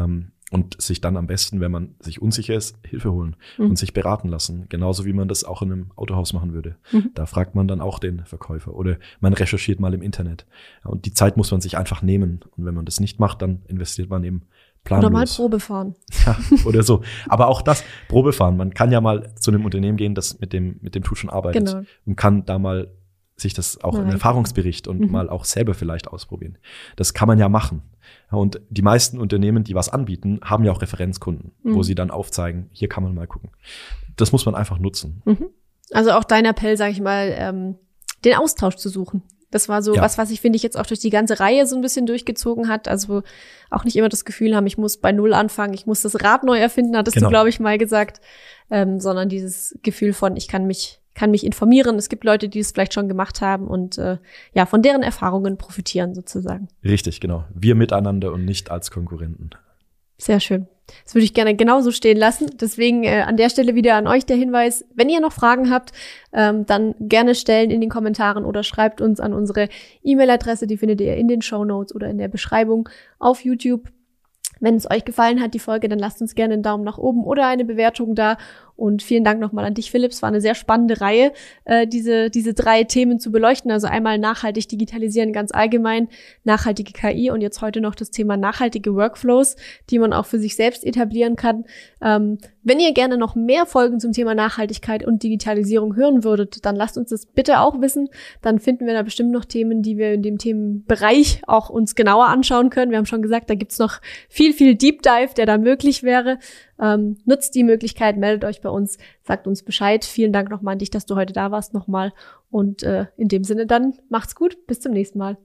ähm, 0.04 0.32
und 0.52 0.82
sich 0.82 1.00
dann 1.00 1.16
am 1.16 1.28
besten, 1.28 1.60
wenn 1.60 1.72
man 1.72 1.96
sich 2.00 2.22
unsicher 2.22 2.56
ist, 2.56 2.76
Hilfe 2.84 3.12
holen 3.12 3.36
mhm. 3.58 3.68
und 3.68 3.78
sich 3.78 3.94
beraten 3.94 4.30
lassen. 4.30 4.66
Genauso 4.70 5.06
wie 5.06 5.14
man 5.14 5.28
das 5.28 5.44
auch 5.44 5.62
in 5.62 5.72
einem 5.72 5.92
Autohaus 5.96 6.34
machen 6.34 6.54
würde. 6.54 6.76
Mhm. 6.92 7.12
Da 7.14 7.26
fragt 7.26 7.54
man 7.56 7.68
dann 7.68 7.82
auch 7.82 8.00
den 8.00 8.26
Verkäufer 8.26 8.74
oder 8.74 8.98
man 9.20 9.34
recherchiert 9.34 9.80
mal 9.80 9.94
im 9.94 10.02
Internet. 10.02 10.48
Und 10.84 11.06
die 11.06 11.14
Zeit 11.14 11.38
muss 11.38 11.52
man 11.52 11.62
sich 11.62 11.78
einfach 11.78 12.02
nehmen. 12.02 12.40
Und 12.58 12.66
wenn 12.66 12.74
man 12.74 12.86
das 12.86 13.00
nicht 13.00 13.20
macht, 13.20 13.42
dann 13.42 13.62
investiert 13.68 14.10
man 14.10 14.24
eben 14.24 14.44
planlos. 14.84 15.06
Oder 15.06 15.14
mal 15.14 15.26
Probe 15.26 15.60
fahren. 15.60 15.96
Ja, 16.26 16.38
oder 16.66 16.84
so. 16.84 17.02
Aber 17.28 17.48
auch 17.48 17.62
das, 17.62 17.84
Probe 18.08 18.34
fahren. 18.34 18.58
Man 18.58 18.74
kann 18.74 18.92
ja 18.92 19.02
mal 19.02 19.34
zu 19.36 19.52
einem 19.52 19.66
Unternehmen 19.66 19.98
gehen, 19.98 20.16
das 20.16 20.40
mit 20.40 20.52
dem, 20.52 20.80
mit 20.82 20.96
dem 20.96 21.04
Tool 21.04 21.16
schon 21.16 21.30
arbeitet. 21.30 21.68
Genau. 21.68 21.84
Und 22.06 22.16
kann 22.16 22.46
da 22.46 22.58
mal 22.58 22.92
sich 23.42 23.54
das 23.54 23.82
auch 23.84 23.96
in 23.96 24.02
rein- 24.04 24.12
Erfahrungsbericht 24.12 24.88
und 24.88 25.00
Mhm. 25.00 25.12
mal 25.12 25.30
auch 25.30 25.46
selber 25.46 25.74
vielleicht 25.74 26.08
ausprobieren. 26.08 26.58
Das 26.96 27.14
kann 27.14 27.28
man 27.28 27.40
ja 27.40 27.50
machen. 27.50 27.82
Und 28.32 28.62
die 28.70 28.82
meisten 28.82 29.20
Unternehmen, 29.20 29.64
die 29.64 29.76
was 29.76 29.90
anbieten, 29.90 30.40
haben 30.44 30.64
ja 30.64 30.72
auch 30.72 30.82
Referenzkunden, 30.82 31.52
Mhm. 31.64 31.76
wo 31.76 31.84
sie 31.84 31.96
dann 31.96 32.12
aufzeigen, 32.12 32.70
hier 32.72 32.90
kann 32.90 33.04
man 33.04 33.14
mal 33.16 33.28
gucken. 33.28 33.52
Das 34.16 34.32
muss 34.32 34.46
man 34.46 34.56
einfach 34.56 34.80
nutzen. 34.80 35.22
Mhm. 35.26 35.50
Also 35.92 36.12
auch 36.12 36.24
dein 36.24 36.46
Appell, 36.46 36.78
sag 36.78 36.92
ich 36.92 37.02
mal, 37.02 37.34
ähm, 37.38 37.76
den 38.26 38.36
Austausch 38.36 38.76
zu 38.76 38.90
suchen. 38.90 39.24
Das 39.52 39.68
war 39.68 39.82
so 39.82 39.96
Ja. 39.96 40.02
was, 40.04 40.20
was 40.20 40.30
ich 40.30 40.42
finde 40.42 40.58
ich 40.58 40.64
jetzt 40.64 40.78
auch 40.78 40.86
durch 40.86 41.00
die 41.00 41.10
ganze 41.10 41.40
Reihe 41.40 41.66
so 41.66 41.76
ein 41.76 41.82
bisschen 41.82 42.06
durchgezogen 42.06 42.68
hat. 42.68 42.88
Also 42.88 43.24
auch 43.72 43.84
nicht 43.84 43.96
immer 43.96 44.10
das 44.10 44.24
Gefühl 44.26 44.56
haben, 44.56 44.68
ich 44.68 44.78
muss 44.78 44.98
bei 44.98 45.12
Null 45.12 45.34
anfangen, 45.34 45.74
ich 45.74 45.88
muss 45.88 46.02
das 46.02 46.24
Rad 46.24 46.44
neu 46.44 46.60
erfinden, 46.60 46.96
hattest 46.96 47.16
Genau. 47.16 47.28
du, 47.28 47.32
glaube 47.32 47.50
ich, 47.50 47.60
mal 47.60 47.78
gesagt. 47.80 48.22
Ähm, 48.70 49.00
sondern 49.00 49.30
dieses 49.30 49.80
Gefühl 49.82 50.14
von, 50.14 50.38
ich 50.38 50.48
kann 50.48 50.68
mich, 50.68 51.02
kann 51.20 51.32
mich 51.32 51.46
informieren. 51.46 51.98
Es 51.98 52.08
gibt 52.08 52.24
Leute, 52.24 52.48
die 52.48 52.60
es 52.60 52.72
vielleicht 52.72 52.94
schon 52.94 53.10
gemacht 53.10 53.42
haben 53.42 53.68
und 53.68 53.98
äh, 53.98 54.20
ja, 54.54 54.66
von 54.66 54.82
deren 54.82 55.04
Erfahrungen 55.04 55.58
profitieren 55.58 56.16
sozusagen. 56.16 56.70
Richtig, 56.82 57.20
genau. 57.20 57.44
Wir 57.54 57.76
miteinander 57.76 58.32
und 58.32 58.46
nicht 58.46 58.72
als 58.72 58.90
Konkurrenten. 58.90 59.50
Sehr 60.18 60.40
schön. 60.40 60.68
Das 61.04 61.14
würde 61.14 61.26
ich 61.26 61.34
gerne 61.34 61.56
genauso 61.56 61.92
stehen 61.92 62.18
lassen. 62.18 62.50
Deswegen 62.60 63.04
äh, 63.04 63.24
an 63.28 63.36
der 63.36 63.50
Stelle 63.50 63.76
wieder 63.76 63.96
an 63.96 64.08
euch 64.08 64.26
der 64.26 64.38
Hinweis, 64.38 64.86
wenn 64.96 65.10
ihr 65.10 65.20
noch 65.20 65.34
Fragen 65.34 65.70
habt, 65.70 65.92
ähm, 66.32 66.66
dann 66.66 66.96
gerne 67.02 67.36
stellen 67.36 67.70
in 67.70 67.82
den 67.82 67.90
Kommentaren 67.90 68.46
oder 68.46 68.64
schreibt 68.64 69.02
uns 69.02 69.20
an 69.20 69.34
unsere 69.34 69.68
E-Mail-Adresse, 70.04 70.68
die 70.68 70.78
findet 70.78 71.02
ihr 71.02 71.18
in 71.18 71.28
den 71.28 71.42
Show 71.42 71.66
Notes 71.66 71.94
oder 71.94 72.08
in 72.08 72.18
der 72.18 72.30
Beschreibung 72.30 72.88
auf 73.20 73.44
YouTube. 73.44 73.90
Wenn 74.62 74.76
es 74.76 74.90
euch 74.90 75.06
gefallen 75.06 75.42
hat, 75.42 75.54
die 75.54 75.60
Folge, 75.60 75.90
dann 75.90 76.00
lasst 76.00 76.22
uns 76.22 76.36
gerne 76.36 76.54
einen 76.54 76.64
Daumen 76.64 76.84
nach 76.84 76.98
oben 76.98 77.24
oder 77.24 77.48
eine 77.48 77.66
Bewertung 77.66 78.16
da. 78.16 78.38
Und 78.80 79.04
vielen 79.04 79.26
Dank 79.26 79.42
nochmal 79.42 79.66
an 79.66 79.74
dich, 79.74 79.92
Philipp. 79.92 80.12
Es 80.12 80.22
war 80.22 80.30
eine 80.30 80.40
sehr 80.40 80.56
spannende 80.56 81.02
Reihe, 81.02 81.34
äh, 81.66 81.86
diese, 81.86 82.30
diese 82.30 82.54
drei 82.54 82.86
Themen 82.86 83.20
zu 83.20 83.30
beleuchten. 83.30 83.72
Also 83.72 83.88
einmal 83.88 84.18
nachhaltig 84.18 84.70
digitalisieren 84.70 85.34
ganz 85.34 85.52
allgemein, 85.52 86.08
nachhaltige 86.46 86.94
KI 86.94 87.30
und 87.30 87.42
jetzt 87.42 87.62
heute 87.62 87.82
noch 87.82 87.94
das 87.94 88.10
Thema 88.10 88.38
nachhaltige 88.38 88.96
Workflows, 88.96 89.58
die 89.90 90.00
man 90.00 90.14
auch 90.14 90.26
für 90.26 90.40
sich 90.40 90.56
selbst 90.56 90.86
etablieren 90.86 91.36
kann. 91.36 91.66
Ähm, 92.02 92.38
wenn 92.64 92.80
ihr 92.80 92.94
gerne 92.94 93.18
noch 93.18 93.36
mehr 93.36 93.66
Folgen 93.66 94.00
zum 94.00 94.14
Thema 94.14 94.36
Nachhaltigkeit 94.36 95.06
und 95.06 95.24
Digitalisierung 95.24 95.96
hören 95.96 96.24
würdet, 96.24 96.66
dann 96.66 96.76
lasst 96.76 96.98
uns 96.98 97.10
das 97.10 97.26
bitte 97.26 97.60
auch 97.60 97.82
wissen. 97.82 98.10
Dann 98.42 98.60
finden 98.60 98.86
wir 98.86 98.94
da 98.94 99.02
bestimmt 99.02 99.32
noch 99.32 99.44
Themen, 99.44 99.82
die 99.82 99.98
wir 99.98 100.14
in 100.14 100.22
dem 100.22 100.38
Themenbereich 100.38 101.42
auch 101.48 101.70
uns 101.70 101.96
genauer 101.96 102.28
anschauen 102.28 102.70
können. 102.70 102.92
Wir 102.92 102.98
haben 102.98 103.06
schon 103.06 103.22
gesagt, 103.22 103.50
da 103.50 103.56
gibt's 103.56 103.80
noch 103.80 104.00
viel, 104.30 104.54
viel 104.54 104.76
Deep 104.76 105.02
Dive, 105.02 105.34
der 105.36 105.46
da 105.46 105.58
möglich 105.58 106.04
wäre. 106.04 106.38
Ähm, 106.82 107.18
nutzt 107.26 107.56
die 107.56 107.64
Möglichkeit, 107.64 108.18
meldet 108.18 108.46
euch 108.46 108.62
bei 108.62 108.70
uns, 108.70 108.98
sagt 109.24 109.48
uns 109.48 109.64
Bescheid. 109.64 110.06
Vielen 110.06 110.34
Dank 110.34 110.50
nochmal 110.50 110.74
an 110.74 110.80
dich, 110.80 110.90
dass 110.90 111.06
du 111.06 111.16
heute 111.16 111.34
da 111.34 111.52
warst 111.52 111.74
nochmal. 111.74 112.14
Und 112.50 112.84
äh, 112.84 113.08
in 113.18 113.28
dem 113.28 113.44
Sinne 113.44 113.66
dann 113.66 113.96
macht's 114.10 114.36
gut. 114.36 114.66
Bis 114.68 114.80
zum 114.80 114.94
nächsten 114.94 115.20
Mal. 115.20 115.38